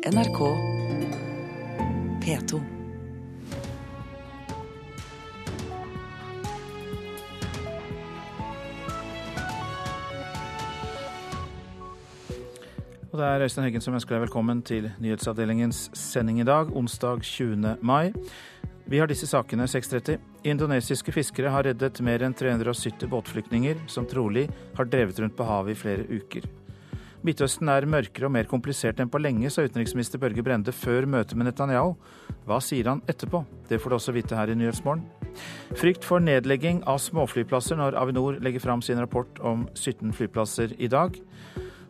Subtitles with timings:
[0.00, 0.38] NRK
[2.24, 2.60] P2.
[13.10, 17.20] Og det er Øystein Heggen som ønsker deg velkommen til nyhetsavdelingens sending i dag, onsdag
[17.20, 17.76] 20.
[17.84, 18.14] mai.
[18.88, 20.16] Vi har disse sakene 6.30.
[20.48, 24.48] Indonesiske fiskere har reddet mer enn 370 båtflyktninger som trolig
[24.80, 26.48] har drevet rundt på havet i flere uker.
[27.20, 31.36] Midtøsten er mørkere og mer komplisert enn på lenge, sa utenriksminister Børge Brende før møtet
[31.36, 31.92] med Netanyahu.
[32.48, 33.42] Hva sier han etterpå?
[33.68, 35.04] Det får du også vite her i Nyhetsmorgen.
[35.76, 40.88] Frykt for nedlegging av småflyplasser når Avinor legger fram sin rapport om 17 flyplasser i
[40.88, 41.20] dag.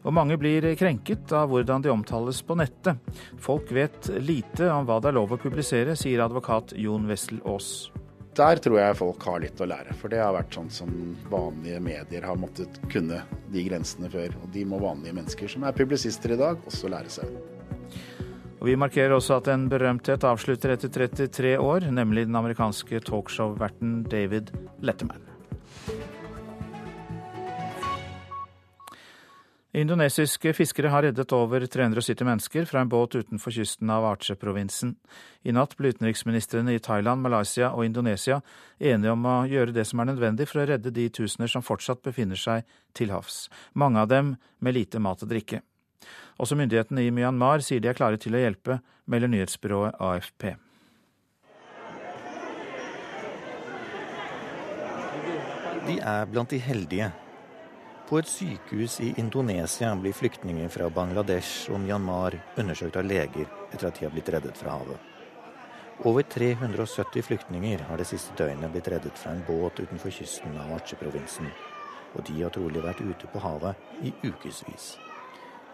[0.03, 2.99] Og mange blir krenket av hvordan de omtales på nettet.
[3.39, 7.91] Folk vet lite om hva det er lov å publisere, sier advokat Jon Wessel Aas.
[8.41, 10.93] Der tror jeg folk har litt å lære, for det har vært sånn som
[11.29, 13.19] vanlige medier har måttet kunne
[13.53, 14.33] de grensene før.
[14.41, 17.35] Og de må vanlige mennesker som er publisister i dag, også lære seg.
[18.61, 24.07] Og Vi markerer også at en berømthet avslutter etter 33 år, nemlig den amerikanske talkshow-verten
[24.09, 25.30] David Letterman.
[29.73, 34.97] Indonesiske fiskere har reddet over 370 mennesker fra en båt utenfor kysten av Aceh-provinsen.
[35.47, 38.41] I natt ble utenriksministrene i Thailand, Malaysia og Indonesia
[38.79, 42.03] enige om å gjøre det som er nødvendig for å redde de tusener som fortsatt
[42.03, 42.67] befinner seg
[42.99, 45.63] til havs, mange av dem med lite mat og drikke.
[46.43, 50.51] Også myndighetene i Myanmar sier de er klare til å hjelpe, melder nyhetsbyrået AFP.
[55.87, 57.13] De er blant de heldige
[58.11, 63.87] på et sykehus i Indonesia blir flyktninger fra Bangladesh og Myanmar undersøkt av leger etter
[63.87, 64.99] at de har blitt reddet fra havet.
[66.11, 70.73] Over 370 flyktninger har det siste døgnet blitt reddet fra en båt utenfor kysten av
[70.81, 71.47] Aceh-provinsen.
[72.17, 74.89] Og de har trolig vært ute på havet i ukevis.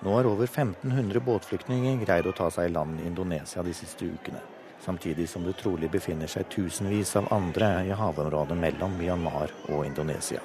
[0.04, 4.10] Nå har over 1500 båtflyktninger greid å ta seg i land i Indonesia de siste
[4.10, 4.42] ukene.
[4.84, 10.44] Samtidig som det trolig befinner seg tusenvis av andre i havområdet mellom Myanmar og Indonesia.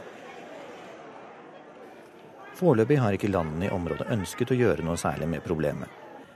[2.61, 5.89] Foreløpig har ikke landene i området ønsket å gjøre noe særlig med problemet.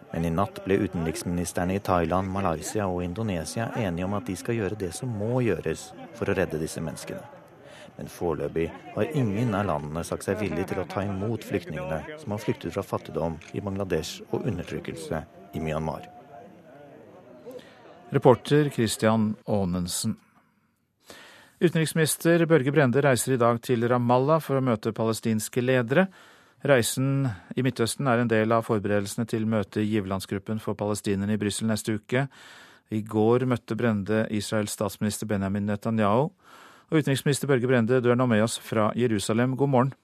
[0.09, 4.57] Men i natt ble utenriksministrene i Thailand, Malaysia og Indonesia enige om at de skal
[4.57, 7.21] gjøre det som må gjøres for å redde disse menneskene.
[7.99, 8.65] Men foreløpig
[8.95, 12.73] har ingen av landene sagt seg villig til å ta imot flyktningene som har flyktet
[12.73, 15.21] fra fattigdom i Bangladesh og undertrykkelse
[15.53, 16.09] i Myanmar.
[18.09, 20.17] Reporter Christian Aanensen.
[21.55, 26.09] Utenriksminister Børge Brende reiser i dag til Ramallah for å møte palestinske ledere.
[26.67, 31.39] Reisen i Midtøsten er en del av forberedelsene til møtet i giverlandsgruppen for palestinerne i
[31.39, 32.25] Brussel neste uke.
[32.91, 36.27] I går møtte Brende Israels statsminister Benjamin Netanyahu.
[36.91, 39.55] Og utenriksminister Børge Brende, du er nå med oss fra Jerusalem.
[39.55, 39.95] God morgen.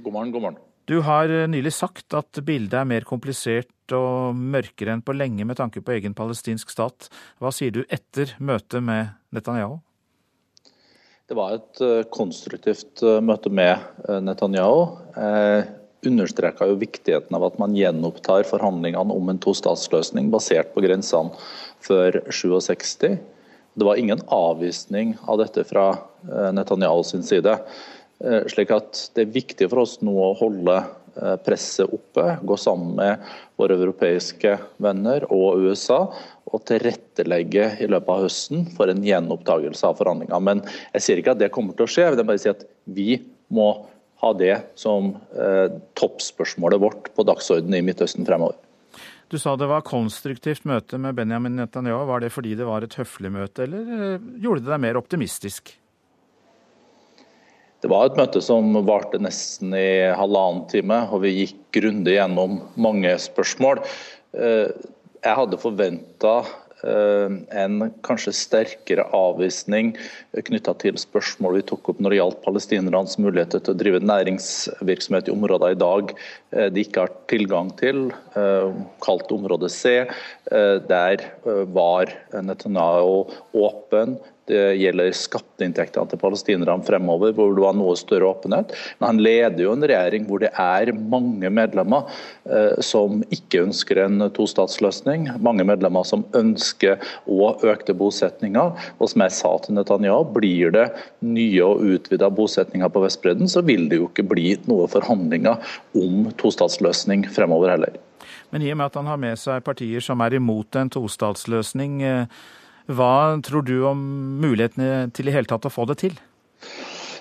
[0.00, 0.60] God morgen, god morgen.
[0.88, 5.60] Du har nylig sagt at bildet er mer komplisert og mørkere enn på lenge med
[5.60, 7.12] tanke på egen palestinsk stat.
[7.36, 9.82] Hva sier du etter møtet med Netanyahu?
[11.24, 14.82] Det var et eh, konstruktivt eh, møte med eh, Netanyahu.
[16.04, 21.32] Understreka jo viktigheten av at man gjenopptar forhandlingene om en tostatsløsning basert på grensene
[21.80, 23.14] før 67.
[23.72, 25.94] Det var ingen avvisning av dette fra
[26.52, 27.56] Netanyahu sin side.
[28.52, 30.76] Slik at Det er viktig for oss nå å holde
[31.46, 33.24] presset oppe, gå sammen med
[33.56, 36.02] våre europeiske venner og USA
[36.54, 40.44] å tilrettelegge i løpet av høsten for en gjenopptakelse av forhandlinger.
[40.44, 40.62] Men
[40.94, 43.18] jeg sier ikke at det kommer til å skje, jeg vil bare si at vi
[43.54, 43.68] må
[44.22, 45.66] ha det som eh,
[45.98, 48.56] toppspørsmålet vårt på dagsordenen i Midtøsten fremover.
[49.32, 52.04] Du sa det var konstruktivt møte med Benjamin Netanyahu.
[52.06, 55.74] Var det fordi det var et høflig møte, eller eh, gjorde det deg mer optimistisk?
[57.84, 62.62] Det var et møte som varte nesten i halvannen time, og vi gikk grundig gjennom
[62.80, 63.82] mange spørsmål.
[64.32, 64.70] Eh,
[65.24, 66.34] jeg hadde forventa
[66.84, 69.94] eh, en kanskje sterkere avvisning
[70.48, 75.30] knytta til spørsmål vi tok opp når det gjaldt palestinernes muligheter til å drive næringsvirksomhet
[75.30, 80.04] i områder i dag eh, de ikke har tilgang til, eh, kalt område C.
[80.88, 81.22] Der
[81.72, 84.18] var Netanyahu åpen
[84.50, 88.74] det gjelder skatteinntektene til palestinerne fremover, hvor det var noe større åpenhet.
[88.98, 92.10] Men han leder jo en regjering hvor det er mange medlemmer
[92.44, 95.30] eh, som ikke ønsker en tostatsløsning.
[95.44, 97.00] Mange medlemmer som ønsker
[97.30, 98.74] å økte bosetninger.
[98.98, 100.88] Og som jeg sa til Netanyahu, blir det
[101.24, 106.28] nye og utvida bosetninger på Vestbredden, så vil det jo ikke bli noe forhandlinger om
[106.40, 107.96] tostatsløsning fremover heller.
[108.52, 111.96] Men i og med at han har med seg partier som er imot en tostatsløsning,
[112.06, 112.44] eh,
[112.92, 114.00] hva tror du om
[114.42, 116.18] mulighetene til i hele tatt å få det til?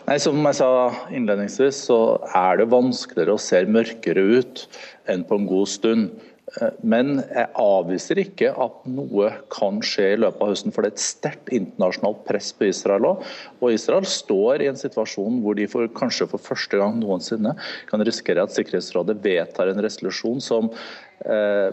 [0.03, 4.65] Nei, Som jeg sa innledningsvis, så er det vanskeligere å se mørkere ut
[5.07, 6.09] enn på en god stund.
[6.59, 10.91] Eh, men jeg avviser ikke at noe kan skje i løpet av høsten, for det
[10.91, 13.23] er et sterkt internasjonalt press på Israel òg.
[13.61, 17.55] Og Israel står i en situasjon hvor de for, kanskje for første gang noensinne
[17.87, 20.67] kan risikere at Sikkerhetsrådet vedtar en resolusjon som
[21.23, 21.71] eh,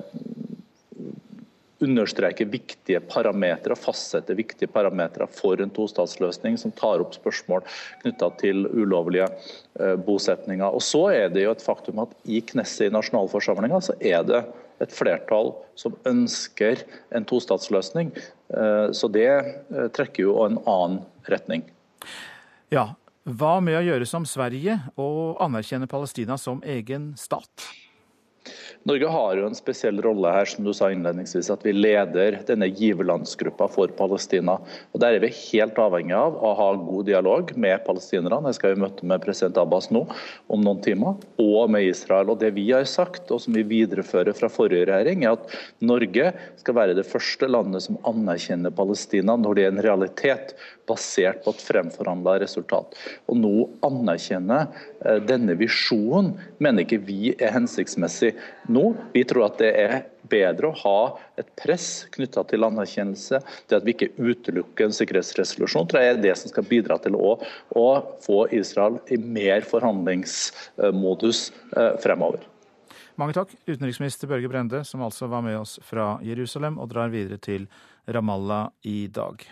[1.81, 7.65] understreker viktige parametere fastsette viktige parametere for en tostatsløsning, som tar opp spørsmål
[8.03, 9.29] knytta til ulovlige
[9.81, 10.69] eh, bosetninger.
[10.69, 14.45] Og så er det jo et faktum at i Knesset i nasjonalforsamlinga så er det
[14.81, 16.85] et flertall som ønsker
[17.17, 18.15] en tostatsløsning.
[18.17, 21.67] Eh, så det eh, trekker jo en annen retning.
[22.73, 22.93] Ja,
[23.29, 27.69] Hva med å gjøre som Sverige og anerkjenne Palestina som egen stat?
[28.89, 32.71] Norge har jo en spesiell rolle her, som du sa innledningsvis, at vi leder denne
[32.73, 34.57] giverlandsgruppa for Palestina.
[34.95, 38.41] Og Der er vi helt avhengig av å ha god dialog med palestinerne.
[38.49, 40.07] Jeg skal i møte med president Abbas nå
[40.49, 42.33] om noen timer, og med Israel.
[42.33, 46.33] Og Det vi har sagt, og som vi viderefører fra forrige regjering, er at Norge
[46.63, 50.57] skal være det første landet som anerkjenner Palestina når det er en realitet
[50.91, 52.97] basert på et fremforhandla resultat.
[53.31, 53.55] Og nå
[53.87, 58.35] anerkjenne eh, denne visjonen mener ikke vi er hensiktsmessig
[58.73, 58.91] nå.
[59.15, 60.01] Vi tror at det er
[60.31, 61.01] bedre å ha
[61.41, 63.41] et press knytta til anerkjennelse.
[63.69, 67.19] Det at vi ikke utelukker en sikkerhetsresolusjon, tror jeg er det som skal bidra til
[67.19, 67.37] å,
[67.77, 67.89] å
[68.25, 71.45] få Israel i mer forhandlingsmodus
[71.77, 72.47] eh, fremover.
[73.21, 77.37] Mange takk, utenriksminister Børge Brende, som altså var med oss fra Jerusalem og drar videre
[77.43, 77.67] til
[78.09, 79.45] Ramallah i dag.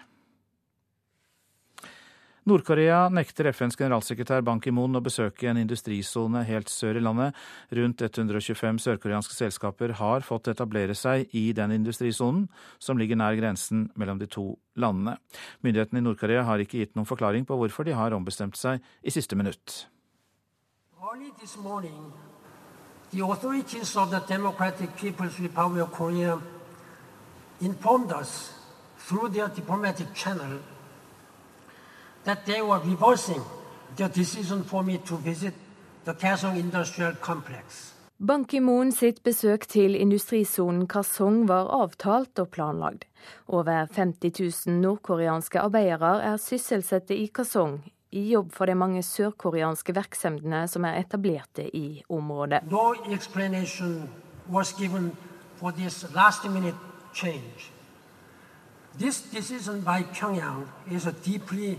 [2.49, 7.37] Nord-Korea nekter FNs generalsekretær Ban Ki-moon å besøke en industrisone helt sør i landet.
[7.77, 12.47] Rundt 125 sørkoreanske selskaper har fått etablere seg i den industrisonen,
[12.81, 14.47] som ligger nær grensen mellom de to
[14.81, 15.19] landene.
[15.67, 19.13] Myndighetene i Nord-Korea har ikke gitt noen forklaring på hvorfor de har ombestemt seg i
[19.13, 19.85] siste minutt.
[23.11, 26.43] The authorities of the Democratic People's Republic of
[28.99, 30.61] through their diplomatic channel
[32.29, 33.43] that they were reversing
[33.97, 35.55] the decision for me to visit
[36.05, 37.95] the Kaesong Industrial Complex.
[38.21, 43.05] Ban Ki-moon sitt besøk til industrisonen Kasong var avtalt og planlagd.
[43.47, 47.79] Over 50 000 nordkoreanske arbeidere er sysselsatte i Kasong,
[48.11, 52.61] i jobb for de mange sørkoreanske virksomhetene som er etablerte i området.
[52.71, 54.11] No explanation
[54.51, 55.13] was given
[55.57, 56.77] for this last minute
[57.15, 57.71] change.
[58.99, 61.79] This decision by Pyongyang is a deeply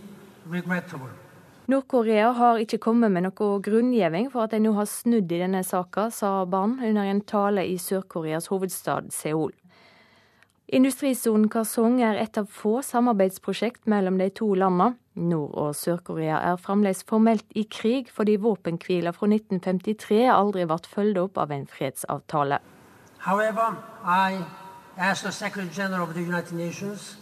[1.70, 5.62] Nord-Korea har ikke kommet med noe grunngjeving for at de nå har snudd i denne
[5.64, 9.54] saka, sa Ban under en tale i Sør-Koreas hovedstad Seoul.
[10.70, 14.96] Industrisonen Karsong er et av få samarbeidsprosjekt mellom de to landene.
[15.20, 21.22] Nord- og Sør-Korea er fremdeles formelt i krig fordi våpenhvila fra 1953 aldri ble fulgt
[21.22, 22.60] opp av en fredsavtale.
[23.20, 24.42] However, I,
[24.98, 27.18] as the Secretary General of the United Nations,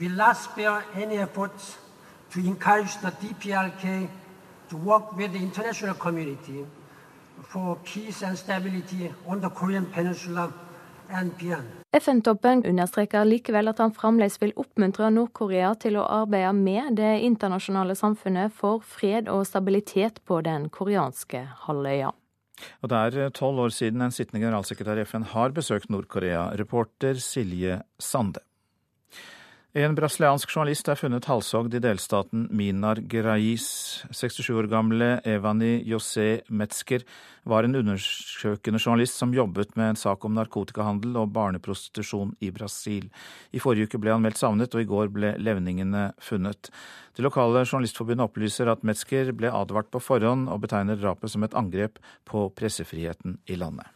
[0.00, 1.78] will not spare any efforts
[2.34, 4.08] to encourage the DPRK
[4.70, 6.66] to work with the international community
[7.42, 10.52] for peace and stability on the Korean Peninsula
[11.10, 11.68] and beyond.
[11.92, 17.94] FN-toppen understreker likevel at han fremdeles vil oppmuntre Nord-Korea til å arbeide med det internasjonale
[17.94, 22.10] samfunnet for fred og stabilitet på den koreanske halvøya.
[22.82, 26.50] Og Det er tolv år siden en sittende generalsekretær i FN har besøkt Nord-Korea.
[26.58, 28.42] Reporter Silje Sande.
[29.74, 33.64] En brasiliansk journalist er funnet halshogd i delstaten Minar Gerais.
[34.14, 37.02] 67 år gamle Evani José Metzger
[37.42, 43.08] var en undersøkende journalist som jobbet med en sak om narkotikahandel og barneprostitusjon i Brasil.
[43.50, 46.70] I forrige uke ble han meldt savnet, og i går ble levningene funnet.
[47.18, 51.58] Det lokale journalistforbundet opplyser at Metzger ble advart på forhånd, og betegner drapet som et
[51.58, 51.98] angrep
[52.30, 53.90] på pressefriheten i landet.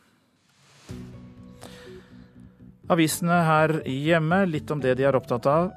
[2.88, 5.68] Avisene her hjemme, litt om det de er opptatt av.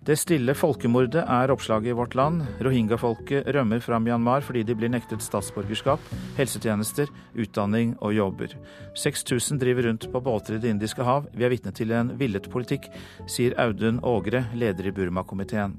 [0.00, 2.46] Det stille folkemordet er oppslaget i Vårt Land.
[2.64, 6.00] Rohingya-folket rømmer fra Myanmar fordi de blir nektet statsborgerskap,
[6.38, 8.56] helsetjenester, utdanning og jobber.
[8.96, 11.28] 6000 driver rundt på båter i Det indiske hav.
[11.36, 12.88] Vi er vitne til en villet politikk,
[13.28, 15.76] sier Audun Ågre, leder i Burma-komiteen.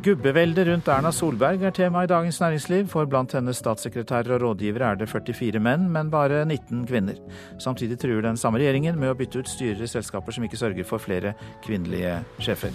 [0.00, 4.94] Gubbeveldet rundt Erna Solberg er tema i Dagens Næringsliv, for blant hennes statssekretærer og rådgivere
[4.94, 7.18] er det 44 menn, men bare 19 kvinner.
[7.60, 10.88] Samtidig truer den samme regjeringen med å bytte ut styrer i selskaper som ikke sørger
[10.88, 11.34] for flere
[11.66, 12.72] kvinnelige sjefer.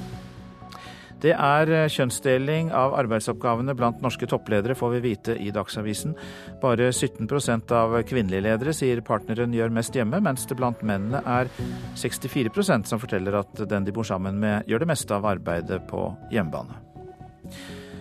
[1.26, 6.14] Det er kjønnsdeling av arbeidsoppgavene blant norske toppledere, får vi vite i Dagsavisen.
[6.62, 11.50] Bare 17% av kvinnelige ledere sier partneren gjør mest hjemme, mens det blant mennene er
[11.98, 16.12] 64% som forteller at den de bor sammen med, gjør det meste av arbeidet på
[16.30, 16.85] hjemmebane.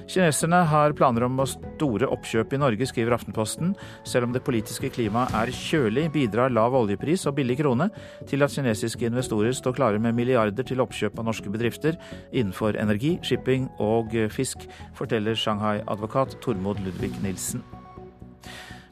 [0.05, 3.73] Kineserne har planer om store oppkjøp i Norge, skriver Aftenposten.
[4.05, 7.89] Selv om det politiske klimaet er kjølig, bidrar lav oljepris og billig krone
[8.29, 11.97] til at kinesiske investorer står klare med milliarder til oppkjøp av norske bedrifter
[12.33, 17.65] innenfor energi, shipping og fisk, forteller Shanghai-advokat Tormod Ludvig Nilsen.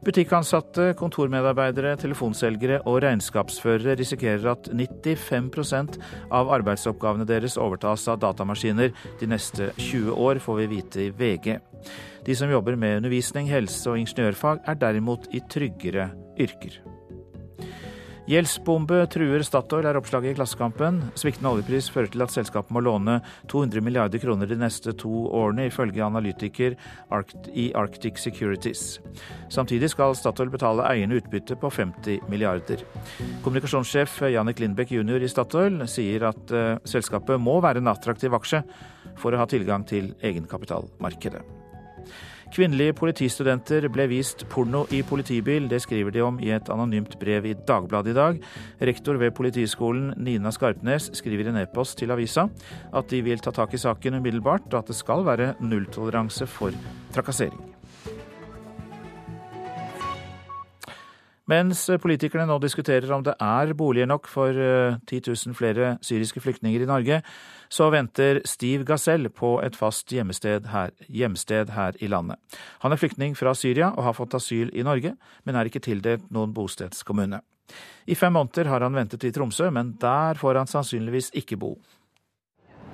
[0.03, 6.01] Butikkansatte, kontormedarbeidere, telefonselgere og regnskapsførere risikerer at 95%
[6.35, 8.91] av arbeidsoppgavene deres overtas av datamaskiner
[9.21, 11.55] de neste 20 år, får vi vite i VG.
[12.27, 16.81] De som jobber med undervisning, helse og ingeniørfag er derimot i tryggere yrker.
[18.33, 21.03] Gjeldsbombe truer Statoil, er oppslaget i Klassekampen.
[21.21, 23.19] Sviktende oljepris fører til at selskapet må låne
[23.53, 26.79] 200 milliarder kroner de neste to årene, ifølge analytiker
[27.53, 29.03] i Arctic Securities.
[29.53, 32.87] Samtidig skal Statoil betale eierne utbytte på 50 milliarder.
[33.45, 35.21] Kommunikasjonssjef Jannik Lindbekk jr.
[35.21, 38.65] i Statoil sier at uh, selskapet må være en attraktiv aksje
[39.21, 41.62] for å ha tilgang til egenkapitalmarkedet.
[42.53, 45.71] Kvinnelige politistudenter ble vist porno i politibil.
[45.71, 48.43] Det skriver de om i et anonymt brev i Dagbladet i dag.
[48.91, 52.51] Rektor ved Politiskolen, Nina Skarpnes, skriver i en e-post til avisa
[52.93, 56.77] at de vil ta tak i saken umiddelbart, og at det skal være nulltoleranse for
[57.17, 57.72] trakassering.
[61.53, 66.41] Mens politikerne nå diskuterer om det er boliger nok for 10 eh, 000 flere syriske
[66.41, 67.21] flyktninger i Norge,
[67.73, 72.41] så venter Steve Gazelle på et fast hjemsted her, hjemsted her i landet.
[72.85, 76.31] Han er flyktning fra Syria og har fått asyl i Norge, men er ikke tildelt
[76.33, 77.43] noen bostedskommune.
[78.07, 81.75] I fem måneder har han ventet i Tromsø, men der får han sannsynligvis ikke bo.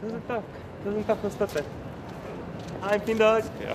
[0.01, 0.59] Tusen takk.
[0.85, 1.71] Tusen takk for støtten.
[2.83, 3.55] Ha en fin dag.
[3.65, 3.75] Ja,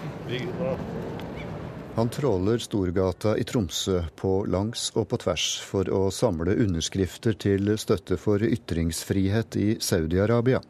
[1.96, 7.70] han tråler Storgata i Tromsø på langs og på tvers for å samle underskrifter til
[7.78, 10.62] støtte for ytringsfrihet i Saudi-Arabia.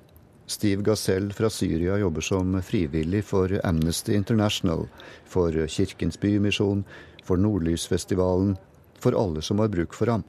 [0.46, 4.84] Steve Gazelle fra Syria jobber som frivillig for Amnesty International,
[5.24, 6.84] for Kirkens Bymisjon,
[7.24, 8.58] for Nordlysfestivalen,
[9.00, 10.28] for alle som har bruk for ham.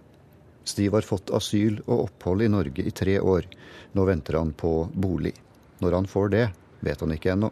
[0.64, 3.50] Steve har fått asyl og opphold i Norge i tre år.
[3.92, 5.34] Nå venter han på bolig.
[5.82, 6.48] Når han får det,
[6.86, 7.50] vet han ikke ennå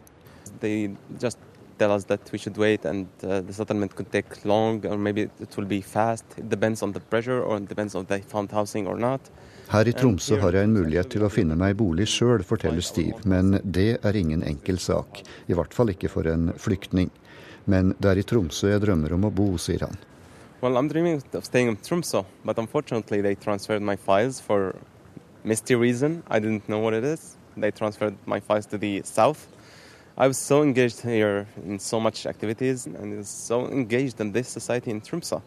[1.77, 5.29] tell us that we should wait and uh, the settlement could take long or maybe
[5.39, 6.25] it will be fast.
[6.37, 9.21] It depends on the pressure or it depends on they found housing or not.
[9.67, 13.23] Her i Tromsø har jeg en mulighet til å finne meg bolig sjøl, forteller Steve,
[13.25, 15.23] men det er ingen enkel sak.
[15.47, 17.09] I hvert fall ikke for en flyktning.
[17.65, 19.95] Men det er i Tromsø jeg drømmer om å bo, sier han.
[20.61, 24.75] Well, I'm dreaming of staying in Tromsø, but unfortunately they transferred my files for
[25.43, 26.23] misty reason.
[26.27, 27.37] I didn't know what it is.
[27.57, 29.47] They transferred my files to the south.
[30.15, 34.47] I was so engaged here in so much activities and was so engaged in this
[34.47, 35.41] society in Tromsø.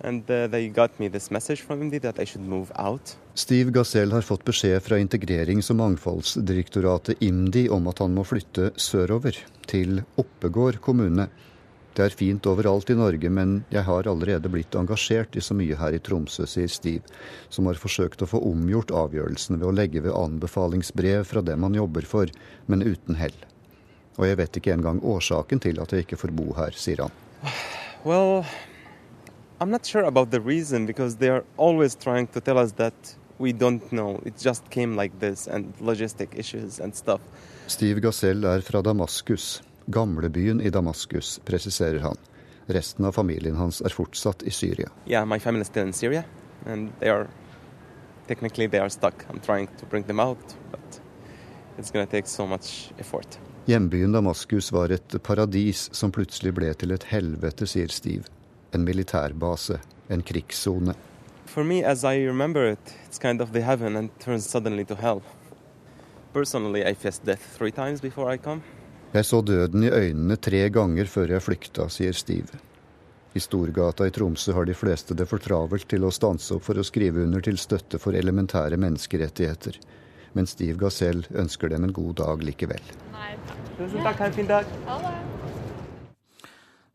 [0.00, 3.16] And uh, they got me this message from Indy that I should move out.
[3.34, 8.70] Steve Gazelle har fått beskjed fra Integrerings- og mangfoldsdirektoratet IMDi om at han må flytte
[8.76, 11.26] sørover, til Oppegård kommune.
[11.96, 15.80] Det er fint overalt i Norge, men jeg har allerede blitt engasjert i så mye
[15.80, 17.16] her i Tromsø, sier Steve,
[17.48, 21.74] som har forsøkt å få omgjort avgjørelsen ved å legge ved anbefalingsbrev fra dem han
[21.74, 22.30] jobber for,
[22.68, 23.34] men uten hell.
[24.16, 27.52] Og jeg vet ikke engang årsaken til at jeg ikke får bo her, sier han.
[28.04, 28.44] Well,
[29.60, 33.16] I'm not sure about the reason because they are always trying to tell us that
[33.38, 34.20] we don't know.
[34.24, 37.20] It just came like this and logistic issues and stuff.
[37.66, 42.16] Steve Gazelle er fra Damaskus, gamlebyen i Damaskus, presiserer han.
[42.66, 44.90] Resten av familien hans er fortsatt i Syria.
[45.06, 46.24] Yeah, my family is still in Syria,
[46.66, 47.28] and they are
[48.26, 49.26] technically they are stuck.
[49.30, 51.00] I'm trying to bring them out, but
[51.78, 53.38] it's going to take so much effort.
[53.66, 58.28] Hjembyen Damaskus var et paradis som plutselig ble til et helvete, sier Steve.
[58.70, 60.94] En militærbase, en krigssone.
[61.50, 64.94] For meg, as I remember it, it's kind of the heaven and turns suddenly to
[64.94, 65.22] hell.
[66.32, 68.62] Personally, I faced death three times before I come.
[69.12, 72.62] Jeg så døden i øynene tre ganger før jeg flykta, sier Steve.
[73.34, 76.78] I Storgata i Tromsø har de fleste det for travelt til å stanse opp for
[76.78, 79.82] å skrive under til støtte for elementære menneskerettigheter
[80.36, 82.94] men Steve Gazelle ønsker dem en god dag likevel.
[83.76, 84.68] Tusen takk, ha en fin dag.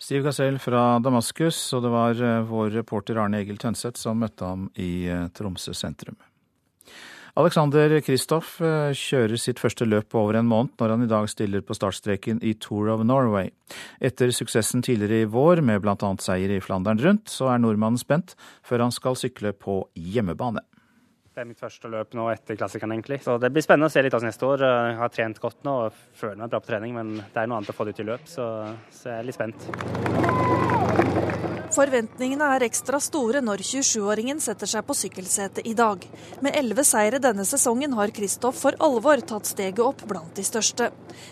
[0.02, 4.48] Steve Gazelle fra Damaskus, og det var eh, vår reporter Arne Egil Tønseth som møtte
[4.48, 6.18] ham i eh, Tromsø sentrum.
[7.38, 11.30] Alexander Kristoff eh, kjører sitt første løp på over en måned når han i dag
[11.32, 13.54] stiller på startstreken i Tour of Norway.
[14.02, 15.96] Etter suksessen tidligere i vår med bl.a.
[16.20, 18.34] seier i Flandern rundt, så er nordmannen spent
[18.68, 20.66] før han skal sykle på hjemmebane.
[21.32, 23.22] Det er mitt første løp nå etter klassikeren, egentlig.
[23.24, 24.66] Så det blir spennende å se litt av neste år.
[24.68, 27.62] Jeg har trent godt nå og føler meg bra på trening, men det er noe
[27.62, 28.52] annet å få det ut i løp, så,
[28.92, 30.51] så jeg er litt spent.
[31.72, 36.04] Forventningene er ekstra store når 27-åringen setter seg på sykkelsetet i dag.
[36.44, 40.90] Med elleve seire denne sesongen har Kristoff for alvor tatt steget opp blant de største.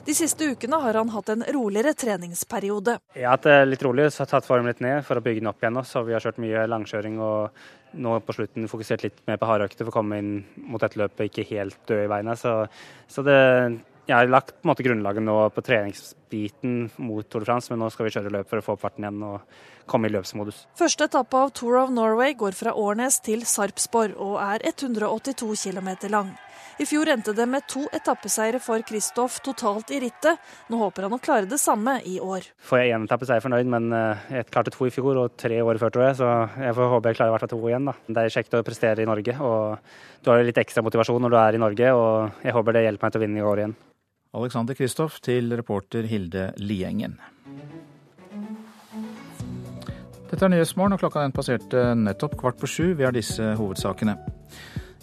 [0.08, 2.96] De siste ukene har han hatt en roligere treningsperiode.
[3.18, 5.44] Jeg har hatt det litt rolig, så har tatt formen litt ned for å bygge
[5.44, 5.82] den opp igjen.
[5.84, 7.60] Så vi har kjørt mye langkjøring og
[8.00, 10.34] nå på slutten fokusert litt mer på hardøkter for å komme inn
[10.70, 12.36] mot dette løpet ikke helt død i beina.
[12.40, 12.54] Så,
[13.12, 13.40] så det,
[14.10, 17.82] jeg har lagt på en måte grunnlaget nå på treningsbiten mot Tour de France, men
[17.84, 20.64] nå skal vi kjøre løp for å få opp farten igjen og komme i løpsmodus.
[20.80, 25.92] Første etappe av Tour of Norway går fra Årnes til Sarpsborg og er 182 km
[26.10, 26.34] lang.
[26.80, 30.40] I fjor endte det med to etappeseiere for Kristoff totalt i rittet.
[30.72, 32.48] Nå håper han å klare det samme i år.
[32.70, 35.20] Får jeg én etappe, så er jeg fornøyd, men eh, jeg klarte to i fjor
[35.26, 36.18] og tre år før, tror jeg.
[36.22, 36.32] Så
[36.64, 37.92] jeg får håpe jeg klarer i hvert fall to igjen.
[37.92, 37.98] da.
[38.08, 41.40] Det er kjekt å prestere i Norge, og du har litt ekstra motivasjon når du
[41.44, 41.94] er i Norge.
[42.00, 43.78] Og jeg håper det hjelper meg til å vinne i år igjen.
[44.38, 47.16] Alexander Kristoff til reporter Hilde Liengen.
[50.30, 52.92] Dette er Nyhetsmorgen, og klokka den passerte nettopp kvart på sju.
[52.94, 54.14] Vi har disse hovedsakene.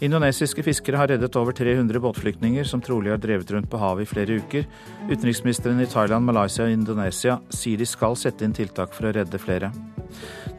[0.07, 4.11] Indonesiske fiskere har reddet over 300 båtflyktninger som trolig har drevet rundt på havet i
[4.13, 4.67] flere uker.
[5.09, 9.43] Utenriksministeren i Thailand, Malaysia og Indonesia sier de skal sette inn tiltak for å redde
[9.43, 9.73] flere.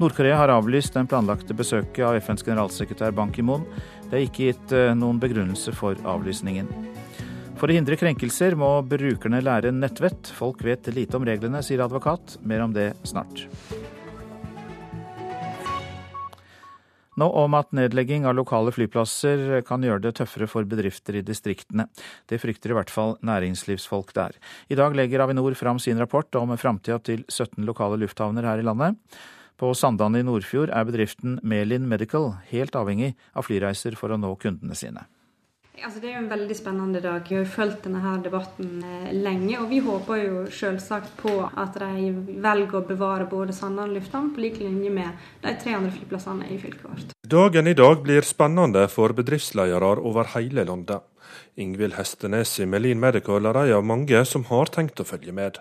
[0.01, 3.63] Nord-Korea har avlyst den planlagte besøket av FNs generalsekretær Ban Ki-moon.
[4.09, 6.67] Det er ikke gitt eh, noen begrunnelse for avlysningen.
[7.57, 10.29] For å hindre krenkelser må brukerne lære nettvett.
[10.37, 12.35] Folk vet lite om reglene, sier advokat.
[12.45, 13.47] Mer om det snart.
[17.17, 21.87] Nå om at nedlegging av lokale flyplasser kan gjøre det tøffere for bedrifter i distriktene.
[22.29, 24.37] Det frykter i hvert fall næringslivsfolk der.
[24.69, 28.69] I dag legger Avinor fram sin rapport om framtida til 17 lokale lufthavner her i
[28.69, 29.01] landet.
[29.57, 34.35] På Sandane i Nordfjord er bedriften Melin Medical helt avhengig av flyreiser for å nå
[34.37, 35.09] kundene sine.
[35.77, 37.27] Altså, det er jo en veldig spennende dag.
[37.29, 39.59] Vi har fulgt denne debatten eh, lenge.
[39.61, 42.09] Og vi håper jo selvsagt på at de
[42.41, 46.87] velger å bevare både Sandane lufthavn på lik linje med de 300 flyplassene i fylket
[46.87, 47.13] vårt.
[47.27, 51.05] Dagen i dag blir spennende for bedriftsledere over hele landet.
[51.57, 55.59] Ingvild Hestenes i Melin Medical er en av mange som har tenkt å følge med.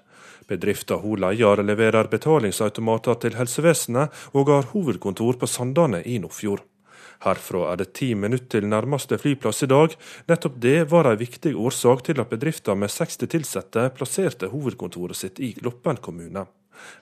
[0.49, 6.65] Bedriften hun leder leverer betalingsautomater til helsevesenet, og har hovedkontor på Sandane i Nordfjord.
[7.25, 9.97] Herfra er det ti minutter til nærmeste flyplass i dag.
[10.29, 15.41] Nettopp det var en viktig årsak til at bedriften med 60 ansatte plasserte hovedkontoret sitt
[15.41, 16.47] i Gloppen kommune.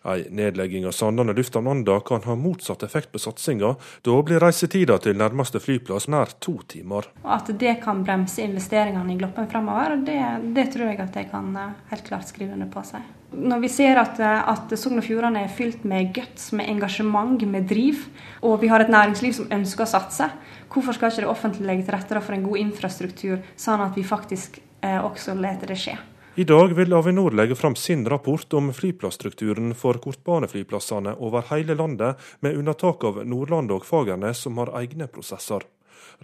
[0.04, 3.74] Ei nedlegging av Sandane lufthavn mandag kan ha motsatt effekt på satsinga.
[4.04, 7.08] Da blir reisetida til nærmeste flyplass nær to timer.
[7.24, 10.20] At det kan bremse investeringene i Gloppen fremover, det,
[10.56, 13.04] det tror jeg at jeg kan eh, helt klart skrive under på seg.
[13.34, 17.42] Når vi ser at, eh, at Sogn og Fjordane er fylt med guts, med engasjement,
[17.50, 18.06] med driv,
[18.42, 20.30] og vi har et næringsliv som ønsker å satse,
[20.70, 24.06] hvorfor skal ikke det offentlige legge til rette for en god infrastruktur, sånn at vi
[24.06, 25.96] faktisk eh, også leter det skje?
[26.36, 32.18] I dag vil Avinor legge fram sin rapport om flyplassstrukturen for kortbaneflyplassene over hele landet,
[32.40, 35.62] med unntak av Nordlandet og Fagernes, som har egne prosesser.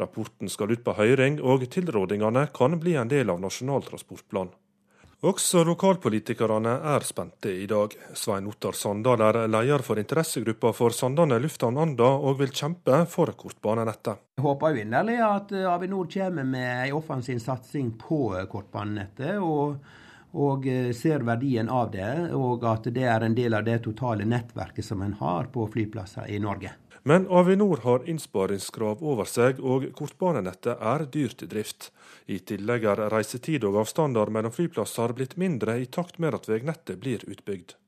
[0.02, 4.50] Rapporten skal ut på høring, og tilrådingene kan bli en del av Nasjonal transportplan.
[5.30, 7.94] Også lokalpolitikerne er spente i dag.
[8.16, 13.30] Svein Ottar Sandal er leder for interessegruppa for Sandane lufthavn Anda, og vil kjempe for
[13.38, 14.26] kortbanenettet.
[14.40, 19.38] Jeg håper jo inderlig at Avinor kommer med en offensiv satsing på kortbanenettet.
[19.38, 19.99] og
[20.32, 24.26] og eh, ser verdien av det, og at det er en del av det totale
[24.28, 26.72] nettverket som en har på flyplasser i Norge.
[27.02, 31.88] Men Avinor har innsparingskrav over seg, og kortbanenettet er dyrt i drift.
[32.28, 37.00] I tillegg er reisetid og avstander mellom flyplasser blitt mindre i takt med at veinettet
[37.00, 37.79] blir utbygd.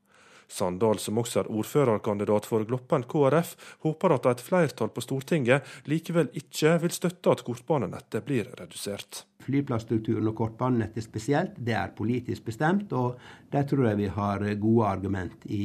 [0.53, 3.55] Sandal, som også er ordførerkandidat for Gloppen KrF,
[3.87, 9.25] håper at et flertall på Stortinget likevel ikke vil støtte at kortbanenettet blir redusert.
[9.43, 13.19] Flyplassstrukturen og kortbanenettet spesielt, det er politisk bestemt, og
[13.53, 15.65] der tror jeg vi har gode argument i,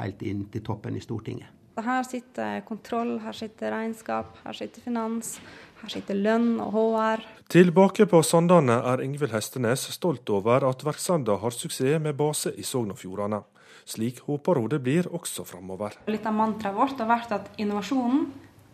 [0.00, 1.54] helt inn til toppen i Stortinget.
[1.78, 5.36] Her sitter kontroll, her sitter regnskap, her sitter finans,
[5.78, 7.22] her sitter lønn og HR.
[7.54, 12.66] Tilbake på Sandane er Ingvild Hestenes stolt over at virksomheten har suksess med base i
[12.66, 13.44] Sogn og Fjordane.
[13.88, 15.96] Slik håper hun det blir også framover.
[16.12, 18.26] Litt av mantraet vårt har vært at innovasjonen,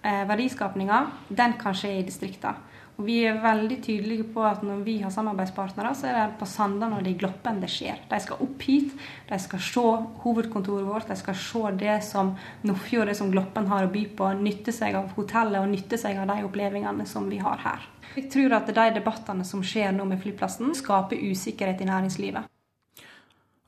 [0.03, 2.73] eh, verdiskapninga, den kan skje i distriktene.
[2.97, 6.47] Og Vi er veldig tydelige på at når vi har samarbeidspartnere, så er det på
[6.47, 7.99] Sandane og i Gloppen det skjer.
[8.11, 8.93] De skal opp hit,
[9.29, 9.87] de skal se
[10.23, 14.31] hovedkontoret vårt, de skal se det som Nordfjord, det som Gloppen har å by på,
[14.39, 17.91] nytte seg av hotellet og nytte seg av de opplevelsene som vi har her.
[18.15, 22.54] Jeg tror at de debattene som skjer nå med flyplassen, skaper usikkerhet i næringslivet.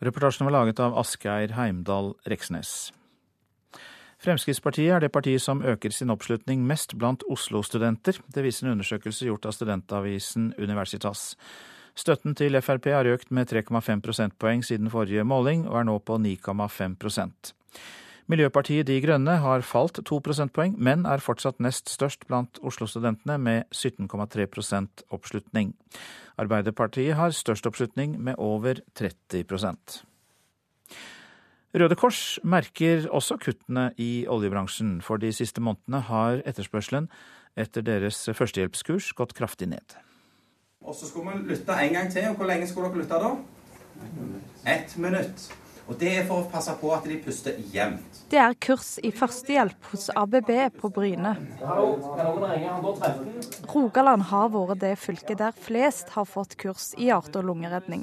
[0.01, 2.93] Reportasjen var laget av Asgeir Heimdal Reksnes.
[4.21, 8.19] Fremskrittspartiet er det partiet som øker sin oppslutning mest blant Oslo-studenter.
[8.29, 11.35] Det viser en undersøkelse gjort av studentavisen Universitas.
[11.97, 16.19] Støtten til Frp har økt med 3,5 prosentpoeng siden forrige måling, og er nå på
[16.21, 16.97] 9,5
[18.27, 23.69] Miljøpartiet De Grønne har falt to prosentpoeng, men er fortsatt nest størst blant Oslo-studentene med
[23.71, 25.77] 17,3% oppslutning.
[26.35, 30.03] Arbeiderpartiet har størst oppslutning med over 30%
[31.77, 37.11] Røde Kors merker også kuttene i oljebransjen, for de siste månedene har etterspørselen
[37.57, 39.97] etter deres førstehjelpskurs gått kraftig ned.
[40.81, 42.31] Og så skulle vi lytte en gang til.
[42.31, 43.35] og Hvor lenge skulle dere lytte da?
[44.73, 45.51] Ett minutt.
[45.87, 48.23] Og Det er for å passe på at de puster jevnt.
[48.31, 51.37] Det er kurs i førstehjelp hos ABB på Bryne.
[53.71, 58.03] Rogaland har vært det fylket der flest har fått kurs i hjerte- og lungeredning.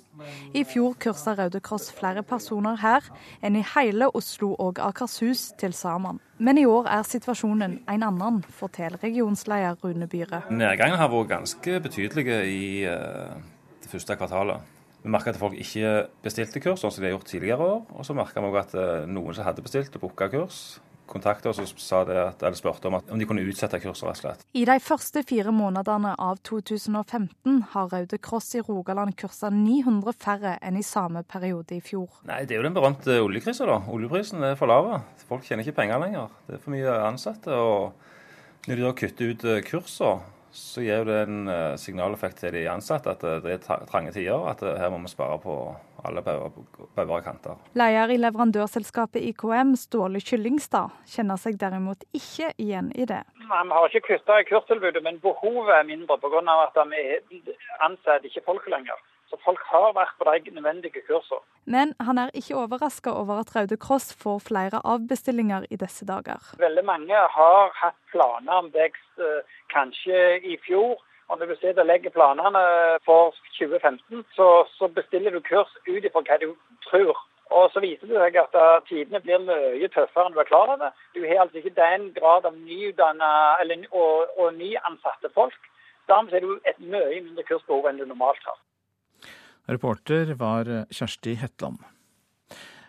[0.56, 3.04] I fjor kursa Røde Kross flere personer her
[3.44, 6.22] enn i hele Oslo og Akershus til sammen.
[6.40, 10.46] Men i år er situasjonen en annen, forteller regionsleder Rune Byhre.
[10.52, 13.36] Nedgangen har vært ganske betydelig i uh,
[13.84, 14.73] det første kvartalet.
[15.04, 17.84] Vi merka at folk ikke bestilte kurs, sånn som de har gjort tidligere år.
[17.98, 20.80] Og så merka vi òg at eh, noen som hadde bestilt og booka kurs,
[21.12, 24.08] kontakta oss og sa det at, eller spurte om, at, om de kunne utsette kurset.
[24.08, 24.46] rett og slett.
[24.56, 30.56] I de første fire månedene av 2015 har Røde Cross i Rogaland kursa 900 færre
[30.64, 32.08] enn i samme periode i fjor.
[32.30, 33.82] Nei, Det er jo den berømte oljekrisa, da.
[33.92, 34.88] Oljeprisen er for lav.
[35.28, 36.32] Folk tjener ikke penger lenger.
[36.48, 37.52] Det er for mye ansatte.
[37.52, 37.94] og
[38.70, 40.22] Når de da kutter ut eh, kursene,
[40.54, 44.44] så gir det en uh, signaleffekt til de ansatte at uh, det er trange tider,
[44.52, 45.56] at uh, her må vi spare på
[46.06, 47.62] alle bauger og kanter.
[47.80, 53.24] Leder i leverandørselskapet IKM, Ståle Kyllingstad, kjenner seg derimot ikke igjen i det.
[53.40, 56.44] Vi har ikke kutta i kurstilbudet, men behovet er mindre pga.
[56.68, 57.42] at vi
[57.82, 59.00] ansetter ikke folk lenger.
[59.34, 61.40] Så folk har vært på de nødvendige kursene.
[61.66, 66.52] Men han er ikke overraska over at Røde Kross får flere avbestillinger i disse dager.
[66.60, 69.42] Veldig mange har hatt planer om vekst eh,
[69.74, 70.20] kanskje
[70.52, 71.02] i fjor.
[71.30, 72.62] Når du legger planene
[73.06, 76.52] for 2015, så, så bestiller du kurs ut ifra hva du
[76.86, 77.18] tror.
[77.50, 80.76] Og så viser det seg at eh, tidene blir mye tøffere enn du er klar
[80.76, 80.94] over.
[81.18, 83.32] Du har altså ikke den grad av nyutdanna
[83.90, 85.58] og, og nyansatte folk.
[86.12, 88.62] Dermed er det et mye mindre kursbehov enn du normalt har.
[89.72, 91.82] Reporter var Kjersti Hetland.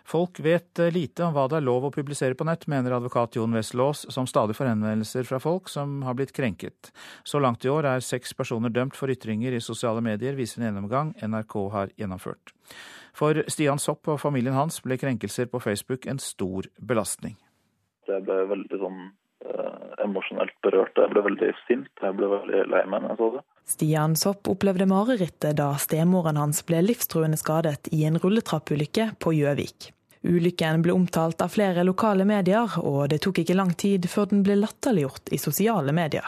[0.04, 3.56] Folk vet lite om hva det er lov å publisere på nett, mener advokat Jon
[3.56, 6.90] Wessel som stadig får henvendelser fra folk som har blitt krenket.
[7.24, 10.68] Så langt i år er seks personer dømt for ytringer i sosiale medier, viser en
[10.68, 12.52] gjennomgang NRK har gjennomført.
[13.16, 17.38] For Stian Sopp og familien hans ble krenkelser på Facebook en stor belastning.
[18.04, 19.12] Det ble veldig sånn eh,
[20.04, 20.96] emosjonelt berørt.
[20.98, 21.90] Jeg ble veldig sint.
[22.02, 23.42] Jeg ble veldig lei meg jeg så det.
[23.74, 29.90] Stian Sopp opplevde marerittet da stemoren hans ble livstruende skadet i en rulletrappulykke på Gjøvik.
[30.24, 34.44] Ulykken ble omtalt av flere lokale medier, og det tok ikke lang tid før den
[34.46, 36.24] ble latterliggjort i sosiale medier.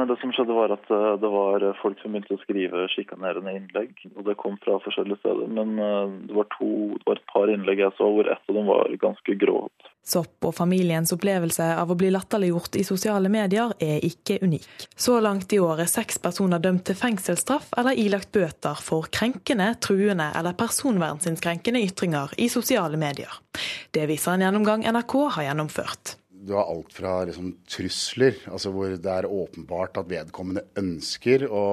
[0.00, 3.54] Eh, det som skjedde var at eh, det var folk som begynte å skrive sjikanerende
[3.56, 3.94] innlegg.
[4.16, 5.50] og Det kom fra forskjellige steder.
[5.58, 8.58] Men eh, det var, to, det var et par innlegg jeg så hvor ett av
[8.58, 9.92] dem var ganske grovt.
[10.08, 14.86] Sopp og familiens opplevelse av å bli latterliggjort i sosiale medier er ikke unik.
[14.96, 19.74] Så langt i år er seks personer dømt til fengselsstraff eller ilagt bøter for krenkende,
[19.84, 23.36] truende eller personvernsinnskrenkende ytringer i sosiale medier.
[23.92, 28.92] Det viser en gjennomgang NRK har gjennomført du har alt fra liksom, trusler, altså hvor
[28.94, 31.64] det er åpenbart at vedkommende ønsker å,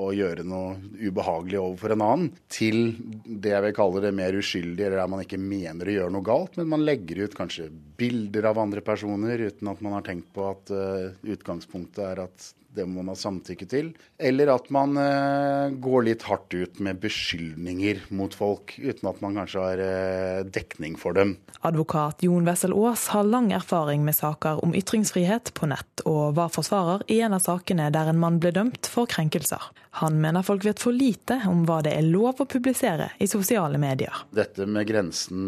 [0.00, 4.86] å, gjøre noe ubehagelig overfor en annen, til det jeg vil kalle det mer uskyldig,
[4.86, 8.50] eller der man ikke mener å gjøre noe galt, men man legger ut kanskje bilder
[8.50, 12.86] av andre personer uten at man har tenkt på at uh, utgangspunktet er at det
[12.88, 13.92] må man ha samtykke til.
[14.18, 19.38] Eller at man eh, går litt hardt ut med beskyldninger mot folk, uten at man
[19.40, 21.36] kanskje har eh, dekning for dem.
[21.64, 26.52] Advokat Jon Wessel Aas har lang erfaring med saker om ytringsfrihet på nett, og var
[26.54, 29.70] forsvarer i en av sakene der en mann ble dømt for krenkelser.
[30.00, 33.78] Han mener folk vet for lite om hva det er lov å publisere i sosiale
[33.78, 34.24] medier.
[34.34, 35.44] Dette med grensen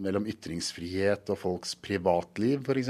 [0.00, 2.88] mellom ytringsfrihet og folks privatliv f.eks.,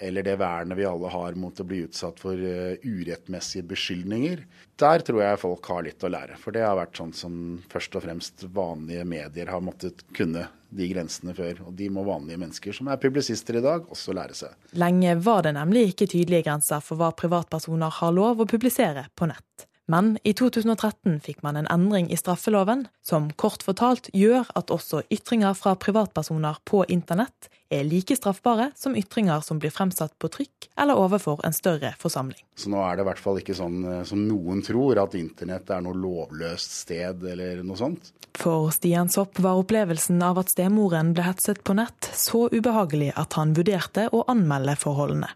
[0.00, 4.46] eller det vernet vi alle har mot å bli utsatt for uh, urettmessige beskyldninger,
[4.80, 6.40] der tror jeg folk har litt å lære.
[6.40, 7.34] For det har vært sånn som
[7.68, 11.66] først og fremst vanlige medier har måttet kunne de grensene før.
[11.68, 14.56] Og de må vanlige mennesker som er publisister i dag, også lære seg.
[14.80, 19.28] Lenge var det nemlig ikke tydelige grenser for hva privatpersoner har lov å publisere på
[19.28, 19.66] nett.
[19.90, 25.02] Men i 2013 fikk man en endring i straffeloven som kort fortalt gjør at også
[25.10, 30.68] ytringer fra privatpersoner på internett er like straffbare som ytringer som blir fremsatt på trykk
[30.78, 32.38] eller overfor en større forsamling.
[32.54, 35.70] Så nå er det i hvert fall ikke sånn eh, som noen tror, at internett
[35.74, 38.12] er noe lovløst sted eller noe sånt.
[38.38, 43.34] For Stian Sopp var opplevelsen av at stemoren ble hetset på nett så ubehagelig at
[43.38, 45.34] han vurderte å anmelde forholdene.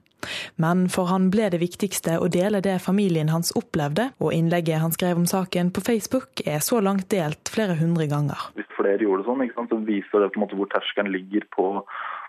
[0.61, 4.95] Men for han ble det viktigste å dele det familien hans opplevde, og innlegget han
[4.95, 8.51] skrev om saken på Facebook er så langt delt flere hundre ganger.
[8.59, 11.71] Hvis flere gjorde det sånn, så viser det på en måte hvor terskelen ligger på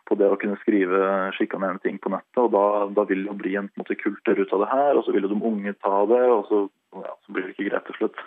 [0.05, 0.99] på det å kunne skrive
[1.33, 2.37] sjikanerende ting på nettet.
[2.37, 4.91] og Da, da vil det jo bli en, en måte, kultur ut av det her,
[4.99, 6.61] og så vil jo de unge ta det, og så,
[7.01, 8.21] ja, så blir det ikke greit til slutt.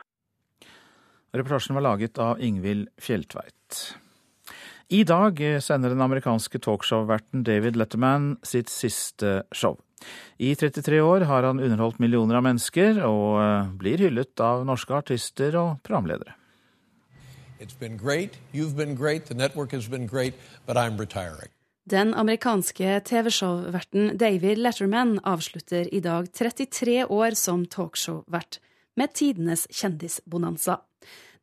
[1.39, 3.83] Reportasjen var laget av Ingvild Fjelltveit.
[4.89, 9.77] I dag sender den amerikanske talkshow-verten David Letterman sitt siste show.
[10.41, 14.97] I 33 år har han underholdt millioner av mennesker, og eh, blir hyllet av norske
[14.97, 16.33] artister og programledere.
[21.89, 28.63] Den amerikanske TV-show-verten David Letterman avslutter i dag 33 år som talkshow-vert,
[28.97, 30.81] med tidenes kjendisbonanza.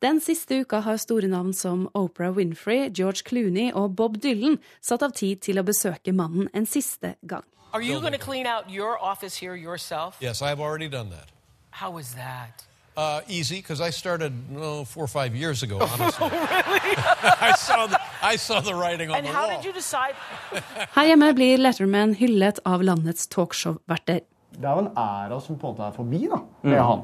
[0.01, 5.03] Den siste uka har store navn som Oprah Winfrey, George Clooney og Bob Dylan satt
[5.03, 7.43] av tid til å besøke mannen en siste gang.
[7.73, 10.15] Are you going to clean out your office here yourself?
[10.21, 11.29] Yes, I've already done that.
[11.71, 12.63] How is that?
[12.97, 16.95] Uh, easy, because I started oh, four or five years ago, Oh, really?
[17.41, 19.57] I, saw the, I saw the writing on And the how wall.
[19.57, 20.15] did you decide?
[20.95, 24.21] Her hjemme blir Letterman hyllet av landets talkshow-verter.
[24.55, 26.85] Det er jo en æra som på en måte er forbi da, med Mm.
[26.87, 27.03] han.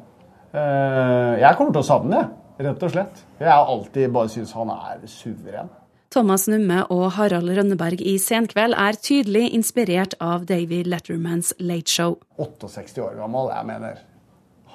[0.54, 2.30] Uh, jeg kommer til å savne det,
[2.66, 3.22] rett og slett.
[3.40, 5.70] Jeg har alltid bare syntes han er suveren.
[6.12, 12.18] Thomas Numme og Harald Rønneberg i Senkveld er tydelig inspirert av David Lettermans Late Show.
[12.36, 14.02] 68 år gammel, jeg mener.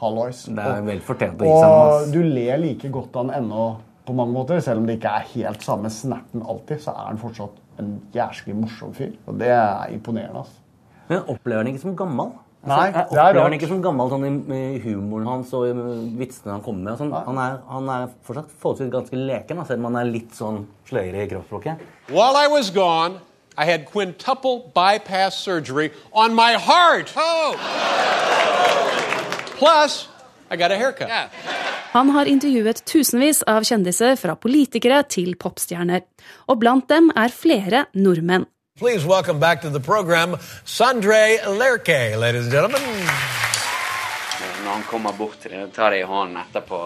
[0.00, 0.46] Hallois.
[0.48, 1.82] Det er vel fortjent å gi seg nå.
[1.98, 3.66] Og du ler like godt av han ennå
[4.08, 4.62] på mange måter.
[4.64, 8.56] Selv om det ikke er helt samme snerten alltid, så er han fortsatt en jæsklig
[8.56, 9.12] morsom fyr.
[9.28, 10.44] Og det er imponerende.
[10.44, 10.64] altså.
[11.10, 12.32] Men opplever han ikke som gammel?
[12.66, 15.74] Nei, jeg er opplever han ikke som gammel sånn, i, i humoren hans og i
[16.18, 16.92] vitsene han kommer med.
[16.94, 17.12] og Sånn.
[17.28, 21.26] Han, er, han er fortsatt forholdsvis ganske leken, selv om han er litt sånn sløyere
[21.26, 21.84] i kroppsspråket.
[22.10, 23.20] While I was gone,
[23.56, 27.12] I had quintuple bypass surgery on my heart.
[29.56, 30.08] Plus,
[30.50, 31.08] I got a haircut.
[31.94, 36.02] Han har intervjuet tusenvis av kjendiser, fra politikere til popstjerner.
[36.50, 38.44] Og blant dem er flere nordmenn.
[38.78, 40.36] Please welcome back to the program,
[40.66, 42.82] Sandre Lerke, ladies and gentlemen.
[44.64, 46.80] Når han kommer bort til deg, tar deg i hånden etterpå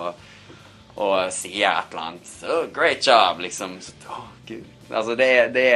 [1.01, 3.79] og sier et eller annet oh, Great job, liksom.
[3.83, 4.69] Så, oh, Gud.
[4.91, 5.67] Altså, det, er- det,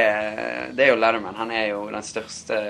[0.77, 1.35] det er jo Letterman.
[1.39, 2.61] Han er jo den største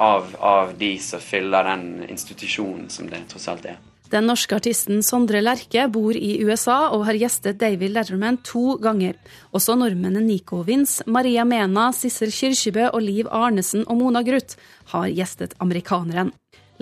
[0.00, 3.80] av, av de som fyller den institusjonen som det tross alt er.
[4.10, 9.14] Den norske artisten Sondre Lerche bor i USA og har gjestet David Letterman to ganger.
[9.54, 14.58] Også nordmennene Nico Vince, Maria Mena, Sissel Kyrkjebø og Liv Arnesen og Mona Gruth
[14.90, 16.32] har gjestet amerikaneren.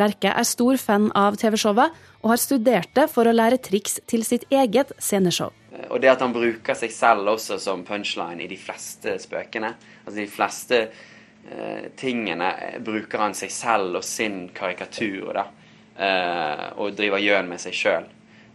[0.01, 4.25] Lerche er stor fan av TV-showet og har studert det for å lære triks til
[4.25, 5.53] sitt eget sceneshow.
[5.93, 9.75] Og det at han bruker seg selv også som punchline i de fleste spøkene.
[10.07, 15.51] Altså de fleste eh, tingene eh, bruker han seg selv og sin karikatur, da.
[15.99, 18.05] Eh, og driver gjøn med seg sjøl.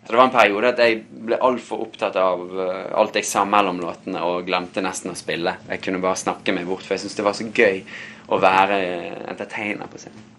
[0.04, 3.44] Så det var en periode at jeg ble altfor opptatt av eh, alt jeg sa
[3.48, 5.58] mellom låtene og glemte nesten å spille.
[5.68, 7.82] Jeg kunne bare snakke meg bort, for jeg syntes det var så gøy
[8.32, 10.30] å være eh, entertainer på scenen.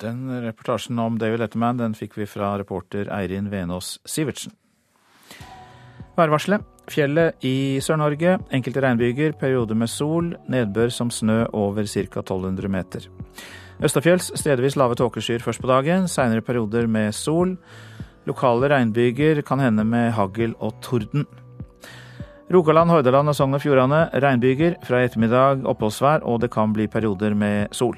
[0.00, 4.54] Den reportasjen om David Letterman den fikk vi fra reporter Eirin Venås Sivertsen.
[6.16, 6.62] Værvarselet.
[6.90, 8.38] Fjellet i Sør-Norge.
[8.54, 9.34] Enkelte regnbyger.
[9.38, 10.32] Perioder med sol.
[10.50, 12.22] Nedbør som snø over ca.
[12.22, 13.06] 1200 meter.
[13.80, 16.04] Østafjells stedvis lave tåkeskyer først på dagen.
[16.08, 17.54] Seinere perioder med sol.
[18.28, 21.24] Lokale regnbyger kan hende med hagl og torden.
[22.52, 24.76] Rogaland, Hordaland og Sogn og Fjordane regnbyger.
[24.84, 27.96] Fra i ettermiddag oppholdsvær, og det kan bli perioder med sol.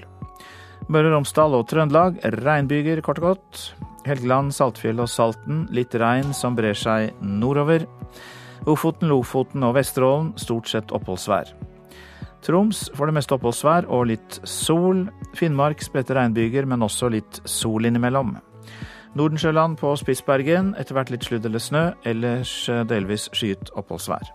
[0.86, 3.64] Møre og Romsdal og Trøndelag regnbyger kort og godt.
[4.06, 7.88] Helgeland, Saltfjell og Salten litt regn som brer seg nordover.
[8.70, 11.50] Ofoten, Lofoten og Vesterålen stort sett oppholdsvær.
[12.42, 15.04] Troms for det meste oppholdsvær og litt sol.
[15.38, 18.34] Finnmark spredte regnbyger, men også litt sol innimellom.
[19.14, 22.54] Nordensjøland på Spitsbergen etter hvert litt sludd eller snø, ellers
[22.88, 24.32] delvis skyet oppholdsvær.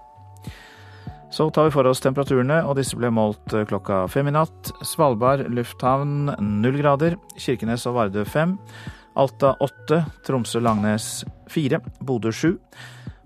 [1.33, 4.71] Så tar vi for oss temperaturene, og disse ble målt klokka fem i natt.
[4.87, 6.29] Svalbard lufthavn
[6.63, 7.17] null grader.
[7.35, 8.55] Kirkenes og Vardø fem.
[9.19, 10.05] Alta åtte.
[10.23, 11.81] Tromsø-Langnes fire.
[11.99, 12.53] Bodø sju.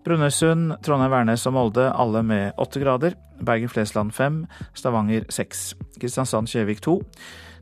[0.02, 3.14] Brønnøysund, Trondheim-Værnes og Molde alle med åtte grader.
[3.46, 4.44] Bergen-Flesland fem.
[4.78, 5.76] Stavanger seks.
[6.02, 6.98] Kristiansand-Kjevik to.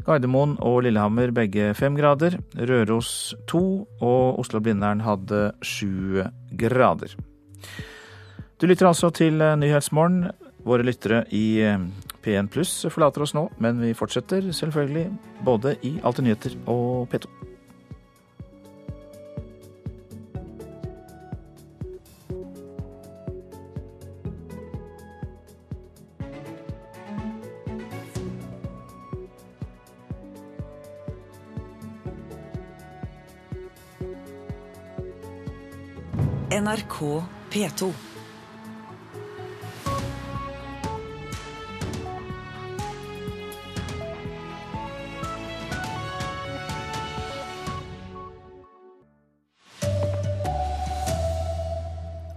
[0.08, 2.38] Gardermoen og Lillehammer begge fem grader.
[2.56, 3.63] Røros to.
[3.99, 6.23] Og Oslo-Blindern hadde sju
[6.56, 7.17] grader.
[8.60, 10.32] Du lytter altså til Nyhetsmorgen.
[10.63, 11.60] Våre lyttere i
[12.23, 15.08] P1 Pluss forlater oss nå, men vi fortsetter selvfølgelig
[15.47, 17.48] både i Alltid nyheter og P2.
[36.51, 37.93] NRK P2.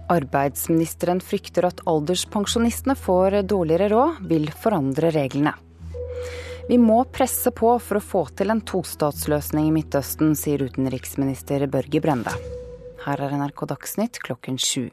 [0.07, 5.57] Arbeidsministeren frykter at alderspensjonistene får dårligere råd, vil forandre reglene.
[6.69, 12.05] Vi må presse på for å få til en tostatsløsning i Midtøsten, sier utenriksminister Børge
[12.05, 12.61] Brende.
[13.03, 14.89] Her er NRK Dagsnytt klokken sju.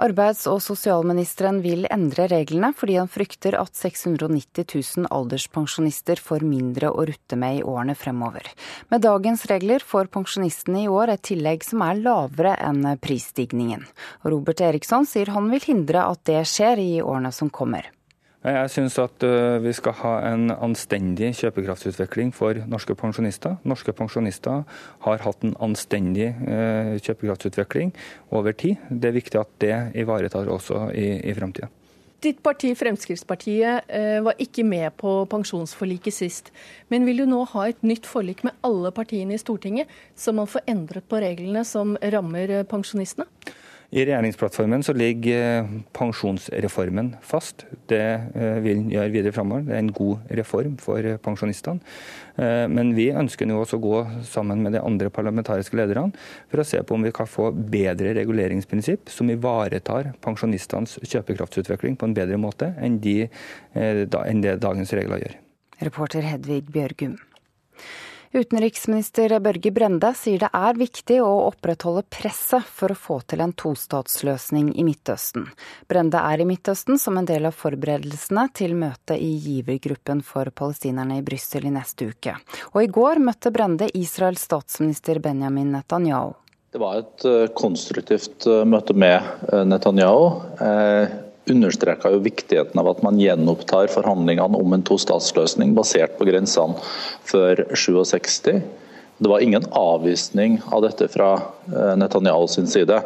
[0.00, 4.64] Arbeids- og sosialministeren vil endre reglene fordi han frykter at 690
[4.96, 8.48] 000 alderspensjonister får mindre å rutte med i årene fremover.
[8.88, 13.84] Med dagens regler får pensjonistene i år et tillegg som er lavere enn prisstigningen.
[14.24, 17.92] Robert Eriksson sier han vil hindre at det skjer i årene som kommer.
[18.40, 23.58] Jeg syns at øh, vi skal ha en anstendig kjøpekraftsutvikling for norske pensjonister.
[23.68, 24.62] Norske pensjonister
[25.04, 27.92] har hatt en anstendig øh, kjøpekraftsutvikling
[28.32, 28.80] over tid.
[28.88, 31.68] Det er viktig at det ivaretar også i, i framtida.
[32.24, 36.48] Ditt parti Fremskrittspartiet øh, var ikke med på pensjonsforliket sist.
[36.88, 40.48] Men vil du nå ha et nytt forlik med alle partiene i Stortinget, så man
[40.48, 43.28] får endret på reglene som rammer pensjonistene?
[43.90, 47.64] I regjeringsplattformen så ligger eh, pensjonsreformen fast.
[47.90, 48.04] Det
[48.62, 49.64] vil vil gjøre videre framover.
[49.66, 51.80] Det er en god reform for eh, pensjonistene.
[52.40, 56.14] Men vi ønsker nå også å gå sammen med de andre parlamentariske lederne
[56.48, 62.08] for å se på om vi kan få bedre reguleringsprinsipp som ivaretar pensjonistenes kjøpekraftsutvikling på
[62.08, 63.26] en bedre måte enn, de,
[63.76, 65.36] enn det dagens regler gjør.
[65.90, 67.18] Reporter Hedvig Bjørgum.
[68.32, 73.50] Utenriksminister Børge Brende sier det er viktig å opprettholde presset for å få til en
[73.58, 75.48] tostatsløsning i Midtøsten.
[75.90, 81.18] Brende er i Midtøsten som en del av forberedelsene til møtet i givergruppen for palestinerne
[81.18, 82.36] i Brussel i neste uke.
[82.70, 86.36] Og i går møtte Brende Israels statsminister Benjamin Netanyahu.
[86.70, 89.18] Det var et eh, konstruktivt eh, møte med
[89.50, 90.30] eh, Netanyahu
[91.50, 96.78] understreka jo viktigheten av at man gjenopptar forhandlingene om en tostatsløsning basert på grensene
[97.28, 98.62] før 67.
[99.20, 101.34] Det var ingen avvisning av dette fra
[101.68, 103.02] eh, Netanyahu sin side.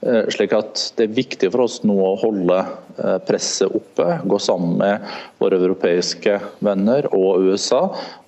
[0.00, 4.38] Eh, slik at Det er viktig for oss nå å holde eh, presset oppe, gå
[4.38, 5.08] sammen med
[5.42, 7.80] våre europeiske venner og USA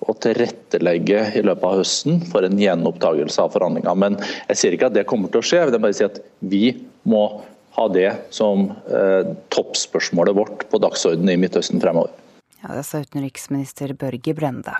[0.03, 3.95] og tilrettelegge i løpet av høsten for en gjenopptakelse av forhandlinger.
[3.95, 4.19] Men
[4.49, 6.65] jeg sier ikke at det kommer til å skje, jeg vil bare si at vi
[7.07, 7.23] må
[7.77, 12.11] ha det som eh, toppspørsmålet vårt på dagsordenen i Midtøsten fremover.
[12.61, 14.75] Ja, Det sa utenriksminister Børge Brende.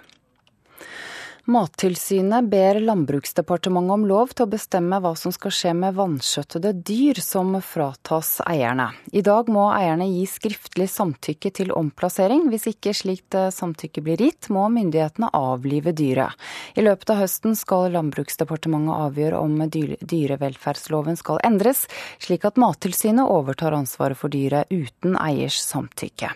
[1.52, 7.18] Mattilsynet ber Landbruksdepartementet om lov til å bestemme hva som skal skje med vanskjøttede dyr
[7.20, 8.86] som fratas eierne.
[9.12, 12.46] I dag må eierne gi skriftlig samtykke til omplassering.
[12.54, 16.38] Hvis ikke slikt eh, samtykke blir gitt, må myndighetene avlive dyret.
[16.80, 21.84] I løpet av høsten skal Landbruksdepartementet avgjøre om dyrevelferdsloven skal endres,
[22.24, 26.32] slik at Mattilsynet overtar ansvaret for dyret uten eiers samtykke.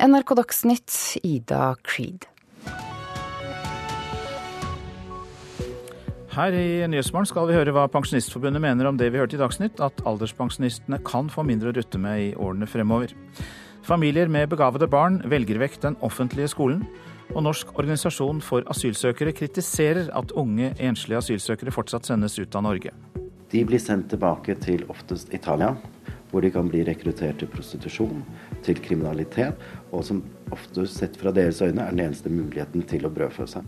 [0.00, 2.24] NRK Dagsnytt, Ida Creed.
[6.36, 9.78] Her i Nyhetsmorgen skal vi høre hva Pensjonistforbundet mener om det vi hørte i Dagsnytt,
[9.80, 13.14] at alderspensjonistene kan få mindre å rutte med i årene fremover.
[13.86, 16.82] Familier med begavede barn velger vekk den offentlige skolen.
[17.32, 22.92] Og Norsk organisasjon for asylsøkere kritiserer at unge enslige asylsøkere fortsatt sendes ut av Norge.
[23.48, 25.72] De blir sendt tilbake til oftest Italia,
[26.28, 28.20] hvor de kan bli rekruttert til prostitusjon,
[28.66, 29.56] til kriminalitet,
[29.88, 30.20] og som
[30.52, 33.64] ofte sett fra deres øyne er den eneste muligheten til å brødfø seg.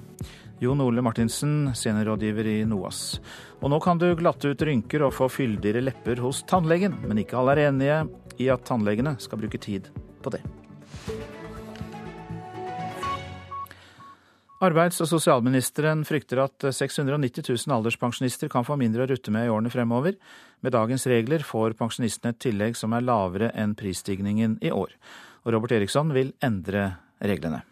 [0.58, 3.20] Jon Ole Martinsen, seniorrådgiver i NOAS.
[3.62, 7.38] Og nå kan du glatte ut rynker og få fyldigere lepper hos tannlegen, men ikke
[7.38, 8.00] alle er enige
[8.42, 9.86] i at tannlegene skal bruke tid
[10.22, 10.42] på det.
[14.58, 19.54] Arbeids- og sosialministeren frykter at 690 000 alderspensjonister kan få mindre å rutte med i
[19.54, 20.18] årene fremover.
[20.66, 24.98] Med dagens regler får pensjonistene et tillegg som er lavere enn prisstigningen i år.
[25.46, 27.62] Og Robert Eriksson vil endre reglene.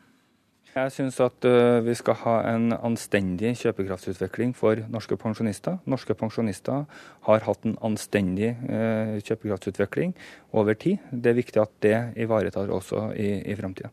[0.77, 1.47] Jeg syns at
[1.87, 5.79] vi skal ha en anstendig kjøpekraftsutvikling for norske pensjonister.
[5.89, 6.83] Norske pensjonister
[7.25, 8.51] har hatt en anstendig
[9.25, 10.13] kjøpekraftsutvikling
[10.53, 11.01] over tid.
[11.09, 13.89] Det er viktig at det ivaretar også i, i framtida.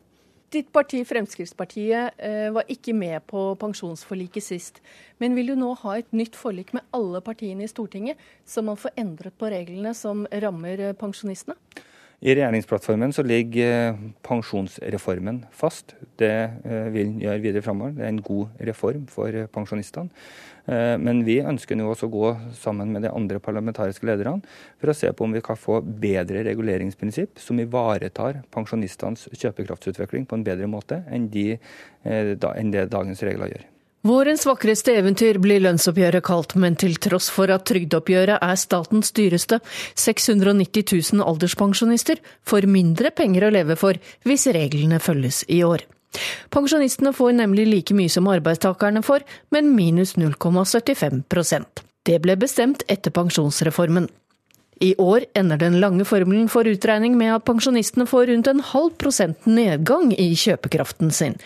[0.52, 2.20] Ditt parti Fremskrittspartiet
[2.52, 4.82] var ikke med på pensjonsforliket sist.
[5.18, 8.76] Men vil du nå ha et nytt forlik med alle partiene i Stortinget, så man
[8.76, 11.56] får endret på reglene som rammer pensjonistene?
[12.24, 15.92] I regjeringsplattformen så ligger eh, pensjonsreformen fast.
[16.16, 16.32] Det
[16.64, 17.92] vil vil gjøre videre framover.
[17.98, 20.08] Det er en god reform for eh, pensjonistene.
[20.64, 24.40] Men vi ønsker nå også å gå sammen med de andre parlamentariske lederne
[24.80, 30.38] for å se på om vi kan få bedre reguleringsprinsipp som ivaretar pensjonistenes kjøpekraftsutvikling på
[30.38, 31.58] en bedre måte enn, de,
[32.08, 33.68] enn det dagens regler gjør.
[34.04, 39.62] Vårens vakreste eventyr blir lønnsoppgjøret kalt, men til tross for at trygdeoppgjøret er statens dyreste,
[39.96, 40.84] 690
[41.16, 43.96] 000 alderspensjonister får mindre penger å leve for
[44.28, 45.86] hvis reglene følges i år.
[46.52, 49.24] Pensjonistene får nemlig like mye som arbeidstakerne får,
[49.56, 54.10] men minus 0,75% Det ble bestemt etter pensjonsreformen.
[54.84, 58.98] I år ender den lange formelen for utregning med at pensjonistene får rundt en halv
[59.00, 61.40] prosent nedgang i kjøpekraften sin.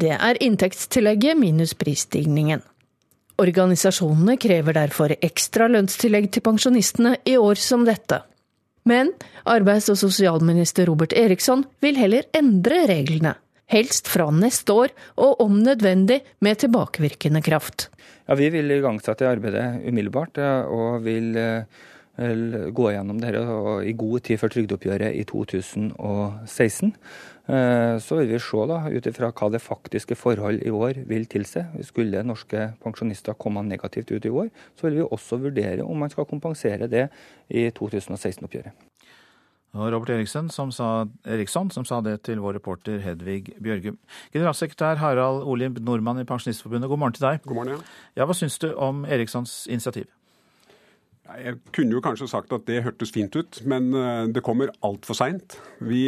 [0.00, 2.62] Det er inntektstillegget minus prisstigningen.
[3.42, 8.22] Organisasjonene krever derfor ekstra lønnstillegg til pensjonistene i år som dette.
[8.88, 9.12] Men
[9.44, 13.36] arbeids- og sosialminister Robert Eriksson vil heller endre reglene.
[13.72, 17.88] Helst fra neste år, og om nødvendig med tilbakevirkende kraft.
[18.28, 20.38] Ja, Vi vil igangsette arbeidet umiddelbart,
[20.68, 21.32] og vil
[22.16, 23.40] gå gjennom dette
[23.88, 26.92] i god tid før trygdeoppgjøret i 2016.
[27.52, 31.66] Så vil vi se da, ut ifra hva det faktiske forhold i år vil tilse.
[31.84, 34.48] Skulle norske pensjonister komme negativt ut i år,
[34.78, 37.10] så vil vi også vurdere om man skal kompensere det
[37.52, 38.72] i 2016-oppgjøret.
[39.74, 43.96] Robert Eriksson som, sa, Eriksson, som sa det til vår reporter Hedvig Bjørgum.
[44.32, 47.40] Generalsekretær Harald Olimb Nordmann i Pensjonistforbundet, god morgen til deg.
[47.46, 48.20] God morgen, ja.
[48.20, 50.10] ja hva syns du om Erikssons initiativ?
[51.40, 55.16] Jeg kunne jo kanskje sagt at det hørtes fint ut, men eh, det kommer altfor
[55.16, 55.56] seint.
[55.82, 56.02] Vi,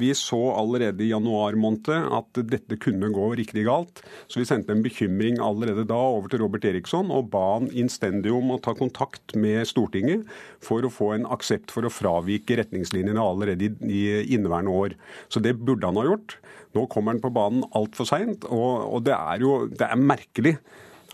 [0.00, 4.02] vi, så allerede i januar måned at dette kunne gå riktig galt.
[4.28, 8.32] Så vi sendte en bekymring allerede da over til Robert Eriksson og ba han innstendig
[8.34, 10.26] om å ta kontakt med Stortinget
[10.64, 14.04] for å få en aksept for å fravike retningslinjene allerede i, i
[14.36, 14.98] inneværende år.
[15.28, 16.38] Så det burde han ha gjort.
[16.74, 20.56] Nå kommer han på banen altfor seint, og, og det er jo det er merkelig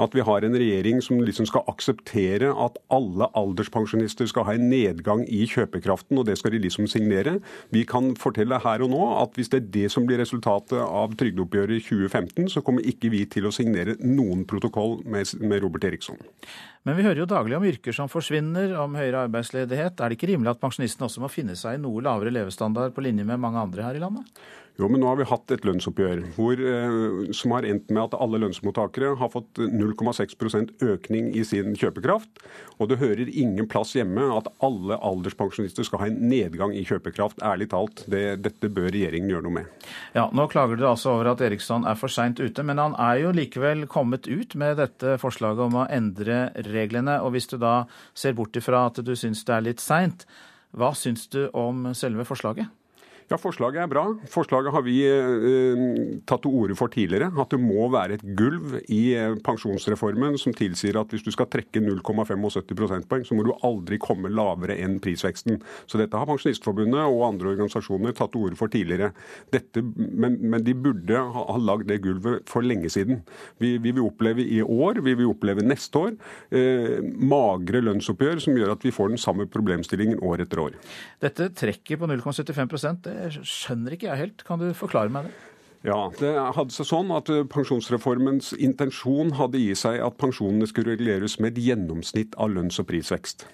[0.00, 4.68] at vi har en regjering som liksom skal akseptere at alle alderspensjonister skal ha en
[4.72, 7.38] nedgang i kjøpekraften, og det skal de liksom signere.
[7.74, 11.16] Vi kan fortelle her og nå at hvis det er det som blir resultatet av
[11.20, 16.18] trygdeoppgjøret i 2015, så kommer ikke vi til å signere noen protokoll med, Robert Eriksson.
[16.88, 20.00] Men vi hører jo daglig om yrker som forsvinner, om høyere arbeidsledighet.
[20.00, 23.04] Er det ikke rimelig at pensjonistene også må finne seg i noe lavere levestandard på
[23.04, 24.40] linje med mange andre her i landet?
[24.78, 28.16] Jo, men nå har vi hatt et lønnsoppgjør hvor, eh, som har endt med at
[28.16, 32.40] alle lønnsmottakere har fått 0,6% økning i sin kjøpekraft.
[32.78, 37.42] Og det hører ingen plass hjemme at alle alderspensjonister skal ha en nedgang i kjøpekraft.
[37.44, 39.86] Ærlig talt, det, dette bør regjeringen gjøre noe med.
[40.16, 43.20] Ja, Nå klager dere altså over at Eriksson er for seint ute, men han er
[43.26, 47.20] jo likevel kommet ut med dette forslaget om å endre reglene.
[47.20, 47.82] Og hvis du da
[48.16, 50.24] ser bort ifra at du syns det er litt seint,
[50.72, 52.70] hva syns du om selve forslaget?
[53.30, 54.02] Ja, Forslaget er bra.
[54.26, 55.82] Forslaget har vi eh,
[56.26, 57.28] tatt til orde for tidligere.
[57.38, 61.46] At det må være et gulv i eh, pensjonsreformen som tilsier at hvis du skal
[61.46, 65.60] trekke 0,75 prosentpoeng, så må du aldri komme lavere enn prisveksten.
[65.86, 69.12] Så dette har Pensjonistforbundet og andre organisasjoner tatt til orde for tidligere.
[69.54, 73.22] Dette, men, men, de burde ha, ha lagd det gulvet for lenge siden.
[73.62, 76.18] Vi, vi, vil oppleve i år, vi vil oppleve neste år,
[76.50, 80.82] eh, magre lønnsoppgjør som gjør at vi får den samme problemstillingen år etter år.
[81.22, 84.44] Dette trekket på 0,75 det skjønner ikke jeg helt.
[84.48, 85.36] Kan du forklare meg det?
[85.86, 90.92] Ja, det hadde seg sånn at eh, Pensjonsreformens intensjon hadde i seg at pensjonene skulle
[90.92, 93.46] reguleres med et gjennomsnitt av lønns- og prisvekst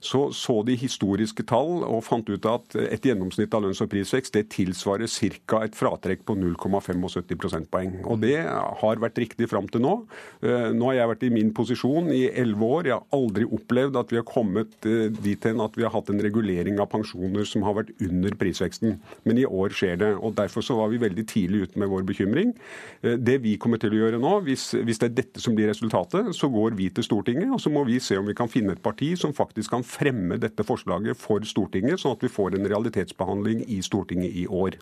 [0.00, 4.36] så så de historiske tall og fant ut at et gjennomsnitt av lønns- og prisvekst
[4.36, 5.62] det tilsvarer ca.
[5.64, 8.04] et fratrekk på 0,75 prosentpoeng.
[8.04, 9.94] Og det har vært riktig fram til nå.
[10.42, 12.90] Eh, nå har jeg vært i min posisjon i elleve år.
[12.90, 16.10] Jeg har aldri opplevd at vi har kommet eh, dit hen at vi har hatt
[16.12, 18.98] en regulering av pensjoner som har vært under prisveksten.
[19.24, 20.12] Men i år skjer det.
[20.16, 22.54] og Derfor så var vi veldig tidlig ute med vår bekymring.
[23.02, 25.70] Eh, det vi kommer til å gjøre nå, hvis, hvis det er dette som blir
[25.72, 28.74] resultatet, så går vi til Stortinget og så må vi se om vi kan finne
[28.76, 32.68] et parti som faktisk kan fremme dette forslaget for Stortinget, sånn at vi får en
[32.68, 34.78] realitetsbehandling i Stortinget i år.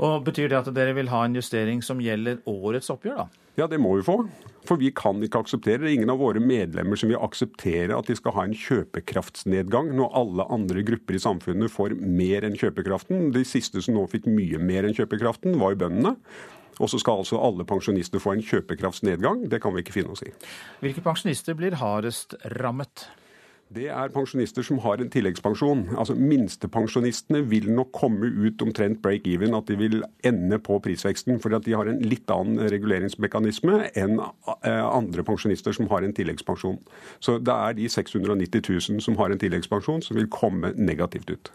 [0.00, 3.46] Og Betyr det at dere vil ha en justering som gjelder årets oppgjør, da?
[3.58, 4.14] Ja, det må vi få.
[4.68, 5.94] For vi kan ikke akseptere det.
[5.96, 10.46] Ingen av våre medlemmer som vil akseptere at de skal ha en kjøpekraftsnedgang, når alle
[10.54, 13.28] andre grupper i samfunnet får mer enn kjøpekraften.
[13.34, 16.14] De siste som nå fikk mye mer enn kjøpekraften, var jo bøndene.
[16.80, 19.44] Og så skal altså alle pensjonister få en kjøpekraftsnedgang.
[19.52, 20.32] Det kan vi ikke finne oss i.
[20.80, 23.10] Hvilke pensjonister blir hardest rammet?
[23.70, 25.84] Det er pensjonister som har en tilleggspensjon.
[25.94, 31.38] Altså Minstepensjonistene vil nok komme ut omtrent break-even, at de vil ende på prisveksten.
[31.40, 36.80] fordi de har en litt annen reguleringsmekanisme enn eh, andre pensjonister som har en tilleggspensjon.
[37.20, 41.54] Så det er de 690 000 som har en tilleggspensjon, som vil komme negativt ut.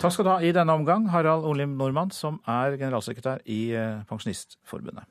[0.00, 4.00] Takk skal du ha i denne omgang, Harald Olim Nordmann, som er generalsekretær i eh,
[4.08, 5.04] Pensjonistforbundet.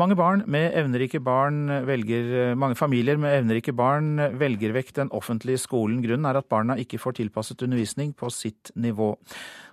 [0.00, 5.98] Mange, barn velger, mange, familier med evnerike barn velger vekk den offentlige skolen.
[6.00, 9.10] Grunnen er at barna ikke får tilpasset undervisning på sitt nivå.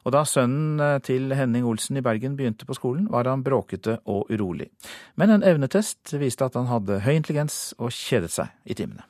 [0.03, 4.27] Og da sønnen til Henning Olsen i Bergen begynte på skolen, var han bråkete og
[4.33, 4.67] urolig.
[5.15, 9.07] Men en evnetest viste at han hadde høy intelligens og kjedet seg i timene.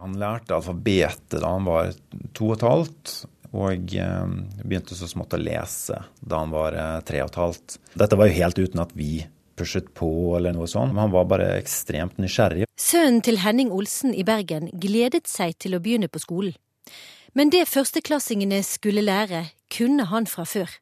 [0.00, 1.92] Han lærte alfabetet da han var
[2.36, 3.18] to og et halvt,
[3.50, 4.32] og eh,
[4.62, 7.76] begynte så smått å lese da han var eh, tre og et halvt.
[8.00, 9.12] Dette var jo helt uten at vi
[9.60, 10.96] pushet på eller noe sånt.
[10.96, 12.66] Han var bare ekstremt nysgjerrig.
[12.80, 16.56] Sønnen til Henning Olsen i Bergen gledet seg til å begynne på skolen.
[17.36, 20.72] Men det førsteklassingene skulle lære, kunne han fra før.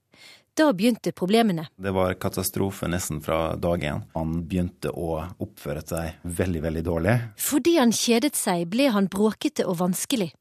[0.58, 1.68] Da begynte problemene.
[1.76, 4.00] Det var katastrofe nesten fra dag én.
[4.16, 7.14] Han begynte å oppføre seg veldig, veldig dårlig.
[7.38, 10.32] Fordi han kjedet seg, ble han bråkete og vanskelig.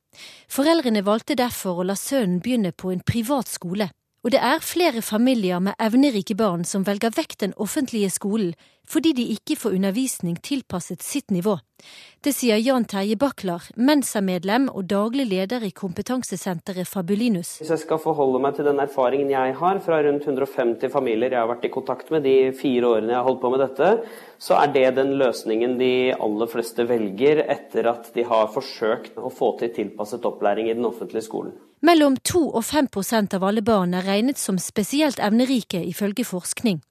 [0.50, 3.92] Foreldrene valgte derfor å la sønnen begynne på en privat skole.
[4.26, 8.55] Og det er flere familier med evnerike barn som velger vekk den offentlige skolen
[8.88, 11.57] fordi de ikke får undervisning tilpasset sitt nivå.
[12.24, 17.57] Det sier Jan Terje Baklar, Mensa-medlem og daglig leder i kompetansesenteret Fabulinus.
[17.59, 21.43] Hvis jeg skal forholde meg til den erfaringen jeg har fra rundt 150 familier jeg
[21.43, 23.93] har vært i kontakt med de fire årene jeg har holdt på med dette,
[24.39, 29.32] så er det den løsningen de aller fleste velger etter at de har forsøkt å
[29.32, 31.57] få til tilpasset opplæring i den offentlige skolen.
[31.86, 36.82] Mellom 2 og 5 prosent av alle barn er regnet som spesielt evnerike, ifølge forskning.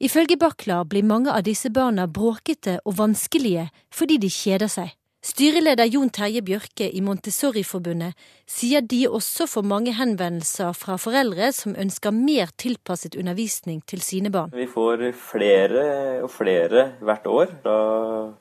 [0.00, 4.94] Ifølge Baklar blir mange av disse barna bråkete og vanskelige fordi de kjeder seg.
[5.22, 8.16] Styreleder Jon Terje Bjørke i Montessori-forbundet
[8.50, 14.32] sier de også får mange henvendelser fra foreldre som ønsker mer tilpasset undervisning til sine
[14.34, 14.50] barn.
[14.50, 15.84] Vi får flere
[16.24, 17.76] og flere hvert år fra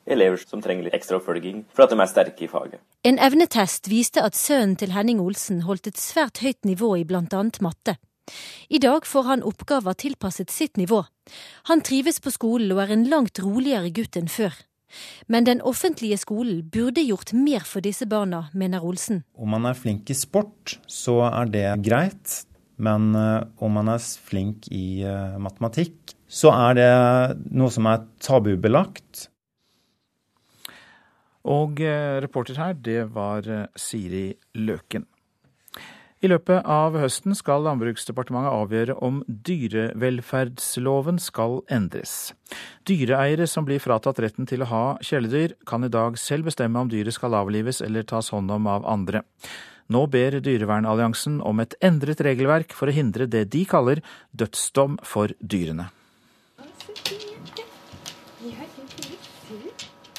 [0.10, 2.82] elever som trenger litt ekstra oppfølging for at de er sterke i faget.
[3.06, 7.62] En evnetest viste at sønnen til Henning Olsen holdt et svært høyt nivå i annet
[7.62, 8.00] matte.
[8.74, 11.04] I dag får han oppgaver tilpasset sitt nivå.
[11.70, 14.58] Han trives på skolen og er en langt roligere gutt enn før.
[15.32, 19.24] Men den offentlige skolen burde gjort mer for disse barna, mener Olsen.
[19.36, 22.42] Om man er flink i sport, så er det greit.
[22.82, 26.92] Men eh, om man er flink i eh, matematikk, så er det
[27.54, 29.28] noe som er tabubelagt.
[31.52, 35.06] Og eh, reporter her, det var Siri Løken.
[36.22, 42.36] I løpet av høsten skal Landbruksdepartementet avgjøre om dyrevelferdsloven skal endres.
[42.86, 46.92] Dyreeiere som blir fratatt retten til å ha kjæledyr, kan i dag selv bestemme om
[46.92, 49.24] dyret skal avlives eller tas hånd om av andre.
[49.92, 54.04] Nå ber Dyrevernalliansen om et endret regelverk for å hindre det de kaller
[54.38, 55.90] dødsdom for dyrene.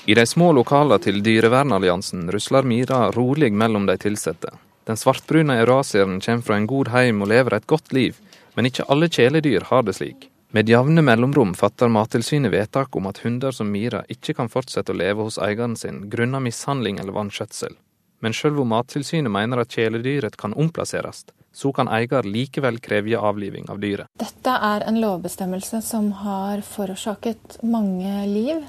[0.03, 4.51] I de små lokalene til Dyrevernalliansen rusler Mira rolig mellom de ansatte.
[4.85, 8.17] Den svartbrune eurasieren kommer fra en god heim og lever et godt liv,
[8.55, 10.29] men ikke alle kjæledyr har det slik.
[10.53, 14.99] Med jevne mellomrom fatter Mattilsynet vedtak om at hunder som Mira ikke kan fortsette å
[14.99, 17.79] leve hos eieren sin grunnet mishandling eller vanskjøtsel.
[18.21, 23.71] Men selv om Mattilsynet mener at kjæledyret kan omplasseres, så kan eier likevel kreve avliving
[23.73, 24.11] av dyret.
[24.21, 28.63] Dette er en lovbestemmelse som har forårsaket mange liv,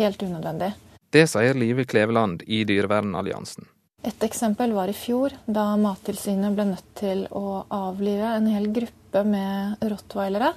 [0.00, 0.74] helt unødvendig.
[1.14, 3.70] Det sier Live Kleveland i Dyrevernalliansen.
[4.06, 9.24] Et eksempel var i fjor, da Mattilsynet ble nødt til å avlive en hel gruppe
[9.26, 10.52] med rottweilere.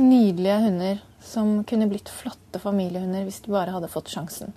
[0.00, 4.54] Nydelige hunder som kunne blitt flotte familiehunder hvis de bare hadde fått sjansen.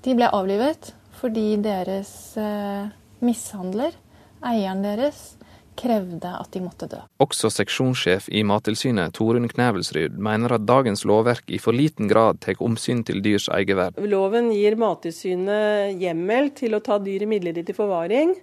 [0.00, 2.88] De ble avlivet fordi deres eh,
[3.20, 3.92] mishandler,
[4.40, 5.34] eieren deres,
[5.80, 7.00] krevde at de måtte dø.
[7.22, 12.60] Også seksjonssjef i Mattilsynet, Torunn Knevelsrud, mener at dagens lovverk i for liten grad tar
[12.64, 14.00] omsyn til dyrs egenverd.
[14.10, 18.36] Loven gir Mattilsynet hjemmel til å ta dyr i midlertidig forvaring.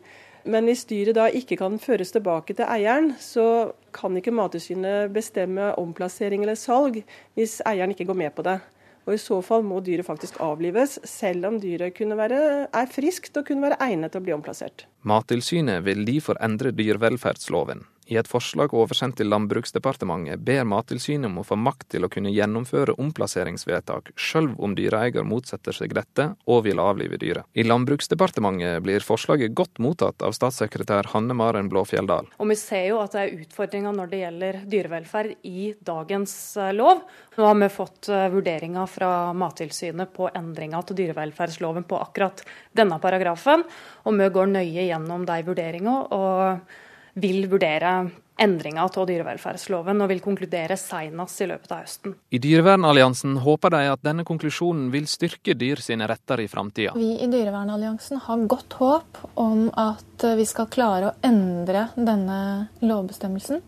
[0.47, 5.73] Men hvis dyret da ikke kan føres tilbake til eieren, så kan ikke Mattilsynet bestemme
[5.81, 7.01] omplassering eller salg
[7.35, 8.59] hvis eieren ikke går med på det.
[9.07, 13.47] Og I så fall må dyret faktisk avlives, selv om dyret være, er friskt og
[13.47, 14.83] kunne være egnet til å bli omplassert.
[15.07, 17.85] Mattilsynet vil derfor endre dyrevelferdsloven.
[18.07, 22.31] I et forslag oversendt til Landbruksdepartementet ber Mattilsynet om å få makt til å kunne
[22.31, 27.43] gjennomføre omplasseringsvedtak, sjøl om dyreeier motsetter seg dette og vil avlive dyret.
[27.51, 32.31] I Landbruksdepartementet blir forslaget godt mottatt av statssekretær Hanne Maren Blåfjelldal.
[32.39, 36.73] Og Vi ser jo at det er utfordringer når det gjelder dyrevelferd i dagens eh,
[36.79, 37.03] lov.
[37.35, 43.03] Nå har vi fått eh, vurderinger fra Mattilsynet på endringer til dyrevelferdsloven på akkurat denne
[43.03, 43.67] paragrafen,
[44.07, 46.03] og vi går nøye gjennom de vurderingene.
[46.15, 46.85] og
[47.17, 47.91] vil vurdere
[48.37, 52.13] endringer av dyrevelferdsloven og vil konkludere senest i løpet av høsten.
[52.29, 56.93] I Dyrevernalliansen håper de at denne konklusjonen vil styrke dyr sine retter i framtida.
[56.97, 62.39] Vi i Dyrevernalliansen har godt håp om at vi skal klare å endre denne
[62.85, 63.63] lovbestemmelsen,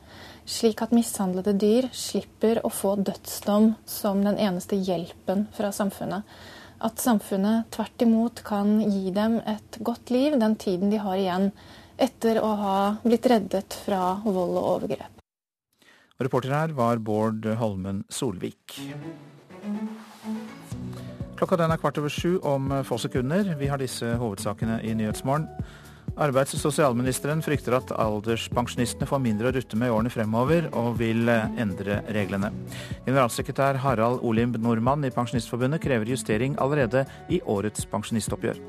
[0.49, 6.25] slik at mishandlede dyr slipper å få dødsdom som den eneste hjelpen fra samfunnet.
[6.79, 11.49] At samfunnet tvert imot kan gi dem et godt liv den tiden de har igjen
[11.99, 15.19] etter å ha blitt reddet fra vold og overgrep.
[16.19, 18.79] Reporter her var Bård Holmen Solvik.
[21.39, 23.53] Klokka den er kvart over sju om få sekunder.
[23.59, 25.47] Vi har disse hovedsakene i Nyhetsmorgen.
[26.19, 30.97] Arbeids- og sosialministeren frykter at alderspensjonistene får mindre å rutte med i årene fremover, og
[30.99, 32.51] vil endre reglene.
[33.05, 38.59] Generalsekretær Harald Olimb Nordmann i Pensjonistforbundet krever justering allerede i årets pensjonistoppgjør.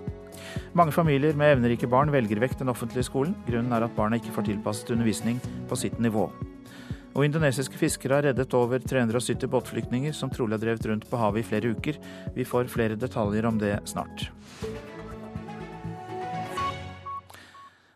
[0.77, 3.35] Mange familier med evnerike barn velger vekk den offentlige skolen.
[3.49, 5.41] Grunnen er at barna ikke får tilpasset undervisning
[5.71, 6.29] på sitt nivå.
[7.11, 11.43] Og indonesiske fiskere har reddet over 370 båtflyktninger som trolig har drevet rundt på havet
[11.43, 11.99] i flere uker.
[12.37, 14.29] Vi får flere detaljer om det snart.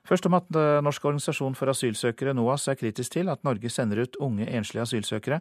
[0.04, 4.02] Først om at eh, Norsk organisasjon for asylsøkere, NOAS, er kritisk til at Norge sender
[4.04, 5.38] ut unge enslige asylsøkere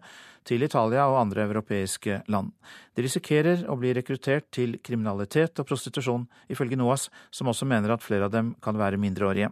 [0.48, 2.54] til Italia og andre europeiske land.
[2.96, 8.06] De risikerer å bli rekruttert til kriminalitet og prostitusjon, ifølge NOAS, som også mener at
[8.06, 9.50] flere av dem kan være mindreårige.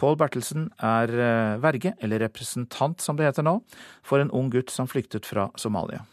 [0.00, 3.58] Pål Bertelsen er eh, verge, eller representant som det heter nå,
[4.00, 6.06] for en ung gutt som flyktet fra Somalia.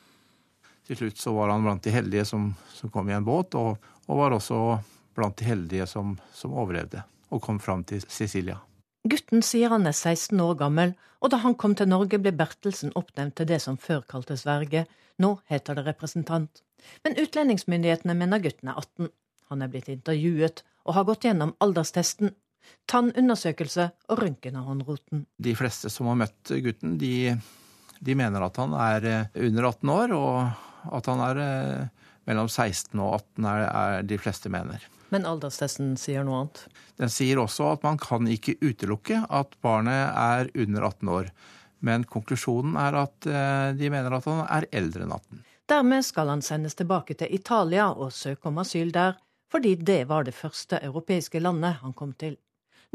[0.89, 3.79] Til slutt så var han blant de heldige som, som kom i en båt, og,
[4.09, 4.59] og var også
[5.15, 8.59] blant de heldige som, som overlevde og kom fram til Sicilia.
[9.09, 12.91] Gutten sier han er 16 år gammel, og da han kom til Norge ble Bertelsen
[12.99, 14.85] oppnevnt til det som før kaltes verge,
[15.19, 16.61] nå heter det representant.
[17.03, 19.09] Men utlendingsmyndighetene mener gutten er 18.
[19.51, 22.33] Han er blitt intervjuet og har gått gjennom alderstesten,
[22.91, 25.25] tannundersøkelse og røntgen av håndroten.
[25.41, 27.33] De fleste som har møtt gutten, de,
[27.99, 32.49] de, mener at han er eh, under 18 år, og at han er eh, mellom
[32.51, 34.85] 16 og 18, er, er de fleste mener.
[35.09, 36.65] Men alderstesten sier noe annet?
[37.01, 41.31] Den sier også at man kan ikke utelukke at barnet er under 18 år.
[41.79, 45.45] Men konklusjonen er at eh, de mener at han er eldre enn 18.
[45.69, 49.17] Dermed skal han sendes tilbake til Italia og søke om asyl der,
[49.49, 52.37] fordi det var det første europeiske landet han kom til.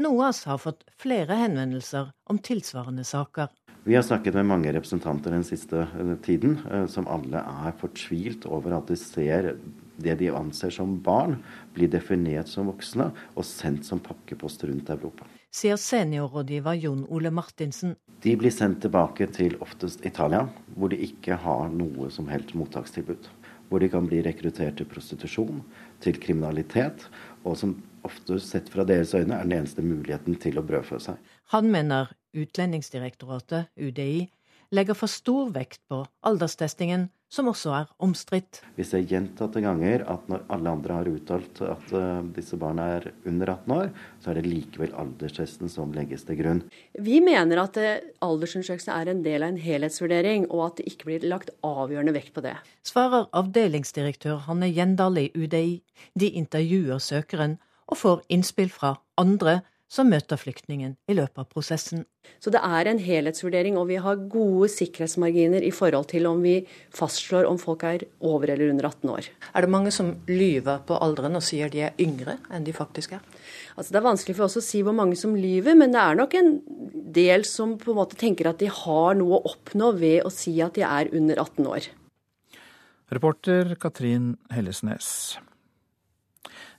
[0.03, 3.47] NOAS har fått flere henvendelser om tilsvarende saker.
[3.85, 8.47] Vi har snakket med mange representanter den siste eh, tiden, eh, som alle er fortvilt
[8.49, 9.53] over at de ser
[9.97, 11.37] det de anser som barn,
[11.75, 15.27] blir definert som voksne og sendt som pakkepost rundt Europa.
[15.55, 17.95] Sier seniorrådgiver Jon Ole Martinsen.
[18.23, 20.43] De blir sendt tilbake til oftest Italia,
[20.75, 23.29] hvor de ikke har noe som helst mottakstilbud.
[23.69, 25.63] Hvor de kan bli rekruttert til prostitusjon,
[26.03, 27.07] til kriminalitet,
[27.47, 31.17] og som ofte sett fra deres øyne er den eneste muligheten til å brødfø seg.
[31.55, 34.27] Han mener Utlendingsdirektoratet, UDI,
[34.75, 38.61] legger for stor vekt på alderstestingen, som også er omstridt.
[38.77, 43.09] Vi ser gjentatte ganger at når alle andre har uttalt at uh, disse barna er
[43.25, 43.91] under 18 år,
[44.23, 46.63] så er det likevel alderstesten som legges til grunn.
[46.93, 47.91] Vi mener at uh,
[48.25, 52.33] aldersundersøkelsen er en del av en helhetsvurdering, og at det ikke blir lagt avgjørende vekt
[52.35, 52.55] på det.
[52.85, 55.79] Svarer avdelingsdirektør Hanne Gjendal i UDI.
[56.15, 59.59] De intervjuer søkeren og får innspill fra andre
[59.91, 62.03] som møter flyktningen i løpet av prosessen.
[62.41, 66.55] Så det er en helhetsvurdering, og vi har gode sikkerhetsmarginer i forhold til om vi
[66.95, 69.29] fastslår om folk er over eller under 18 år.
[69.53, 73.15] Er det mange som lyver på alderen og sier de er yngre enn de faktisk
[73.19, 73.23] er?
[73.75, 76.17] Altså Det er vanskelig for oss å si hvor mange som lyver, men det er
[76.17, 76.55] nok en
[77.15, 80.57] del som på en måte tenker at de har noe å oppnå ved å si
[80.65, 81.91] at de er under 18 år.
[83.13, 85.37] Reporter Katrin Hellesnes.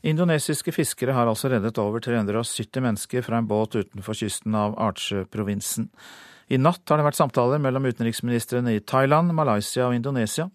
[0.02, 5.88] Indonesiske fiskere har altså reddet over 370 mennesker fra en båt utenfor kysten av Artsjø-provinsen.
[6.48, 10.46] I natt har det vært samtaler mellom utenriksministrene i Thailand, Malaysia og Indonesia.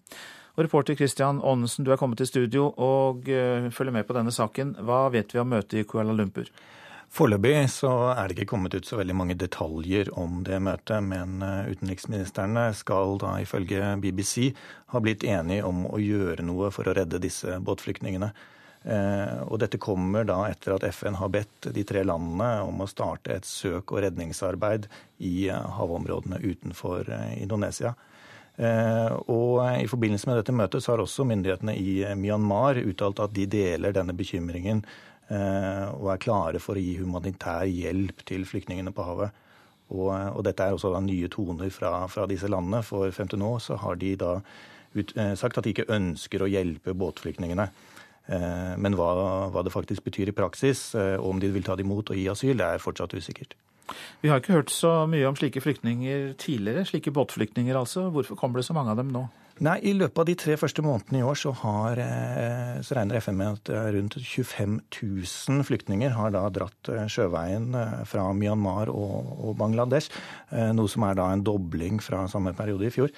[0.56, 4.32] Og reporter Christian Aanensen, du er kommet til studio og uh, følger med på denne
[4.32, 4.76] saken.
[4.84, 6.48] Hva vet vi om møtet i Kuala Lumpur?
[7.12, 11.42] Foreløpig så er det ikke kommet ut så veldig mange detaljer om det møtet, men
[11.44, 14.54] eh, utenriksministrene skal da ifølge BBC
[14.94, 18.30] ha blitt enige om å gjøre noe for å redde disse båtflyktningene.
[18.82, 22.88] Eh, og dette kommer da etter at FN har bedt de tre landene om å
[22.90, 24.88] starte et søk- og redningsarbeid
[25.22, 27.94] i eh, havområdene utenfor eh, Indonesia.
[28.52, 33.46] Og I forbindelse med dette møtet så har også myndighetene i Myanmar uttalt at de
[33.48, 34.82] deler denne bekymringen
[35.32, 39.32] og er klare for å gi humanitær hjelp til flyktningene på havet.
[39.88, 43.40] Og, og dette er også da nye toner fra, fra, disse landene, for frem til
[43.40, 44.34] nå så har de da
[45.00, 47.70] ut, sagt at de ikke ønsker å hjelpe båtflyktningene.
[48.30, 49.10] Eh, men hva,
[49.50, 52.18] hva, det faktisk betyr i praksis, og eh, om de vil ta det imot og
[52.18, 53.56] gi asyl, det er fortsatt usikkert.
[54.22, 58.06] Vi har ikke hørt så mye om slike flyktninger tidligere, slike båtflyktninger altså.
[58.14, 59.26] Hvorfor kommer det så mange av dem nå?
[59.62, 63.18] Nei, I løpet av de tre første månedene i år så, har, eh, så regner
[63.20, 67.74] FN med at rundt 25 000 flyktninger har da dratt sjøveien
[68.08, 70.14] fra Myanmar og, og Bangladesh.
[70.50, 73.12] Noe som er da en dobling fra samme periode i fjor.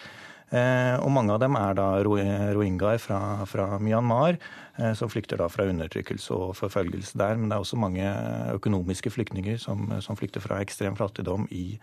[0.53, 3.19] Eh, og mange av dem er da rohingyaer fra,
[3.49, 4.37] fra, Myanmar,
[4.77, 7.39] eh, som flykter da fra undertrykkelse og forfølgelse der.
[7.39, 8.09] Men det er også mange
[8.55, 11.79] økonomiske flyktninger som, som flykter fra ekstrem fattigdom i,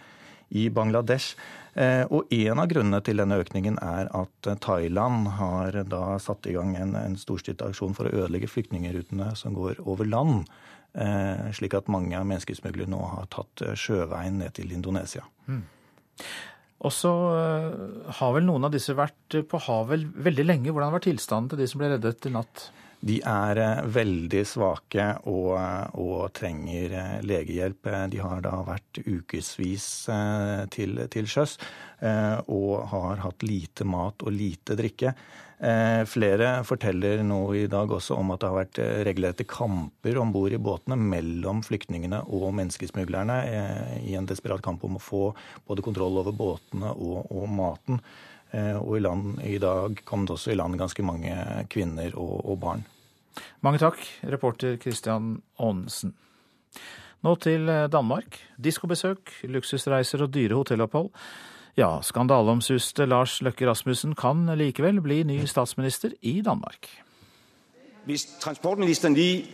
[0.54, 1.36] i Bangladesh.
[1.74, 6.56] Eh, og en av grunnene til denne økningen er at Thailand har da satt i
[6.56, 10.46] gang en, en storstilt aksjon for å ødelegge flyktningrutene som går over land
[11.56, 15.22] Slik at mange av menneskesmuglerne nå har tatt sjøveien ned til Indonesia.
[15.48, 15.62] Mm.
[16.82, 17.12] Og så
[18.18, 20.72] har vel noen av disse vært på havet veldig lenge.
[20.74, 22.64] Hvordan var tilstanden til de som ble reddet i natt?
[23.02, 25.56] De er eh, veldig svake og,
[25.98, 27.90] og, trenger eh, legehjelp.
[28.14, 31.58] De har da vært ukevis eh, til, til sjøs
[32.02, 35.12] og har hatt lite mat og lite drikke.
[36.10, 40.56] Flere forteller nå i dag også om at det har vært regelrette kamper om bord
[40.56, 43.36] i båtene mellom flyktningene og menneskesmuglerne
[44.02, 45.22] i en desperat kamp om å få
[45.70, 48.02] både kontroll over båtene og, og maten.
[48.82, 51.38] Og i, land, i dag kom det også i land ganske mange
[51.70, 52.82] kvinner og, og barn.
[53.62, 54.02] Mange takk,
[54.34, 56.16] reporter Christian Aanesen.
[57.22, 58.40] Nå til eh, Danmark.
[58.58, 61.12] Diskobesøk, luksusreiser og dyre hotellopphold.
[61.78, 66.90] Ja, skandaleomsuste Lars Løkke Rasmussen kan likevel bli ny statsminister i Danmark.
[68.06, 69.46] Hvis transportministeren lige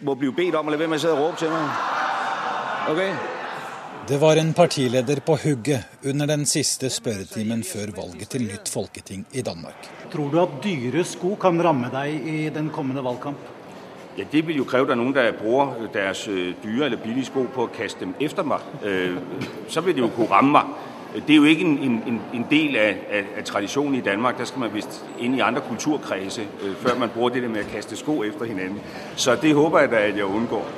[0.00, 1.98] må bli bedt om å la være med å rope til meg
[2.92, 3.12] okay?
[4.08, 9.26] Det var en partileder på hugget under den siste spørretimen før valget til nytt folketing
[9.36, 9.90] i Danmark.
[10.08, 13.36] Tror du at dyre sko kan ramme deg i den kommende valgkamp?
[14.16, 17.44] Ja, Det vil jo kreve at noen der bruker deres øh, dyre eller billige sko
[17.54, 18.64] på å kaste dem etter meg.
[18.82, 19.20] Øh,
[19.68, 20.87] så vil det jo kunne ramme meg.
[21.14, 24.36] Det er jo ikke en, en, en del av, av, tradisjonen i Danmark.
[24.38, 27.70] Der skal man visst inn i andre kulturkredse øh, før man bruker det med å
[27.72, 28.84] kaste sko etter hverandre.
[29.16, 30.68] Så det håper jeg da at jeg unngår.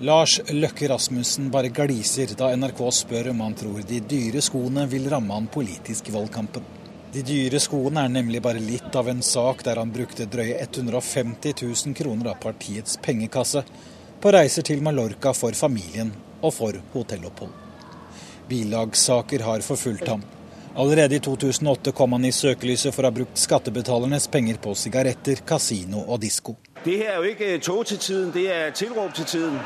[0.00, 5.10] Lars Løkke Rasmussen bare gliser da NRK spør om han tror de dyre skoene vil
[5.12, 6.64] ramme han politisk i valgkampen.
[7.12, 11.52] De dyre skoene er nemlig bare litt av en sak der han brukte drøye 150
[11.60, 13.66] 000 kroner av partiets pengekasse
[14.22, 17.69] på reiser til Mallorca for familien og for hotellopphold.
[18.50, 20.22] Bilagssaker har forfulgt ham.
[20.74, 25.42] Allerede i 2008 kom han i søkelyset for å ha brukt skattebetalernes penger på sigaretter,
[25.46, 26.54] kasino og disko.
[26.84, 29.58] Det her er jo ikke tog til tiden, det er tilrop til tiden.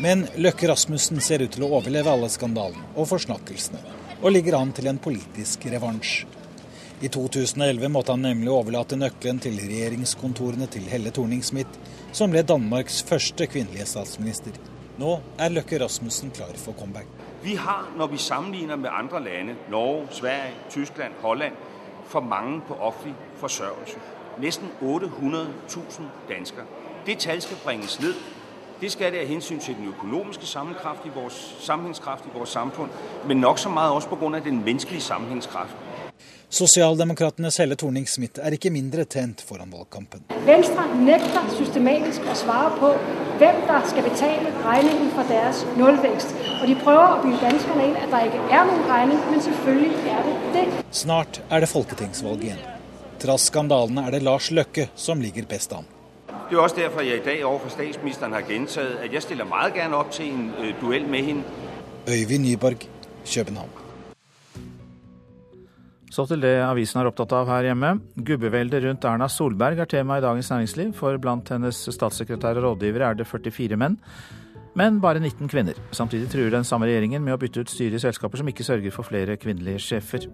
[0.00, 3.80] Men Løkke Rasmussen ser ut til å overleve alle skandalene og forsnakkelsene,
[4.20, 6.24] og ligger an til en politisk revansj.
[7.00, 11.80] I 2011 måtte han nemlig overlate nøkkelen til regjeringskontorene til Helle Thorning-Smith,
[12.12, 14.56] som ble Danmarks første kvinnelige statsminister.
[15.00, 17.06] Nå er Løkke Rasmussen klar for comeback.
[17.42, 21.52] Vi har, når vi sammenligner med andre lande, Norge, Sverige, Tyskland, Holland,
[22.04, 23.96] for mange på offentlig forsørgelse.
[24.38, 25.46] Nesten 800
[25.76, 25.86] 000
[26.28, 26.64] danskere.
[27.06, 28.14] Det tallet skal bringes ned.
[28.80, 32.90] Det skal det av hensyn til den økonomiske sammenhængskraft i vores samfunn,
[33.26, 34.38] men nok så meget også pga.
[34.38, 35.76] den menneskelige sammenhængskraft.
[36.50, 40.24] Sosialdemokratenes Helle Thorning-Smith er ikke mindre tent foran valgkampen.
[40.48, 42.88] Venstre nekter systematisk å svare på
[43.38, 46.32] hvem der skal betale regningen for deres nullvekst.
[46.56, 50.10] Og de prøver å by danskerne inn at det ikke er noen regning, men selvfølgelig
[50.10, 50.64] er det det.
[51.02, 52.64] Snart er det folketingsvalg igjen.
[53.22, 55.86] Trass skandalene er det Lars Løkke som ligger best an.
[56.50, 59.78] Det er også derfor jeg i dag overfor statsministeren har gjentatt at jeg stiller meget
[59.78, 61.70] gjerne opp til en uh, duell med henne.
[62.10, 62.88] Øyvind Nyborg,
[63.22, 63.89] København.
[66.10, 67.92] Så til det avisen er opptatt av her hjemme.
[68.26, 73.12] Gubbeveldet rundt Erna Solberg er tema i Dagens Næringsliv, for blant hennes statssekretær og rådgivere
[73.12, 73.94] er det 44 menn,
[74.78, 75.78] men bare 19 kvinner.
[75.94, 78.94] Samtidig truer den samme regjeringen med å bytte ut styret i selskaper som ikke sørger
[78.94, 80.26] for flere kvinnelige sjefer.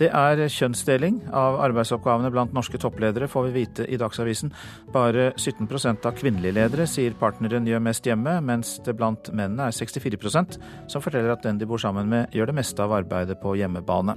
[0.00, 4.54] Det er kjønnsdeling av arbeidsoppgavene blant norske toppledere, får vi vite i Dagsavisen.
[4.94, 9.76] Bare 17% av kvinnelige ledere sier partneren gjør mest hjemme, mens det blant mennene er
[9.76, 10.56] 64%
[10.88, 14.16] som forteller at den de bor sammen med, gjør det meste av arbeidet på hjemmebane.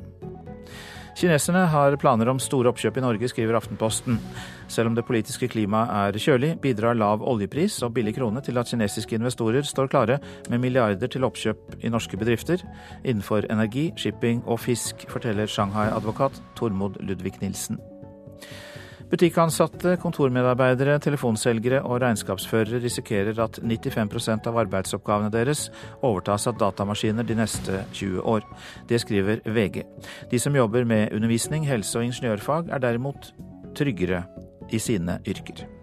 [1.15, 4.17] Kineserne har planer om store oppkjøp i Norge, skriver Aftenposten.
[4.67, 8.67] Selv om det politiske klimaet er kjølig, bidrar lav oljepris og billig krone til at
[8.67, 10.19] kinesiske investorer står klare
[10.51, 12.59] med milliarder til oppkjøp i norske bedrifter
[13.05, 17.79] innenfor energi, shipping og fisk, forteller Shanghai-advokat Tormod Ludvig Nilsen.
[19.05, 25.67] Butikkansatte, kontormedarbeidere, telefonselgere og regnskapsførere risikerer at 95% av arbeidsoppgavene deres
[26.01, 28.47] overtas av datamaskiner de neste 20 år.
[28.89, 29.83] Det skriver VG.
[30.31, 33.29] De som jobber med undervisning, helse og ingeniørfag er derimot
[33.77, 34.25] tryggere
[34.73, 35.74] i sine yrker.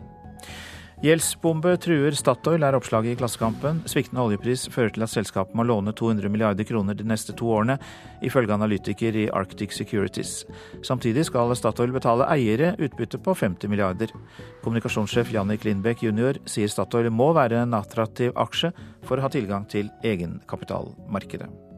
[1.03, 3.81] Gjeldsbombe truer Statoil, er oppslaget i Klassekampen.
[3.91, 7.75] Sviktende oljepris fører til at selskapet må låne 200 milliarder kroner de neste to årene,
[8.23, 10.45] ifølge analytiker i Arctic Securities.
[10.87, 14.15] Samtidig skal Statoil betale eiere utbytte på 50 milliarder.
[14.63, 16.39] Kommunikasjonssjef Jannik Lindbekk jr.
[16.47, 18.71] sier Statoil må være en attraktiv aksje
[19.03, 21.72] for å ha tilgang til egenkapitalmarkedet.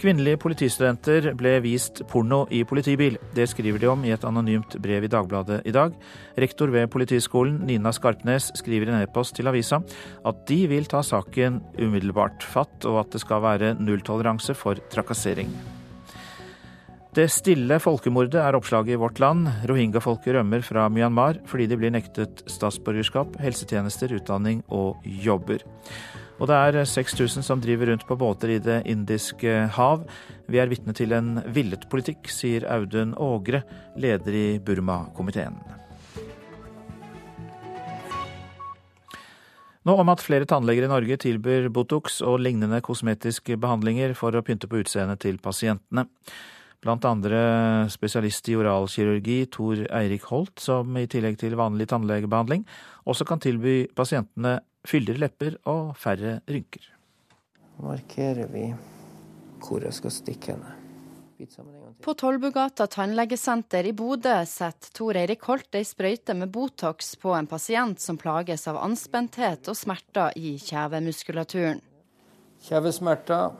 [0.00, 3.18] Kvinnelige politistudenter ble vist porno i politibil.
[3.36, 5.92] Det skriver de om i et anonymt brev i Dagbladet i dag.
[6.40, 9.82] Rektor ved Politiskolen, Nina Skarpnes, skriver i en e-post til avisa
[10.24, 15.52] at de vil ta saken umiddelbart fatt, og at det skal være nulltoleranse for trakassering.
[17.12, 19.50] Det stille folkemordet er oppslaget i Vårt Land.
[19.68, 25.60] Rohingya-folket rømmer fra Myanmar fordi de blir nektet statsborgerskap, helsetjenester, utdanning og jobber.
[26.40, 30.06] Og det er 6000 som driver rundt på båter i Det indiske hav.
[30.48, 33.60] Vi er vitne til en villet politikk, sier Audun Ågre,
[34.00, 35.60] leder i Burma-komiteen.
[39.84, 44.44] Nå om at flere tannleger i Norge tilbyr Botox og lignende kosmetiske behandlinger for å
[44.44, 46.06] pynte på utseendet til pasientene.
[46.80, 47.40] Blant andre
[47.92, 52.64] spesialist i oralkirurgi Tor Eirik Holt, som i tillegg til vanlig tannlegebehandling
[53.04, 56.84] også kan tilby pasientene fyldigere lepper og færre rynker.
[57.80, 58.68] Markerer vi
[59.60, 60.76] hvor jeg skal stikke henne.
[62.04, 67.48] På Tollbugata tannlegesenter i Bodø setter Tor Eirik Holt ei sprøyte med Botox på en
[67.48, 71.80] pasient som plages av anspenthet og smerter i kjevemuskulaturen.
[72.60, 73.56] Kjevesmerter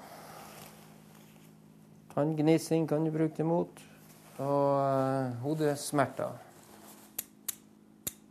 [2.15, 3.81] Tanngnising kan du bruke det mot.
[4.41, 6.37] Og uh, hodesmerter.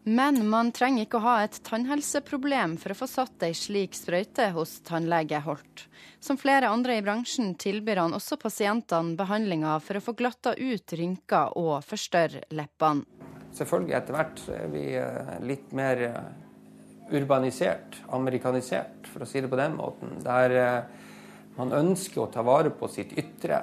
[0.04, 4.50] Men man trenger ikke å ha et tannhelseproblem for å få satt ei slik sprøyte
[4.56, 5.86] hos tannlege Holt.
[6.24, 10.96] Som flere andre i bransjen tilbyr han også pasientene behandlinger for å få glatta ut
[10.96, 13.06] rynker og forstørre leppene.
[13.56, 19.50] Selvfølgelig, etter hvert er vi eh, litt mer eh, urbanisert, amerikanisert, for å si det
[19.52, 20.20] på den måten.
[20.24, 20.54] Der
[21.60, 23.60] man ønsker å ta vare på sitt ytre.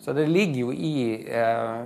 [0.00, 0.94] Så det ligger jo i
[1.28, 1.82] eh,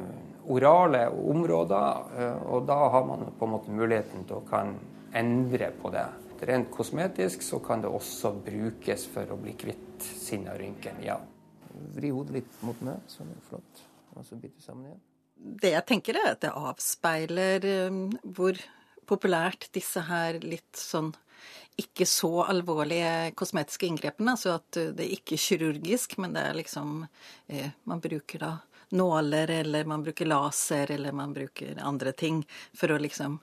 [0.48, 4.74] orale områder, eh, og da har man på en måte muligheten til å kan
[5.16, 6.06] endre på det.
[6.48, 11.02] Rent kosmetisk så kan det også brukes for å bli kvitt sinnarynken.
[11.02, 11.18] Ja.
[11.94, 13.84] Vri hodet litt mot meg, sånn er flott.
[14.14, 15.00] Og så biter sammen igjen.
[15.38, 18.58] Det jeg tenker er at det avspeiler um, hvor
[19.08, 21.12] populært disse her litt sånn
[21.78, 24.34] ikke så alvorlige kosmetiske inngrepene.
[24.34, 27.04] Altså at det er ikke kirurgisk, men det er liksom
[27.46, 28.52] eh, Man bruker da
[28.90, 32.42] nåler, eller man bruker laser, eller man bruker andre ting
[32.74, 33.38] for å liksom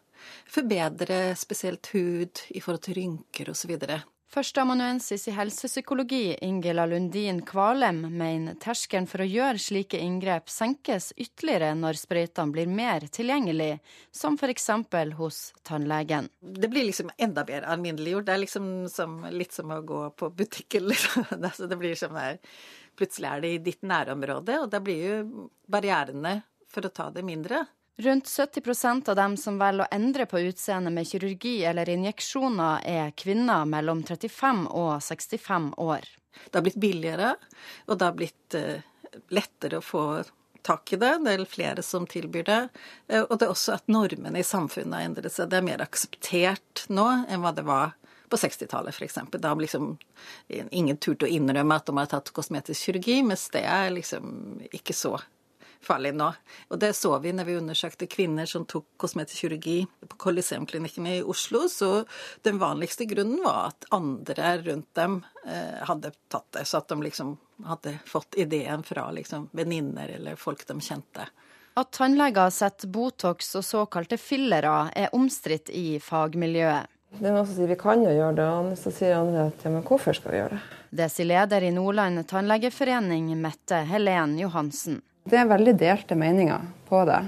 [0.50, 3.76] forbedre spesielt hud i forhold til rynker osv.
[4.36, 11.70] Førsteamanuensis i helsepsykologi Ingela Lundin Kvalem mener terskelen for å gjøre slike inngrep senkes ytterligere
[11.80, 13.78] når sprøytene blir mer tilgjengelig,
[14.12, 14.68] som f.eks.
[15.16, 16.28] hos tannlegen.
[16.42, 18.26] Det blir liksom enda mer alminneliggjort.
[18.28, 22.18] Det er liksom som, litt som å gå på butikk eller altså Det blir som
[22.18, 22.42] der
[22.96, 26.38] Plutselig er det i ditt nærområde, og da blir jo barrierene
[26.72, 27.66] for å ta det mindre.
[27.98, 33.14] Rundt 70% av dem som velger å endre på utseendet med kirurgi eller injeksjoner, er
[33.16, 36.10] kvinner mellom 35 og 65 år.
[36.50, 37.36] Det har blitt billigere,
[37.88, 40.06] og det har blitt uh, lettere å få
[40.66, 41.14] tak i det.
[41.24, 42.62] Det er flere som tilbyr det.
[43.08, 45.48] Uh, og det er også at normene i samfunnet har endret seg.
[45.52, 47.96] Det er mer akseptert nå enn hva det var
[48.30, 49.20] på 60-tallet, f.eks.
[49.32, 49.96] Da har liksom
[50.48, 54.96] ingen turt å innrømme at de har tatt kosmetisk kirurgi, mens det er liksom ikke
[54.96, 55.18] så
[55.86, 56.32] farlig nå.
[56.74, 61.18] Og det så vi når vi undersøkte kvinner som tok kosmetisk kirurgi på Coliseumklinikken i
[61.24, 61.66] Oslo.
[61.70, 62.06] Så
[62.48, 66.66] den vanligste grunnen var at andre rundt dem eh, hadde tatt det.
[66.66, 71.28] Så at de liksom hadde fått ideen fra liksom venninner eller folk de kjente.
[71.76, 76.92] At tannleger setter Botox og såkalte fillere er omstridt i fagmiljøet.
[77.16, 79.62] Det er noen som sier vi kan jo gjøre det, og så sier andre at
[79.64, 80.80] ja, men hvorfor skal vi gjøre det?
[80.96, 85.00] Det sier leder i Nordland tannlegeforening, Mette Helen Johansen.
[85.26, 87.22] Det er veldig delte meninger på det.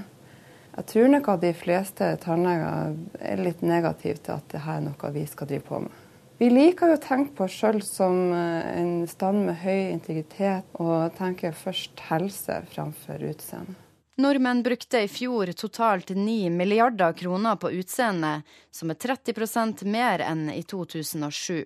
[0.78, 5.10] Jeg tror nok at de fleste tannleger er litt negative til at dette er noe
[5.16, 6.04] vi skal drive på med.
[6.38, 10.68] Vi liker jo å tenke på oss sjøl som eh, en stand med høy integritet,
[10.78, 13.74] og tenker først helse framfor utseende.
[14.18, 20.50] Nordmenn brukte i fjor totalt 9 milliarder kroner på utseende, som er 30% mer enn
[20.50, 21.64] i 2007.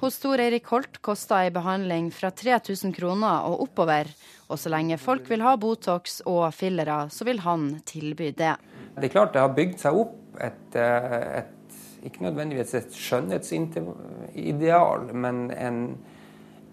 [0.00, 4.10] Hos Tor Eirik Holt koster ei behandling fra 3000 kroner og oppover.
[4.50, 8.58] Og så lenge folk vil ha Botox og fillere, så vil han tilby det.
[8.98, 15.14] Det er klart det har bygd seg opp et, eh, et ikke nødvendigvis et skjønnhetsideal,
[15.14, 15.78] men en,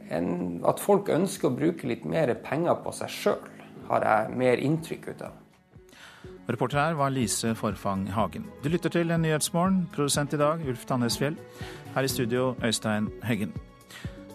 [0.09, 0.29] en,
[0.65, 3.43] at folk ønsker å bruke litt mer penger på seg sjøl,
[3.93, 5.39] har jeg mer inntrykk ut av.
[6.47, 8.49] Reporter her var Lise Forfang Hagen.
[8.63, 9.85] Du lytter til Nyhetsmorgen.
[9.95, 11.37] Produsent i dag Ulf Tannesfjell.
[11.95, 13.53] Her i studio Øystein Heggen.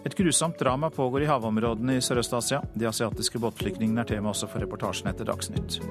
[0.05, 2.61] Et grusomt drama pågår i havområdene i Sørøst-Asia.
[2.73, 5.81] De asiatiske båtflyktningene er tema også for reportasjen etter Dagsnytt.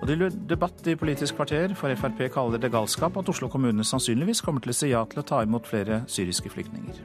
[0.00, 3.84] Og det blir debatt i Politisk kvarter, for Frp kaller det galskap at Oslo kommune
[3.84, 7.02] sannsynligvis kommer til å si ja til å ta imot flere syriske flyktninger.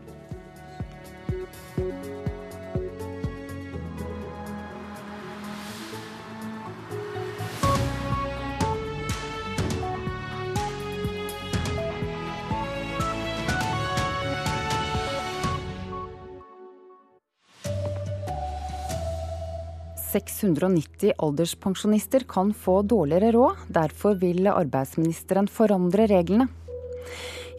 [20.16, 23.66] 690 alderspensjonister kan få dårligere råd.
[23.68, 26.48] Derfor vil arbeidsministeren forandre reglene.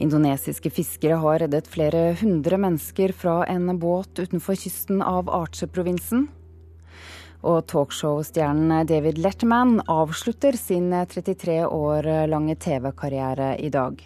[0.00, 6.26] Indonesiske fiskere har reddet flere hundre mennesker fra en båt utenfor kysten av Arche-provinsen.
[7.44, 14.00] Og talkshow-stjernen David Letterman avslutter sin 33 år lange TV-karriere i dag.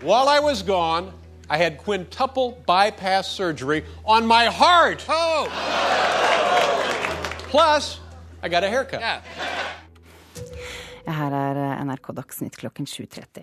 [0.00, 1.10] While I was gone,
[1.50, 5.04] I had quintuple bypass surgery on my heart.
[5.08, 5.50] Oh!
[7.50, 8.00] Plus,
[8.42, 9.00] I got a haircut.
[11.02, 13.42] Her er NRK Dagsnytt klokken 7.30.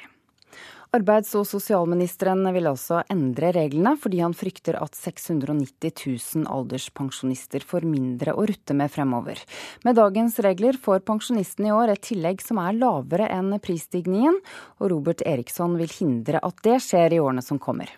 [0.96, 5.92] Arbeids- og sosialministeren vil altså endre reglene, fordi han frykter at 690
[6.38, 9.42] 000 alderspensjonister får mindre å rutte med fremover.
[9.84, 14.40] Med dagens regler får pensjonistene i år et tillegg som er lavere enn prisstigningen,
[14.80, 17.92] og Robert Eriksson vil hindre at det skjer i årene som kommer.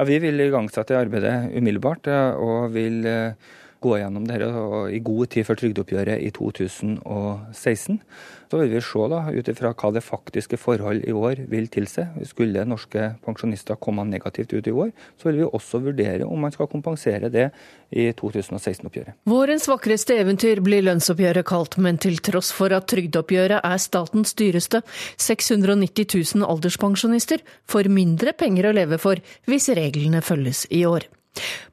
[0.00, 2.08] Ja, Vi vil igangsette arbeidet umiddelbart,
[2.40, 3.54] og vil eh,
[3.86, 4.50] gå gjennom dette
[4.92, 8.00] i god tid før trygdeoppgjøret i 2016.
[8.46, 12.04] Så vil vi se da, ut ifra hva det faktiske forhold i år vil tilse.
[12.28, 16.54] Skulle norske pensjonister komme negativt ut i år, så vil vi også vurdere om man
[16.54, 17.48] skal kompensere det
[17.90, 19.18] i 2016-oppgjøret.
[19.26, 24.82] Vårens vakreste eventyr blir lønnsoppgjøret kalt, men til tross for at trygdeoppgjøret er statens dyreste,
[25.18, 26.06] 690
[26.38, 31.10] 000 alderspensjonister får mindre penger å leve for hvis reglene følges i år.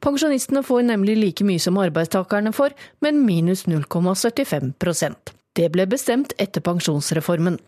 [0.04, 6.60] Pensjonistene får nemlig like mye som arbeidstakerne får, men minus 0,75% Det ble bestemt etter
[6.60, 7.58] pensjonsreformen.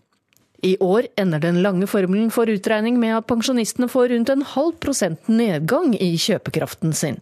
[0.63, 4.79] I år ender den lange formelen for utregning med at pensjonistene får rundt en halv
[4.83, 7.21] prosent nedgang i kjøpekraften sin.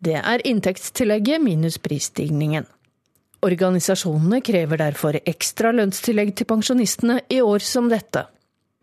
[0.00, 2.66] Det er inntektstillegget minus prisstigningen.
[3.44, 8.24] Organisasjonene krever derfor ekstra lønnstillegg til pensjonistene i år som dette.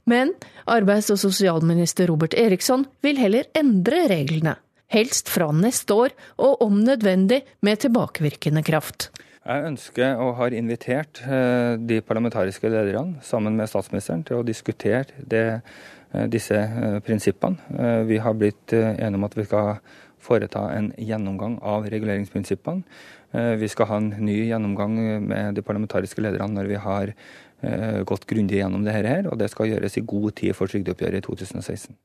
[0.06, 0.34] Men
[0.68, 4.58] arbeids- og sosialminister Robert Eriksson vil heller endre reglene
[4.94, 9.10] helst fra neste år, og om nødvendig med tilbakevirkende kraft.
[9.44, 15.04] Jeg ønsker og har invitert eh, de parlamentariske lederne sammen med statsministeren til å diskutere
[15.20, 15.60] det,
[16.14, 18.06] eh, disse eh, prinsippene.
[18.08, 19.82] Vi har blitt enige om at vi skal
[20.24, 22.88] foreta en gjennomgang av reguleringsprinsippene.
[23.60, 24.94] Vi skal ha en ny gjennomgang
[25.26, 27.12] med de parlamentariske lederne når vi har
[28.08, 31.98] gått grundig gjennom dette, og det skal gjøres i god tid for trygdeoppgjøret i 2016.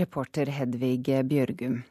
[0.00, 1.82] Reporter Hedvig Bjørgum.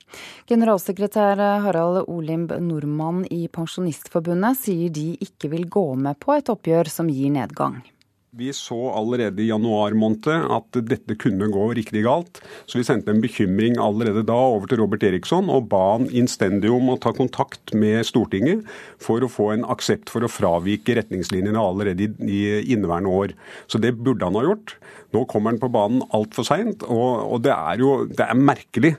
[0.49, 6.89] Generalsekretær Harald Olimb Nordmann i Pensjonistforbundet sier de ikke vil gå med på et oppgjør
[6.89, 7.81] som gir nedgang.
[8.31, 13.11] Vi så allerede i januar måned at dette kunne gå riktig galt, så vi sendte
[13.11, 17.11] en bekymring allerede da over til Robert Eriksson og ba han innstendig om å ta
[17.17, 18.63] kontakt med Stortinget
[19.03, 22.39] for å få en aksept for å fravike retningslinjene allerede i,
[22.71, 23.35] inneværende år.
[23.67, 24.77] Så det burde han ha gjort.
[25.11, 28.95] Nå kommer han på banen altfor seint, og, og det er jo det er merkelig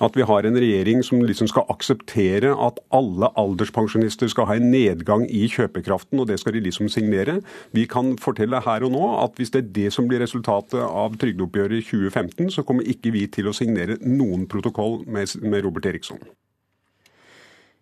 [0.00, 4.70] at vi har en regjering som liksom skal akseptere at alle alderspensjonister skal ha en
[4.72, 7.40] nedgang i kjøpekraften, og det skal de liksom signere.
[7.76, 11.16] Vi kan fortelle her og nå at hvis det er det som blir resultatet av
[11.20, 16.20] trygdeoppgjøret i 2015, så kommer ikke vi til å signere noen protokoll med, Robert Eriksson.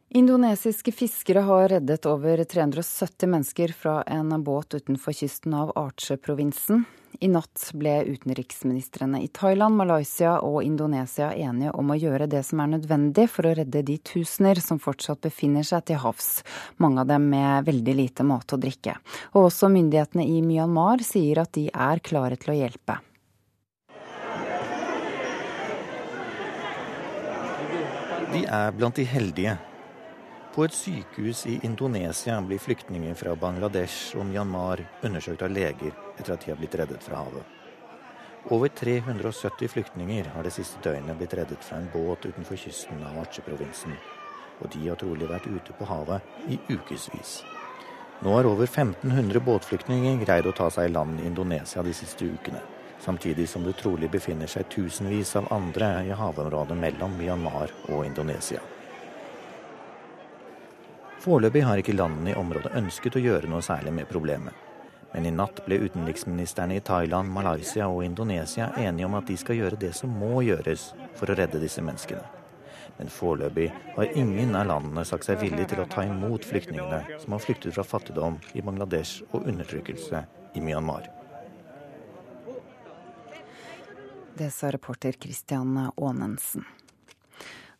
[0.08, 6.86] Indonesiske fiskere har reddet over 370 mennesker fra en båt utenfor kysten av Aceh-provinsen.
[7.20, 12.60] I natt ble utenriksministrene i Thailand, Malaysia og Indonesia enige om å gjøre det som
[12.62, 16.44] er nødvendig for å redde de tusener som fortsatt befinner seg til havs,
[16.78, 18.94] mange av dem med veldig lite mat og drikke.
[19.34, 23.00] Og også myndighetene i Myanmar sier at de er klare til å hjelpe.
[28.28, 29.56] De er blant de heldige
[30.54, 36.34] på et sykehus i Indonesia blir flyktninger fra Bangladesh og Myanmar undersøkt av leger etter
[36.34, 37.44] at de har blitt reddet fra havet.
[38.50, 43.18] Over 370 flyktninger har det siste døgnet blitt reddet fra en båt utenfor kysten av
[43.24, 43.92] Aceh-provinsen.
[44.62, 47.42] Og de har trolig vært ute på havet i ukevis.
[48.24, 52.24] Nå har over 1500 båtflyktninger greid å ta seg i land i Indonesia de siste
[52.24, 52.64] ukene.
[53.04, 58.64] Samtidig som det trolig befinner seg tusenvis av andre i havområdet mellom Myanmar og Indonesia.
[61.18, 64.54] Foreløpig har ikke landene i området ønsket å gjøre noe særlig med problemet.
[65.12, 69.58] Men i natt ble utenriksministrene i Thailand, Malaysia og Indonesia enige om at de skal
[69.58, 72.22] gjøre det som må gjøres for å redde disse menneskene.
[72.98, 77.34] Men foreløpig har ingen av landene sagt seg villig til å ta imot flyktningene som
[77.34, 80.24] har flyktet fra fattigdom i Bangladesh og undertrykkelse
[80.58, 81.06] i Myanmar.
[84.38, 86.66] Det sa reporter Christian Aanensen.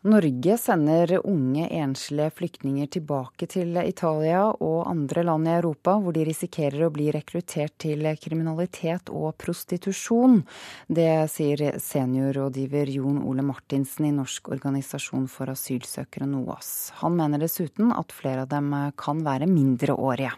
[0.09, 6.23] Norge sender unge enslige flyktninger tilbake til Italia og andre land i Europa, hvor de
[6.25, 10.41] risikerer å bli rekruttert til kriminalitet og prostitusjon.
[10.89, 16.71] Det sier seniorrådgiver Jon Ole Martinsen i Norsk organisasjon for asylsøkere, NOAS.
[17.03, 20.33] Han mener dessuten at flere av dem kan være mindreårige.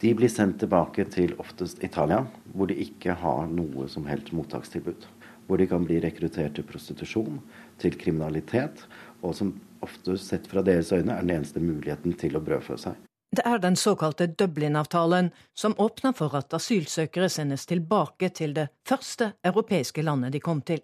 [0.00, 2.24] De blir sendt tilbake til oftest Italia,
[2.56, 5.04] hvor de ikke har noe som helst mottakstilbud
[5.46, 7.38] hvor de kan bli rekruttert til prostitusjon,
[7.82, 8.84] til kriminalitet,
[9.22, 9.54] og som
[9.84, 12.96] ofte sett fra deres øyne er den eneste muligheten til å brødfø seg.
[13.36, 19.34] Det er den såkalte Dublin-avtalen som åpner for at asylsøkere sendes tilbake til det første
[19.44, 20.80] europeiske landet de kom til.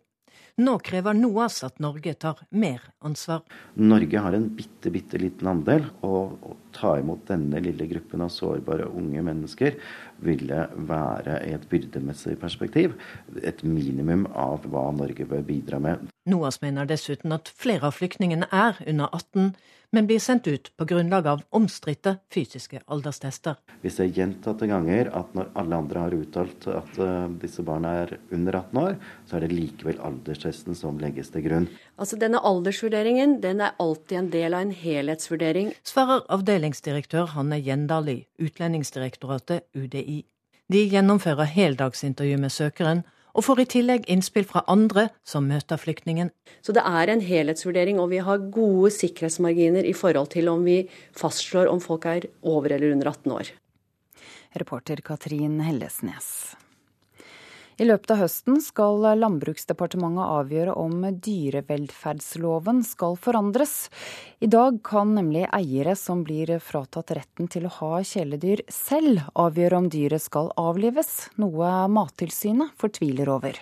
[0.61, 3.40] Nå krever NOAS at Norge tar mer ansvar.
[3.80, 8.28] Norge har en bitte, bitte liten andel, og å ta imot denne lille gruppen av
[8.34, 9.78] sårbare unge mennesker
[10.24, 12.96] ville være i et byrdemessig perspektiv
[13.42, 16.08] et minimum av hva Norge bør bidra med.
[16.30, 19.54] NOAS mener dessuten at flere av flyktningene er under 18,
[19.93, 23.59] men blir sendt ut på grunnlag av omstridte fysiske alderstester.
[23.80, 28.14] Vi ser gjentatte ganger at når alle andre har uttalt at uh, disse barna er
[28.32, 28.97] under 18 år,
[29.28, 31.68] så er det likevel alderstesten som legges til grunn.
[32.01, 35.72] Altså Denne aldersvurderingen den er alltid en del av en helhetsvurdering.
[35.84, 40.22] Svarer avdelingsdirektør Hanne Gjendal i Utlendingsdirektoratet, UDI.
[40.72, 43.03] De gjennomfører heldagsintervju med søkeren
[43.33, 46.30] og får i tillegg innspill fra andre som møter flyktningen.
[46.64, 50.83] Så det er en helhetsvurdering, og vi har gode sikkerhetsmarginer i forhold til om vi
[51.18, 53.53] fastslår om folk er over eller under 18 år.
[54.61, 56.53] Reporter Katrin Hellesnes.
[57.80, 63.88] I løpet av høsten skal Landbruksdepartementet avgjøre om dyrevelferdsloven skal forandres.
[64.44, 69.78] I dag kan nemlig eiere som blir fratatt retten til å ha kjæledyr, selv avgjøre
[69.80, 73.56] om dyret skal avlives, noe Mattilsynet fortviler over.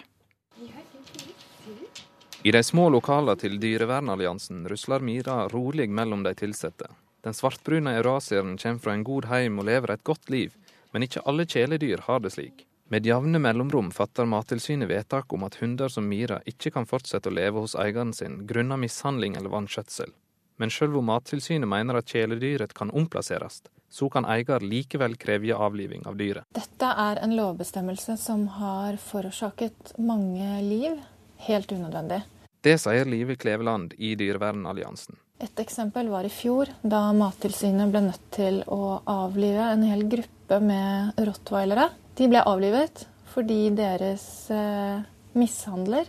[2.42, 6.88] I de små lokalene til Dyrevernalliansen rusler Mira rolig mellom de ansatte.
[7.20, 10.56] Den svartbrune eurasieren kommer fra en god heim og lever et godt liv,
[10.90, 12.64] men ikke alle kjæledyr har det slik.
[12.92, 17.34] Med jevne mellomrom fatter Mattilsynet vedtak om at hunder som Mira ikke kan fortsette å
[17.36, 20.10] leve hos eieren sin grunnet mishandling eller vanskjøtsel.
[20.58, 26.02] Men selv om Mattilsynet mener at kjæledyret kan omplasseres, så kan eier likevel kreve avliving
[26.02, 26.48] av dyret.
[26.50, 30.98] Dette er en lovbestemmelse som har forårsaket mange liv,
[31.46, 32.24] helt unødvendig.
[32.60, 35.14] Det sier Live Kleveland i Dyrevernalliansen.
[35.38, 40.58] Et eksempel var i fjor, da Mattilsynet ble nødt til å avlive en hel gruppe
[40.58, 45.02] med rottweilere de ble avlivet fordi deres eh,
[45.38, 46.08] mishandler,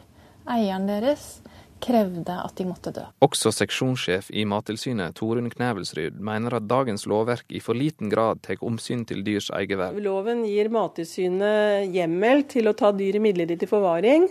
[0.49, 1.41] eieren deres,
[1.81, 3.03] krevde at de måtte dø.
[3.25, 8.61] Også seksjonssjef i Mattilsynet, Torunn Knevelsryd, mener at dagens lovverk i for liten grad tar
[8.65, 9.97] omsyn til dyrs eiervern.
[10.03, 14.29] Loven gir Mattilsynet hjemmel til å ta dyret midlertidig til forvaring.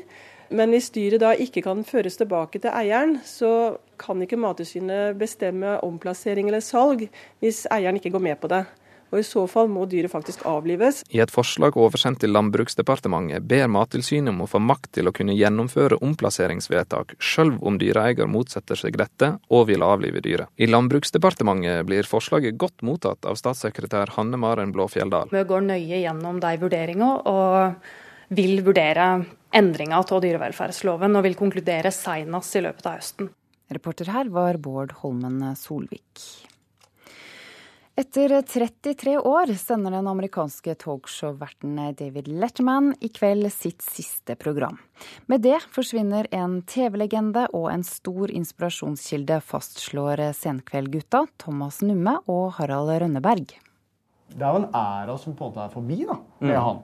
[0.51, 5.77] Men hvis dyret da ikke kan føres tilbake til eieren, så kan ikke Mattilsynet bestemme
[5.87, 7.07] omplassering eller salg
[7.43, 8.65] hvis eieren ikke går med på det
[9.11, 11.03] og i så fall må dyret faktisk avlives.
[11.11, 15.37] I et forslag oversendt til Landbruksdepartementet ber Mattilsynet om å få makt til å kunne
[15.37, 20.51] gjennomføre omplasseringsvedtak, sjøl om dyreeier motsetter seg dette og vil avlive dyret.
[20.57, 25.35] I Landbruksdepartementet blir forslaget godt mottatt av statssekretær Hanne Maren Blåfjelldal.
[25.35, 27.91] Vi går nøye gjennom de vurderingene og
[28.31, 29.11] vil vurdere
[29.57, 33.33] endringa av dyrevelferdsloven og vil konkludere senest i løpet av høsten.
[33.71, 36.23] Reporter her var Bård Holmen Solvik.
[38.01, 44.79] Etter 33 år sender den amerikanske talkshow-verten David Letterman i kveld sitt siste program.
[45.29, 52.95] Med det forsvinner en TV-legende og en stor inspirasjonskilde, fastslår Senkveldgutta Thomas Numme og Harald
[53.05, 53.53] Rønneberg.
[54.33, 56.65] Det er jo en æra som på en måte er forbi da, med mm.
[56.71, 56.83] han.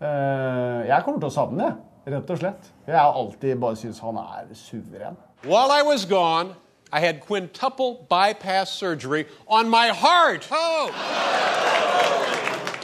[0.00, 1.72] Eh, jeg kommer til å savne det,
[2.16, 2.70] rett og slett.
[2.90, 5.24] Jeg har alltid bare syntes han er suveren.
[5.46, 6.58] While I was gone,
[6.92, 10.46] I had quintuple bypass surgery on my heart.
[10.50, 10.90] Oh.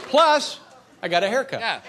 [0.09, 0.59] Plus,
[1.01, 1.59] I got a haircut.
[1.59, 1.81] Yeah.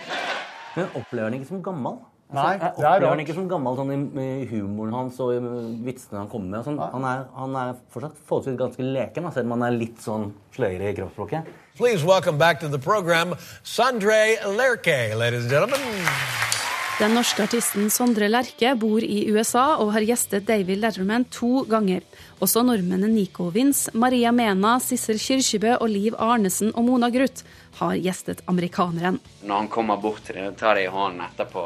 [0.77, 1.99] Men opplever han ikke som gammel?
[2.31, 5.39] Altså, Nei, jeg opplever han ikke som gammel sånn, i, humoren hans og i
[5.87, 6.65] vitsene han kommer med.
[6.67, 10.31] Sånn, han, er, han, er, fortsatt forholdsvis ganske leken, selv om han er litt sånn
[10.57, 11.53] sløyere i kroppsspråket.
[11.79, 16.54] Please welcome back to the program, Sandre Lerche, ladies and gentlemen.
[16.95, 22.05] Den norske artisten Sondre Lerche bor i USA og har gjestet David Letterman to ganger.
[22.39, 27.43] Også nordmennene Nico Vince, Maria Mena, Sissel Kyrkjebø og Liv Arnesen og Mona Gruth
[27.81, 29.19] har gjestet amerikaneren.
[29.43, 31.65] Når han kommer bort til dem, tar deg i hånden etterpå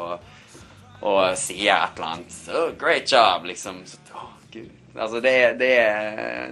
[1.05, 3.83] og sier et eller annet so, 'Great job', liksom.
[3.85, 4.73] Så, oh, Gud.
[4.95, 5.73] Altså, det, det,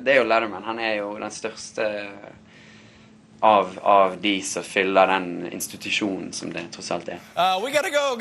[0.05, 0.69] det er jo Letterman.
[0.69, 1.89] Han er jo den største
[3.39, 7.19] av, av, de som fyller den institusjonen som det tross alt er.
[7.37, 8.17] Uh, we gotta go.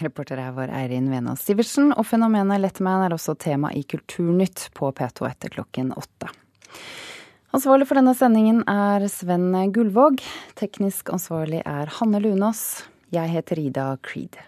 [0.00, 4.88] Reporter her var Eirin Vena Sivertsen, og fenomenet Lettman er også tema i Kulturnytt på
[4.96, 6.30] P2 etter klokken åtte.
[7.52, 10.22] Ansvarlig for denne sendingen er Sven Gullvåg.
[10.60, 12.84] Teknisk ansvarlig er Hanne Lunås.
[13.10, 14.38] Jeg heter Ida Creed.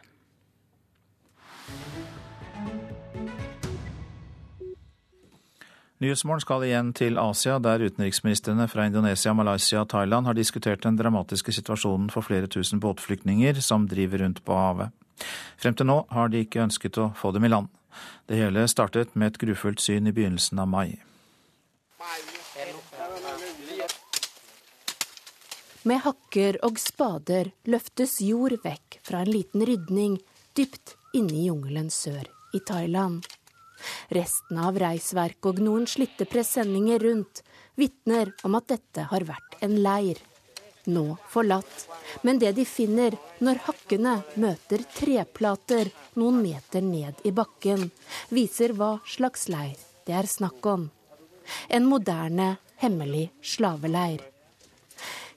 [6.02, 10.96] Nyhetsmorgen skal igjen til Asia, der utenriksministrene fra Indonesia, Malaysia og Thailand har diskutert den
[10.98, 14.90] dramatiske situasjonen for flere tusen båtflyktninger som driver rundt på havet.
[15.62, 17.68] Frem til nå har de ikke ønsket å få dem i land.
[18.26, 20.98] Det hele startet med et grufullt syn i begynnelsen av mai.
[25.86, 30.18] Med hakker og spader løftes jord vekk fra en liten rydning
[30.58, 32.26] dypt inne i jungelen sør
[32.58, 33.22] i Thailand.
[34.14, 37.42] Restene av reisverk og noen slitte presenninger rundt
[37.78, 40.20] vitner om at dette har vært en leir.
[40.90, 41.86] Nå forlatt,
[42.26, 47.86] men det de finner når hakkene møter treplater noen meter ned i bakken,
[48.34, 50.88] viser hva slags leir det er snakk om.
[51.68, 54.22] En moderne, hemmelig slaveleir.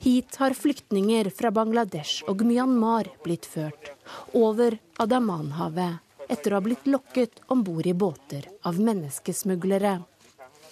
[0.01, 3.93] Hit har flyktninger fra Bangladesh og Myanmar blitt ført,
[4.33, 9.99] over Adamanhavet etter å ha blitt lokket om bord i båter av menneskesmuglere.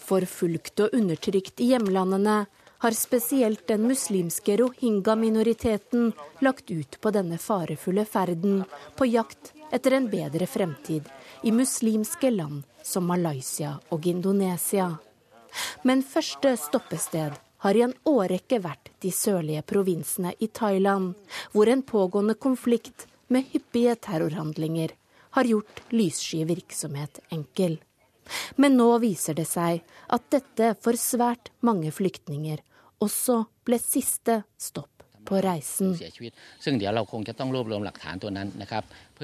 [0.03, 2.43] Forfulgt og undertrykt i hjemlandene
[2.83, 6.11] har spesielt den muslimske rohingya-minoriteten
[6.43, 8.65] lagt ut på denne farefulle ferden
[8.97, 11.07] på jakt etter en bedre fremtid
[11.47, 14.89] i muslimske land som Malaysia og Indonesia.
[15.87, 21.13] Men første stoppested har i en årrekke vært de sørlige provinsene i Thailand,
[21.53, 24.91] hvor en pågående konflikt med hyppige terrorhandlinger
[25.33, 27.79] har gjort lyssky virksomhet enkel.
[28.55, 29.83] Men nå viser det seg
[30.15, 32.61] at dette for svært mange flyktninger
[33.03, 35.93] også ble siste stopp på reisen.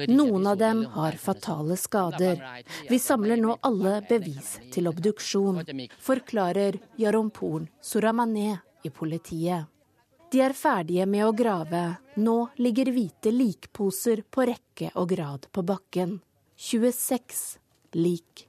[0.08, 2.40] Noen av dem har fatale skader.
[2.88, 5.60] Vi samler nå alle bevis til obduksjon,
[6.00, 9.68] forklarer Jaromporn Suramane i politiet.
[10.30, 11.96] De er ferdige med å grave.
[12.22, 16.20] Nå ligger hvite likposer på rekke og grad på bakken.
[16.54, 17.40] 26
[17.98, 18.46] lik.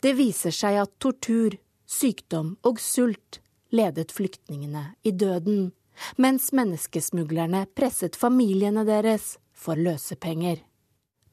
[0.00, 3.40] Det viser seg at tortur, sykdom og sult
[3.74, 5.72] ledet flyktningene i døden,
[6.16, 10.62] mens menneskesmuglerne presset familiene deres for løsepenger.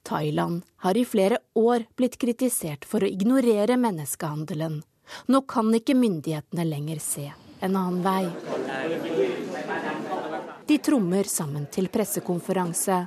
[0.03, 4.81] Thailand har i flere år blitt kritisert for å ignorere menneskehandelen.
[5.31, 7.29] Nå kan ikke myndighetene lenger se
[7.61, 8.60] en annen vei.
[10.71, 12.97] De trommer sammen til pressekonferanse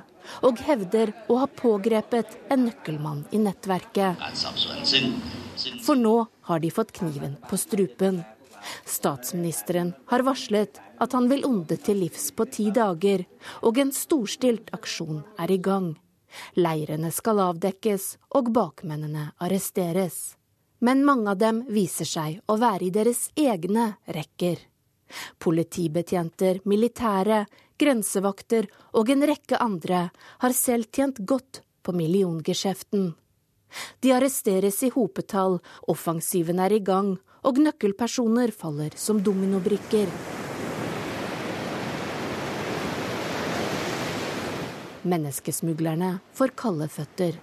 [0.45, 4.21] og hevder å ha pågrepet en nøkkelmann i nettverket.
[5.81, 6.13] For nå
[6.45, 8.19] har de fått kniven på strupen.
[8.85, 13.25] Statsministeren har varslet at han vil onde til livs på ti dager,
[13.65, 15.95] og en storstilt aksjon er i gang.
[16.61, 20.35] Leirene skal avdekkes og bakmennene arresteres.
[20.85, 24.61] Men mange av dem viser seg å være i deres egne rekker.
[25.39, 27.45] Politibetjenter, militære,
[27.79, 30.09] grensevakter og en rekke andre
[30.41, 33.13] har selv tjent godt på milliongeskjeften.
[34.01, 35.59] De arresteres i hopetall,
[35.91, 37.15] offensiven er i gang,
[37.45, 40.09] og nøkkelpersoner faller som dominobrikker.
[45.05, 47.35] Menneskesmuglerne får kalde føtter.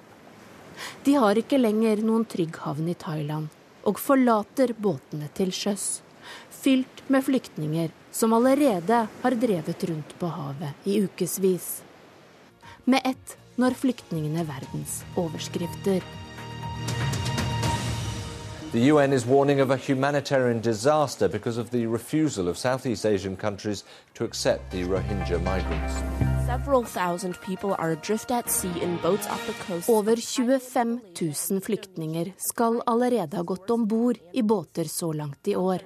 [1.07, 3.53] De har ikke lenger noen trygg havn i Thailand,
[3.87, 6.01] og forlater båtene til sjøs
[6.51, 11.83] fylt med flyktninger som allerede har drevet rundt på havet i ukevis.
[12.85, 16.03] Med ett når flyktningene verdens overskrifter.
[18.75, 23.85] UN is warning of a humanitarian disaster because of the refusal of Southeast Asian countries
[24.15, 26.32] to accept the Rohingya migrants.
[26.53, 29.89] Several thousand people are adrift at sea in boats off the coast.
[29.89, 31.01] Over 25
[31.51, 35.81] 000 flyktninger skal allerede ha gått om bord i båter så langt i år.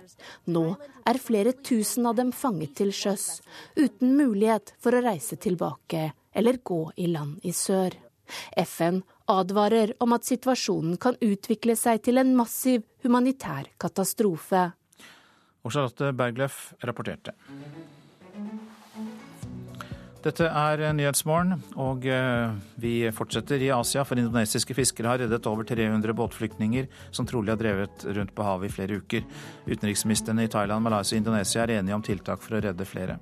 [0.44, 0.64] Nå
[1.06, 3.26] er flere tusen av dem fanget til sjøs,
[3.76, 7.94] uten mulighet for å reise tilbake eller gå i land i sør.
[8.58, 14.72] FN advarer om at situasjonen kan utvikle seg til en massiv humanitær katastrofe.
[15.62, 17.38] Og Charlotte Bergløff rapporterte.
[20.26, 24.02] Dette er Nyhetsmorgen, og eh, vi fortsetter i Asia.
[24.02, 28.66] For indonesiske fiskere har reddet over 300 båtflyktninger som trolig har drevet rundt på havet
[28.66, 29.22] i flere uker.
[29.68, 33.20] Utenriksministrene i Thailand, Malaysia og Indonesia er enige om tiltak for å redde flere.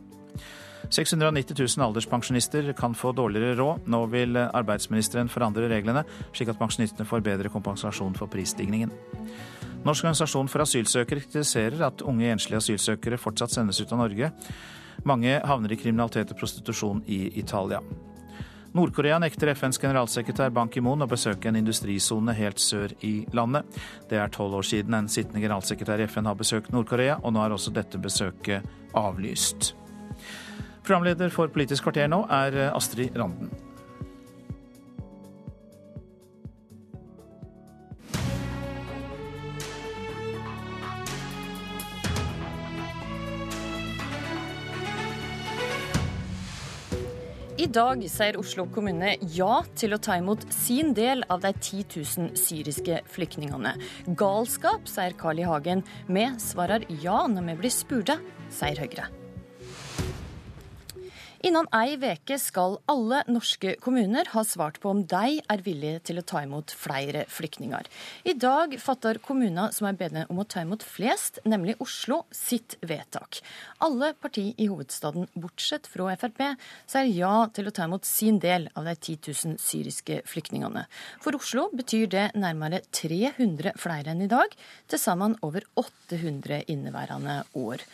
[0.88, 3.84] 690 000 alderspensjonister kan få dårligere råd.
[3.92, 8.92] Nå vil arbeidsministeren forandre reglene, slik at pensjonistene får bedre kompensasjon for prisstigningen.
[9.84, 14.32] Norsk organisasjon for asylsøkere kritiserer at unge enslige asylsøkere fortsatt sendes ut av Norge.
[15.02, 17.80] Mange havner i kriminalitet og prostitusjon i Italia.
[18.74, 23.68] Nord-Korea nekter FNs generalsekretær Ban Ki-moon å besøke en industrisone helt sør i landet.
[24.10, 27.44] Det er tolv år siden en sittende generalsekretær i FN har besøkt Nord-Korea, og nå
[27.44, 28.66] er også dette besøket
[28.98, 29.76] avlyst.
[30.82, 33.54] Programleder for Politisk kvarter nå er Astrid Randen.
[47.64, 51.96] I dag sier Oslo kommune ja til å ta imot sin del av de 10
[51.96, 53.72] 000 syriske flyktningene.
[54.20, 55.48] Galskap, sier Carl I.
[55.48, 55.80] Hagen.
[56.04, 58.20] Vi svarer ja når vi blir spurte,
[58.52, 59.08] sier Høyre.
[61.44, 66.16] Innen ei veke skal alle norske kommuner ha svart på om de er villige til
[66.16, 67.84] å ta imot flere flyktninger.
[68.24, 72.78] I dag fatter kommuner som er bedt om å ta imot flest, nemlig Oslo, sitt
[72.80, 73.42] vedtak.
[73.84, 76.40] Alle partier i hovedstaden, bortsett fra Frp,
[76.88, 80.86] sier ja til å ta imot sin del av de 10 000 syriske flyktningene.
[81.20, 84.56] For Oslo betyr det nærmere 300 flere enn i dag,
[84.88, 87.84] til sammen over 800 inneværende år.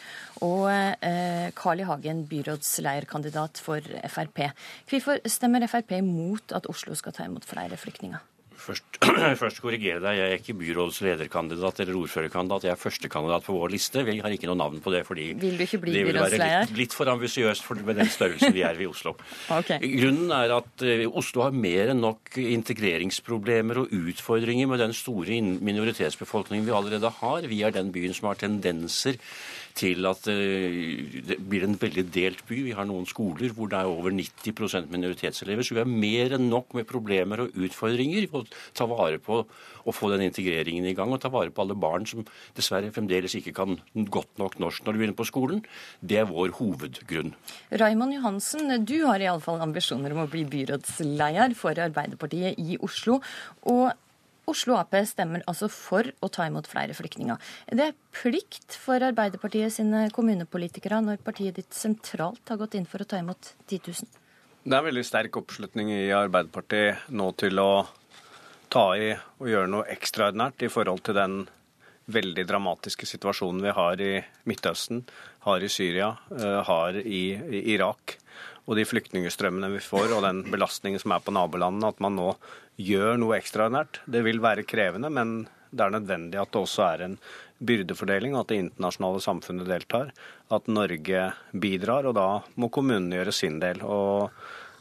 [0.47, 1.91] Og eh, Carl I.
[1.91, 4.51] Hagen, byrådsleierkandidat for Frp.
[4.91, 8.21] Hvorfor stemmer Frp mot at Oslo skal ta imot flere flyktninger?
[8.61, 8.99] Først,
[9.41, 10.19] først korrigere deg.
[10.19, 12.67] Jeg er ikke byrådslederkandidat eller ordførerkandidat.
[12.69, 14.03] Jeg er førstekandidat på vår liste.
[14.05, 16.41] Vi har ikke noe navn på det fordi Vil du ikke bli det vil være
[16.43, 19.15] litt, litt for ambisiøst med den størrelsen vi er i Oslo.
[19.59, 19.81] okay.
[19.81, 25.41] Grunnen er at uh, Oslo har mer enn nok integreringsproblemer og utfordringer med den store
[25.41, 27.49] minoritetsbefolkningen vi allerede har.
[27.49, 29.17] Vi er den byen som har tendenser
[29.79, 32.61] til at eh, det blir en veldig delt by.
[32.67, 35.67] Vi har noen skoler hvor det er over 90% minoritetselever.
[35.67, 39.43] Så vi har mer enn nok med problemer og utfordringer for å ta vare på
[39.81, 41.13] og få den integreringen i gang.
[41.15, 42.27] Og ta vare på alle barn som
[42.57, 45.65] dessverre fremdeles ikke kan godt nok norsk når de begynner på skolen.
[46.01, 47.35] Det er vår hovedgrunn.
[47.81, 53.21] Raymond Johansen, du har iallfall ambisjoner om å bli byrådsleder for Arbeiderpartiet i Oslo.
[53.71, 53.91] og
[54.51, 57.39] Oslo Ap stemmer altså for å ta imot flere flyktninger.
[57.71, 63.03] Er det plikt for Arbeiderpartiet sine kommunepolitikere når partiet ditt sentralt har gått inn for
[63.03, 64.19] å ta imot 10 000?
[64.61, 67.71] Det er veldig sterk oppslutning i Arbeiderpartiet nå til å
[68.71, 71.41] ta i og gjøre noe ekstraordinært i forhold til den
[72.11, 74.13] veldig dramatiske situasjonen vi har i
[74.51, 75.05] Midtøsten,
[75.47, 77.23] har i Syria, eh, har i
[77.75, 78.19] Irak
[78.71, 82.29] og de flyktningstrømmene vi får, og den belastningen som er på nabolandene, at man nå
[82.79, 83.99] gjør noe ekstraordinært.
[84.07, 87.17] Det vil være krevende, men det er nødvendig at det også er en
[87.67, 90.13] byrdefordeling, at det internasjonale samfunnet deltar.
[90.55, 92.29] At Norge bidrar, og da
[92.63, 93.83] må kommunene gjøre sin del.
[93.83, 94.31] og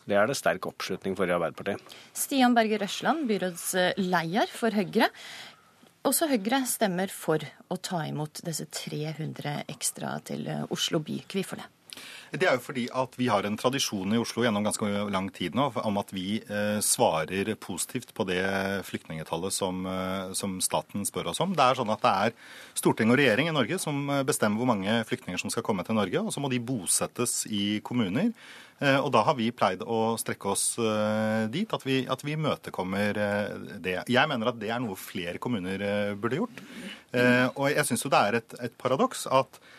[0.10, 1.82] det er det sterk oppslutning for i Arbeiderpartiet.
[2.18, 5.10] Stian Berger Røsland, byrådsleder for Høyre.
[6.10, 11.20] Også Høyre stemmer for å ta imot disse 300 ekstra til Oslo by.
[11.30, 11.68] Hvorfor det?
[12.30, 15.56] Det er jo fordi at vi har en tradisjon i Oslo gjennom ganske lang tid
[15.58, 18.44] nå om at vi eh, svarer positivt på det
[18.86, 21.56] flyktningetallet som, eh, som, staten spør oss om.
[21.58, 22.36] Det er sånn at det er
[22.78, 25.98] storting og regjering i Norge som eh, bestemmer hvor mange flyktninger som skal komme til
[25.98, 28.34] Norge, og så må de bosettes i kommuner.
[28.80, 30.62] Og da har vi pleid å strekke oss
[31.52, 33.18] dit at vi, at vi møtekommer
[33.84, 33.98] det.
[34.08, 35.84] Jeg mener at det er noe flere kommuner
[36.16, 36.62] burde gjort.
[37.60, 39.79] Og jeg syns jo det er et, et paradoks at Eh,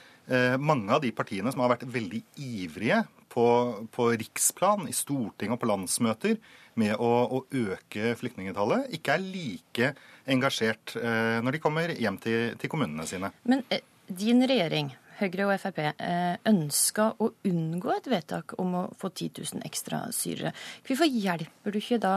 [0.62, 3.01] mange av de partiene som har vært veldig ivrige
[3.31, 3.47] på,
[3.90, 6.36] på riksplan, i storting og på landsmøter
[6.81, 9.93] med å, å øke flyktningetallet, ikke er like
[10.31, 13.32] engasjert eh, når de kommer hjem til, til kommunene sine.
[13.51, 18.85] Men eh, din regjering, Høyre og Frp, eh, ønska å unngå et vedtak om å
[18.98, 20.55] få 10 000 ekstra syrere.
[20.86, 22.15] Hvorfor hjelper du ikke da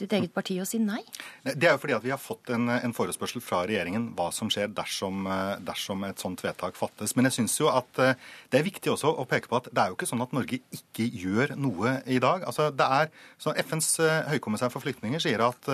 [0.00, 1.00] ditt eget parti å si nei?
[1.44, 4.50] Det er jo fordi at vi har fått en, en forespørsel fra regjeringen hva som
[4.52, 7.16] skjer dersom, eh, dersom et sånt vedtak fattes.
[7.16, 8.14] Men jeg syns jo at eh,
[8.52, 10.60] det er viktig også å peke på at det er jo ikke sånn at Norge
[10.78, 12.44] ikke gjør noe i dag.
[12.48, 13.12] Altså, det er,
[13.42, 15.70] så FNs eh, høykommissær for flyktninger sier at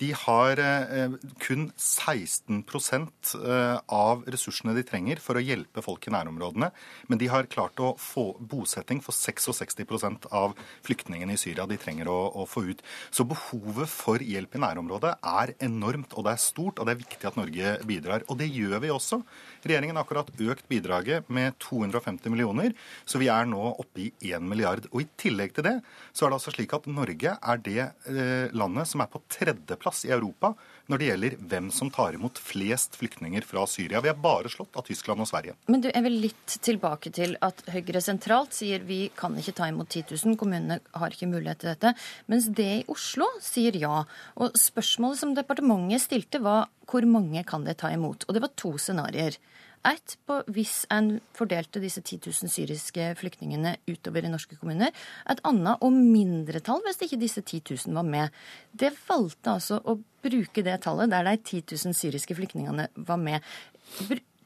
[0.00, 0.60] de har
[1.42, 3.34] kun 16%
[3.92, 6.70] av ressursene de trenger for å hjelpe folk i nærområdene.
[7.10, 10.56] Men de har klart å få bosetting for 66% av
[10.86, 12.82] flyktningene i Syria de trenger å, å få ut.
[13.12, 17.02] Så behovet for hjelp i nærområdet er enormt, og det er stort, og det er
[17.04, 18.24] viktig at Norge bidrar.
[18.28, 19.20] Og det gjør vi også.
[19.66, 22.74] Regjeringen har akkurat økt bidraget med 250 millioner,
[23.04, 24.88] så vi er nå oppe i 1 milliard.
[24.92, 25.76] Og i tillegg til det
[26.12, 30.06] så er det altså slik at Norge er det eh, landet som er på tredjeplass
[30.08, 30.54] i Europa
[30.90, 34.00] når det gjelder hvem som tar imot flest flyktninger fra Syria.
[34.02, 35.54] Vi er bare slått av Tyskland og Sverige.
[35.70, 39.68] Men du jeg vil litt tilbake til at Høyre sentralt sier vi kan ikke ta
[39.70, 41.94] imot 10 000, kommunene har ikke mulighet til dette.
[42.30, 44.02] Mens det i Oslo sier ja.
[44.40, 48.26] Og spørsmålet som departementet stilte var hvor mange kan det ta imot?
[48.26, 49.36] Og det var to scenarioer.
[49.88, 54.92] Ett på hvis en fordelte disse 10 000 syriske flyktningene utover i norske kommuner.
[55.30, 58.40] Et annet og mindre tall hvis ikke disse 10 000 var med.
[58.76, 63.40] Det valgte altså å bruke det tallet der de 10 000 syriske flyktningene var med.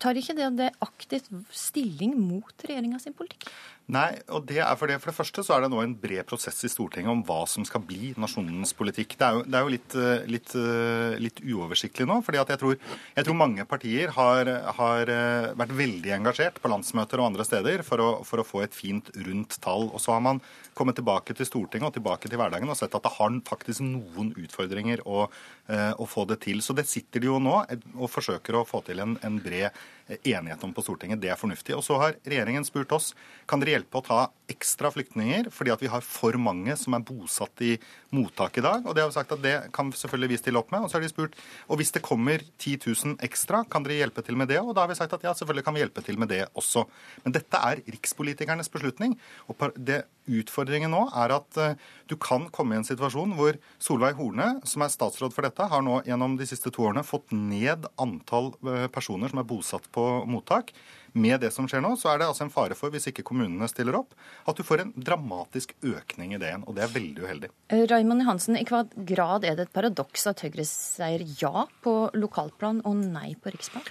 [0.05, 3.48] Tar ikke det, det aktivt stilling mot regjeringa sin politikk?
[3.93, 4.97] Nei, og det er for det.
[5.02, 7.66] For det første så er det nå en bred prosess i Stortinget om hva som
[7.69, 9.12] skal bli nasjonens politikk.
[9.20, 12.16] Det er jo, det er jo litt, eh, litt, eh, litt, uoversiktlig nå.
[12.24, 12.78] fordi jeg tror,
[13.19, 14.48] jeg tror, mange partier har,
[14.78, 18.62] har, eh, vært veldig engasjert på landsmøter og andre steder for å, for å, få
[18.65, 19.90] et fint, rundt tall.
[19.93, 20.40] Og så har man
[20.73, 24.32] kommet tilbake til Stortinget og tilbake til hverdagen og sett at det har faktisk noen
[24.32, 26.65] utfordringer å, å få det til.
[26.65, 29.77] Så det sitter de jo nå og forsøker å få til en, en bred
[30.22, 31.20] enighet om på Stortinget.
[31.22, 31.74] Det er fornuftig.
[31.76, 33.12] Og så har regjeringen spurt oss
[33.48, 34.20] kan dere hjelpe å ta
[34.51, 37.74] ekstra flyktninger fordi at vi har for mange som er bosatt i
[38.14, 38.85] mottak i dag.
[38.85, 40.85] Og det har vi sagt at det kan selvfølgelig vi stille opp med.
[40.85, 44.24] Og så har de spurt og hvis det kommer 10 000 ekstra, kan dere hjelpe
[44.24, 44.60] til med det?
[44.60, 46.85] Og da har vi sagt at ja, selvfølgelig kan vi hjelpe til med det også.
[47.24, 49.16] Men dette er rikspolitikernes beslutning.
[49.48, 51.74] Og det utfordringen nå er at uh,
[52.09, 55.85] du kan komme i en situasjon hvor Solveig Horne, som er statsråd for dette, har
[55.85, 60.04] nå gjennom de siste to årene fått ned antall uh, personer som er bosatt på
[60.30, 60.74] mottak.
[61.14, 63.68] Med det som skjer nå, så er det altså en fare for, hvis ikke kommunene
[63.70, 64.16] stiller opp,
[64.50, 66.64] at du får en dramatisk økning i det igjen.
[66.66, 67.50] Og det er veldig uheldig.
[67.70, 71.92] Eh, Raymond Johansen, i hva grad er det et paradoks at Høyre sier ja på
[72.18, 73.86] lokalplan og nei på riksplan?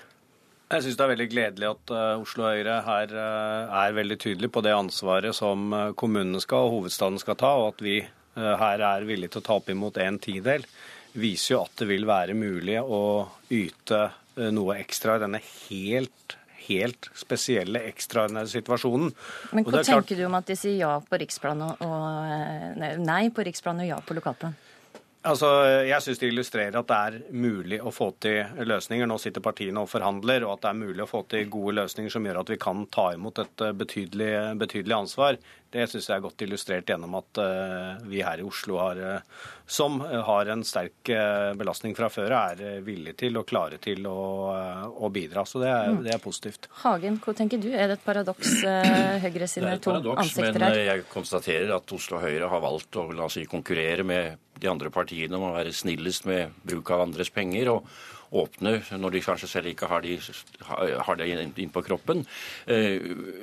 [0.74, 4.50] Jeg syns det er veldig gledelig at uh, Oslo Høyre her uh, er veldig tydelig
[4.52, 8.02] på det ansvaret som kommunene skal og hovedstaden skal ta, og at vi
[8.34, 10.64] her er villige til å ta opp imot en tidel.
[11.14, 13.04] Viser jo at det vil være mulig å
[13.54, 14.00] yte
[14.36, 16.38] noe ekstra i denne helt
[16.68, 19.10] helt spesielle, ekstraordinære situasjonen.
[19.52, 20.14] Men hva tenker klart...
[20.16, 23.98] du om at de sier ja på riksplan og, og nei på riksplan og ja
[24.04, 24.56] på lokalplan?
[25.24, 25.48] Altså,
[25.88, 29.08] Jeg syns det illustrerer at det er mulig å få til løsninger.
[29.08, 32.12] Nå sitter partiene og forhandler, og at det er mulig å få til gode løsninger
[32.12, 35.40] som gjør at vi kan ta imot et betydelig, betydelig ansvar.
[35.74, 39.50] Det syns jeg er godt illustrert gjennom at uh, vi her i Oslo, har, uh,
[39.66, 41.10] som har en sterk
[41.58, 44.20] belastning fra før, er villige til og klare til å,
[44.94, 45.46] å bidra.
[45.50, 46.02] Så det er, mm.
[46.06, 46.70] det er, positivt.
[46.84, 47.72] Hagen, hva tenker du?
[47.74, 48.60] Er det et paradoks,
[49.24, 50.60] Høyre sine to paradoks, ansikter her?
[50.60, 53.40] Det er et paradoks, Men jeg konstaterer at Oslo Høyre har valgt å la oss
[53.40, 57.74] si, konkurrere med de andre partiene om å være snillest med bruk av andres penger.
[57.74, 57.88] og
[58.34, 60.18] åpne når de kanskje selv ikke har, de,
[61.08, 62.24] har det inn på kroppen.
[62.68, 63.00] Eh,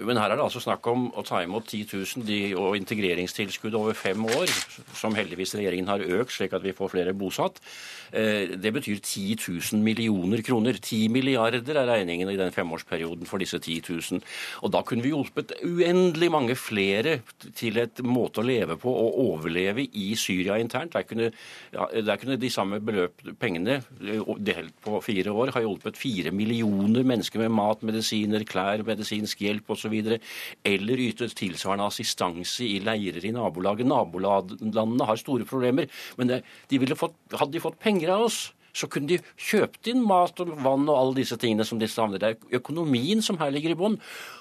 [0.06, 3.76] men her er det altså snakk om å ta imot 10 000 de, og integreringstilskudd
[3.78, 4.50] over fem år,
[4.96, 7.60] som heldigvis regjeringen har økt slik at vi får flere bosatt.
[8.12, 9.38] Eh, det betyr 10
[9.72, 10.78] 000 millioner kroner.
[10.80, 14.24] 10 milliarder er regningen i den femårsperioden for disse 10 000.
[14.64, 17.20] Og da kunne vi hjulpet uendelig mange flere
[17.56, 20.94] til et måte å leve på og overleve i Syria internt.
[20.96, 21.30] Der kunne,
[21.70, 23.80] der kunne de samme beløp, pengene
[24.40, 29.74] delt på fire år har hjulpet fire millioner mennesker med mat, medisiner, klær, medisinsk hjelp
[29.74, 29.96] osv.
[30.66, 33.88] Eller ytet tilsvarende assistanse i leirer i nabolaget.
[33.90, 35.90] Nabolandene har store problemer.
[36.18, 40.02] Men det, de fått, hadde de fått penger av oss, så kunne de kjøpt inn
[40.06, 42.22] mat og vann og alle disse tingene som de savner.
[42.22, 43.98] Det er økonomien som her ligger i bånn.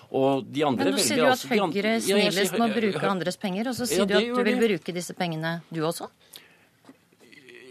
[0.09, 3.77] Og de andre Men nå sier du at Høyre snillest må bruke andres penger, og
[3.77, 6.09] så sier ja, du at du vil bruke disse pengene, du også?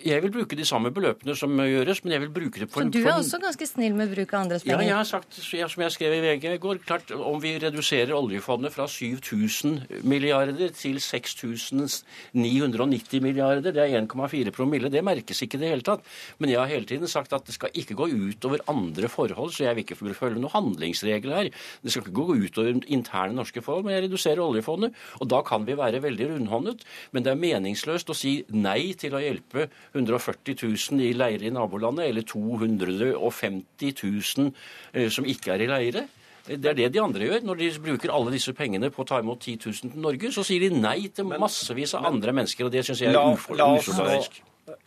[0.06, 2.92] Jeg vil bruke de samme beløpene som gjøres, men jeg vil bruke det på en...
[2.92, 4.82] Så du er også ganske snill med bruk av andres penger?
[4.82, 8.12] Ja, jeg har sagt, som jeg skrev i VG i går, klart om vi reduserer
[8.16, 15.62] oljefondet fra 7000 milliarder til 6990 milliarder, det er 1,4 promille, det merkes ikke i
[15.64, 16.02] det hele tatt.
[16.38, 19.62] Men jeg har hele tiden sagt at det skal ikke gå utover andre forhold, så
[19.66, 21.48] jeg vil ikke følge noen handlingsregler her.
[21.82, 24.90] Det skal ikke gå utover interne norske forhold, men jeg reduserer oljefondet.
[25.18, 26.78] Og da kan vi være veldig rundhåndet,
[27.12, 29.60] men det er meningsløst å si nei til å hjelpe
[29.94, 34.52] 140 000 i leire i nabolandet, eller 250 000
[34.93, 36.06] eh, som ikke er i leire.
[36.48, 37.43] Det er det de andre gjør.
[37.44, 40.44] Når de bruker alle disse pengene på å ta imot 10 000 til Norge, så
[40.47, 43.36] sier de nei til massevis av andre mennesker, og det syns jeg er
[43.77, 44.40] usolidarisk.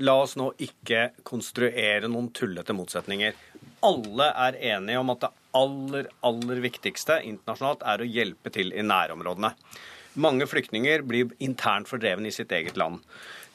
[0.06, 3.38] La oss nå ikke konstruere noen tullete motsetninger.
[3.86, 8.86] Alle er enige om at det aller, aller viktigste internasjonalt er å hjelpe til i
[8.86, 9.53] nærområdene.
[10.22, 12.99] Mange flyktninger blir internt fordreven i sitt eget land.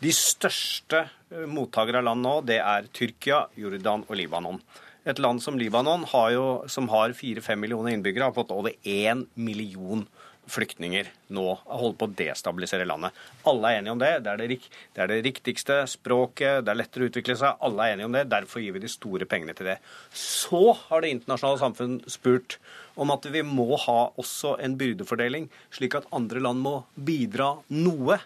[0.03, 4.61] De største mottakere av land nå, det er Tyrkia, Jordan og Libanon.
[5.07, 9.27] Et land som Libanon, har jo, som har fire-fem millioner innbyggere, har fått over én
[9.35, 10.03] million
[10.51, 11.45] flyktninger nå.
[11.67, 13.15] Holdt på å destabilisere landet.
[13.47, 14.11] Alle er enige om det.
[14.23, 14.59] Det er det,
[14.95, 17.59] det er det, riktigste språket, det er lettere å utvikle seg.
[17.67, 18.27] Alle er enige om det.
[18.31, 19.79] Derfor gir vi de store pengene til det.
[20.11, 22.59] Så har det internasjonale samfunn spurt
[22.99, 28.19] om at vi må ha også en byrdefordeling, slik at andre land må bidra noe.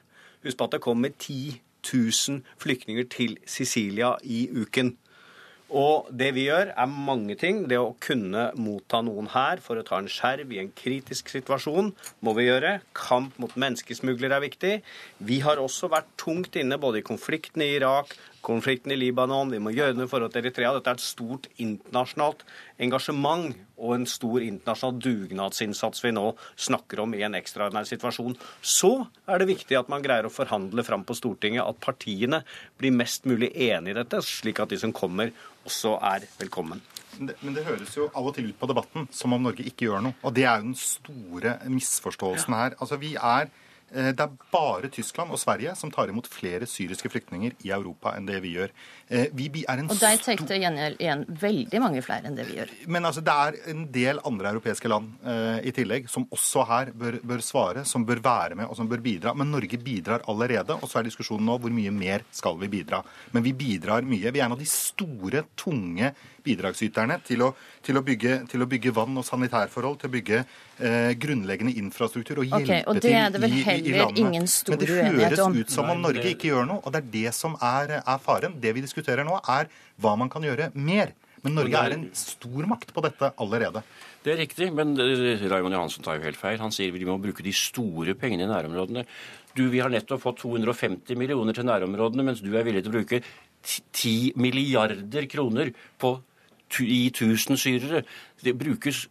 [0.44, 4.96] Husk på at det kommer 10 000 flyktninger til Sicilia i uken.
[5.70, 7.62] Og det vi gjør, er mange ting.
[7.70, 11.92] Det å kunne motta noen her for å ta en skjerv i en kritisk situasjon,
[12.26, 12.80] må vi gjøre.
[12.96, 14.72] Kamp mot menneskesmuglere er viktig.
[15.22, 19.60] Vi har også vært tungt inne både i konflikten i Irak, konflikten i Libanon, vi
[19.62, 20.72] må gjøre noe i forhold til Eritrea.
[20.76, 22.44] Dette er et stort internasjonalt
[22.80, 26.26] engasjement og en stor internasjonal dugnadsinnsats vi nå
[26.60, 28.36] snakker om i en ekstraordinær situasjon.
[28.60, 28.92] Så
[29.28, 32.42] er det viktig at man greier å forhandle fram på Stortinget at partiene
[32.80, 35.32] blir mest mulig enige i dette, slik at de som kommer,
[35.68, 36.80] også er velkommen.
[37.20, 40.06] Men det høres jo av og til ut på debatten som om Norge ikke gjør
[40.06, 40.16] noe.
[40.24, 42.76] Og det er jo den store misforståelsen her.
[42.78, 43.50] Altså, vi er
[43.90, 48.28] det er bare Tyskland og Sverige som tar imot flere syriske flyktninger i Europa enn
[48.28, 48.70] det vi gjør.
[49.10, 52.46] Eh, vi er en og de tar til gjengjeld igjen veldig mange flere enn det
[52.46, 52.74] vi gjør.
[52.86, 56.92] Men altså, det er en del andre europeiske land eh, i tillegg som også her
[56.94, 59.34] bør, bør, svare, som bør være med og som bør bidra.
[59.34, 63.02] Men Norge bidrar allerede, og så er diskusjonen nå hvor mye mer skal vi bidra.
[63.34, 64.30] Men vi bidrar mye.
[64.30, 66.14] Vi er en av de store, tunge
[66.44, 67.50] bidragsyterne til å,
[67.84, 70.42] til å, bygge, til å bygge, vann og sanitærforhold, til å bygge
[70.82, 74.20] eh, grunnleggende infrastruktur og hjelpe okay, og det er det vel til i, i landet.
[74.24, 77.10] Ingen stor Men det høres ut som om Norge ikke gjør noe, og det er
[77.16, 78.56] det som er, er faren.
[78.62, 79.70] Det vi diskuterer nå, er
[80.00, 81.14] hva man kan gjøre mer.
[81.44, 83.82] Men Norge er en stor makt på dette allerede.
[84.24, 86.58] Det er riktig, men eh, Raymond Johansen tar jo helt feil.
[86.60, 89.06] Han sier vi må bruke de store pengene i nærområdene.
[89.56, 92.98] Du, Vi har nettopp fått 250 millioner til nærområdene, mens du er villig til å
[92.98, 93.22] bruke
[93.64, 96.18] 10 milliarder kroner på
[96.84, 98.04] i 1000 syrere.
[98.44, 99.08] Det brukes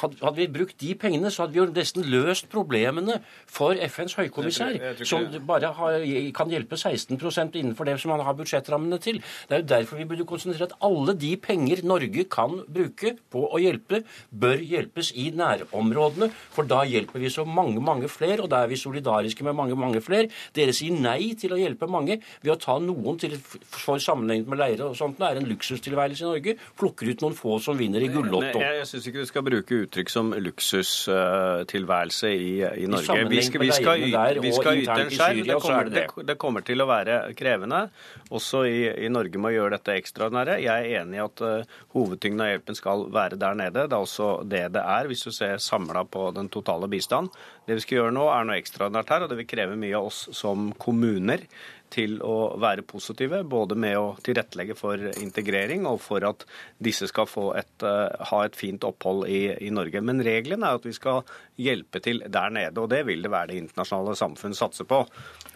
[0.00, 3.20] hadde vi brukt de pengene, så hadde vi jo nesten løst problemene
[3.50, 6.04] for FNs høykommissær, som bare har,
[6.36, 7.16] kan hjelpe 16
[7.60, 9.20] innenfor det som han har budsjettrammene til.
[9.48, 13.44] Det er jo derfor vi burde konsentrere at alle de penger Norge kan bruke på
[13.46, 16.30] å hjelpe, bør hjelpes i nærområdene.
[16.54, 19.78] For da hjelper vi så mange, mange flere, og da er vi solidariske med mange,
[19.78, 20.30] mange flere.
[20.56, 24.60] Dere sier nei til å hjelpe mange ved å ta noen til for sammenlignet med
[24.60, 25.18] leire og sånt.
[25.20, 26.56] Det er en luksustilværelse i Norge.
[26.80, 28.60] Plukker ut noen få som vinner i gullotto.
[28.60, 32.50] Jeg, jeg synes ikke du skal bruke bruke uttrykk som luksustilværelse i,
[32.82, 33.26] i Norge.
[33.28, 34.00] Vi skal, vi skal,
[34.40, 35.44] vi skal yte en skjerv.
[35.46, 36.06] Det, kommer, det.
[36.26, 37.82] det kommer til å være krevende.
[38.30, 40.60] Også i, i Norge må gjøre dette ekstraordinære.
[40.64, 43.86] Jeg er enig i at uh, hovedtyngden av hjelpen skal være der nede.
[43.86, 47.32] Det er også det det er, hvis du ser samla på den totale bistand.
[47.70, 50.08] Det vi skal gjøre nå, er noe ekstraordinært her, og det vil kreve mye av
[50.08, 51.44] oss som kommuner
[51.90, 56.46] til å være positive, både med å tilrettelegge for integrering og for at
[56.82, 57.28] disse skal
[57.58, 60.02] et, uh, ha et fint opphold i, i, Norge.
[60.04, 61.24] Men regelen er at vi skal
[61.60, 65.02] hjelpe til der nede, og det vil det være det internasjonale samfunn satser på.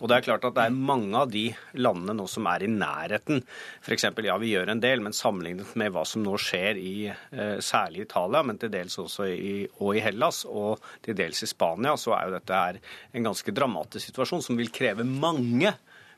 [0.01, 1.47] Og Det er klart at det er mange av de
[1.79, 3.45] landene nå som er i nærheten.
[3.85, 4.09] F.eks.
[4.27, 8.09] ja, vi gjør en del, men sammenlignet med hva som nå skjer i uh, særlig
[8.09, 12.15] Italia, men til dels også i, og i Hellas og til dels i Spania, så
[12.19, 12.81] er jo dette her
[13.13, 15.75] en ganske dramatisk situasjon som vil kreve mange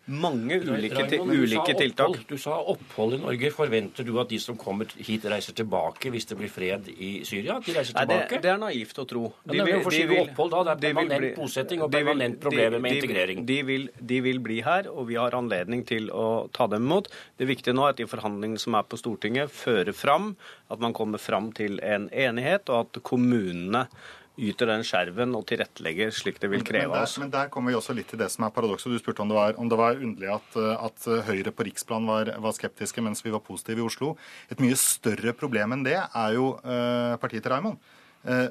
[0.07, 2.19] mange ulike, Raimond, ulike du tiltak.
[2.29, 3.51] Du sa opphold i Norge.
[3.51, 7.59] Forventer du at de som kommer hit, reiser tilbake hvis det blir fred i Syria?
[7.59, 8.21] De reiser tilbake?
[8.21, 9.25] Nei, det, det, er naivt å tro.
[9.43, 10.61] De vil, de vil, opphold da?
[10.69, 13.43] Det er permanent bli, bosetting og permanent problemer med integrering.
[13.49, 17.11] De vil, de vil bli her, og vi har anledning til å ta dem imot.
[17.41, 20.37] Det viktige nå er at de forhandlingene som er på Stortinget, fører fram,
[20.71, 23.89] at man kommer fram til en enighet, og at kommunene
[24.37, 27.17] yter den skjerven og tilrettelegger slik det vil kreve av oss.
[27.23, 28.93] Men der kommer vi også litt til det som er paradokset.
[28.93, 32.33] Du spurte om det var, om det var underlig at, at, Høyre på riksplan var,
[32.43, 34.15] var, skeptiske mens vi var positive i Oslo.
[34.53, 37.93] Et mye større problem enn det er jo uh, partiet til Raymond.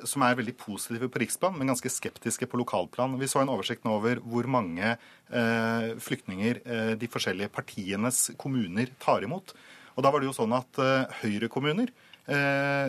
[0.08, 3.18] Som er veldig positive på riksplan, men ganske skeptiske på lokalplan.
[3.20, 6.62] Vi så en oversikt nå over hvor mange eh, flyktninger
[6.96, 9.52] de forskjellige partienes kommuner tar imot.
[9.98, 10.80] Og da var det jo sånn at
[11.20, 12.15] Høyre-kommuner eh,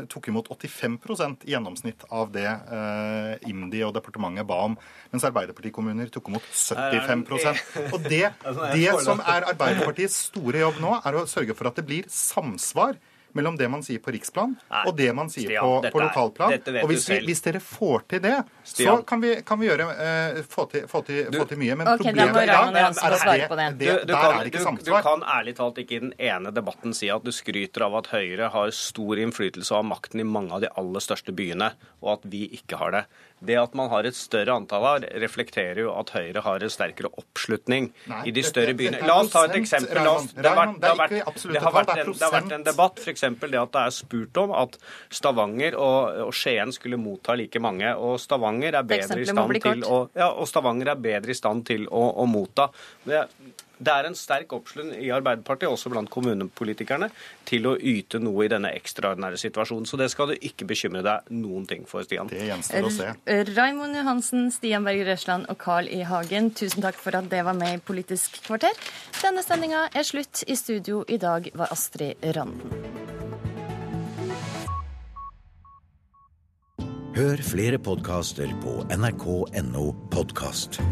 [0.09, 4.77] tok imot 85% i gjennomsnitt av det eh, IMDi og departementet ba om,
[5.13, 10.95] mens Arbeiderpartikommuner tok imot 75% Og det, altså, det som er Arbeiderpartiets store jobb nå,
[11.05, 12.97] er å sørge for at det blir samsvar
[13.37, 16.55] mellom det man sier på riksplan Nei, og det man sier Stian, på, på lokalplan.
[16.57, 18.89] Er, og hvis, vi, hvis, dere får til det, Stian.
[18.89, 21.77] så kan vi, kan vi gjøre, uh, få, til, få, til, du, få, til, mye.
[21.79, 24.65] Men okay, problemet i dag er at det, det, du, du der kan, er ikke
[24.65, 25.05] samsvar.
[25.05, 28.11] Du kan ærlig talt ikke i den ene debatten si at du skryter av at
[28.15, 31.73] Høyre har stor innflytelse og har makten i mange av de aller største byene,
[32.05, 33.07] og at vi ikke har det.
[33.45, 37.11] Det at man har et større antall her, reflekterer jo at Høyre har en sterkere
[37.21, 39.03] oppslutning Nei, i de større byene.
[39.05, 40.01] La oss ta et eksempel.
[40.09, 42.65] Oss, det, har vært, det, har vært, det, har vært en, det har vært en
[42.65, 43.27] debatt, f.eks.
[43.43, 44.79] det at det er spurt om at
[45.13, 47.93] Stavanger og, og Skien skulle motta like mange.
[48.01, 51.67] Og Stavanger er bedre i stand til å, ja, og Stavanger er bedre i stand
[51.69, 52.71] til å, å motta.
[53.05, 53.27] Det,
[53.77, 57.11] Det er en sterk oppslutning i Arbeiderpartiet, også blant kommunepolitikerne,
[57.49, 59.89] til å yte noe i denne ekstraordinære situasjonen.
[59.89, 62.31] Så det skal du ikke bekymre deg noen ting for, Stian.
[62.33, 63.11] Det gjenstår å se.
[63.53, 66.03] Raimond Johansen, Stian Berger Røsland og Carl I.
[66.07, 68.73] Hagen, tusen takk for at det var med i Politisk kvarter.
[69.21, 70.45] Denne sendinga er slutt.
[70.47, 72.73] I studio i dag var Astrid Randen.
[77.17, 80.83] Hør flere podkaster på nrk.no podkast.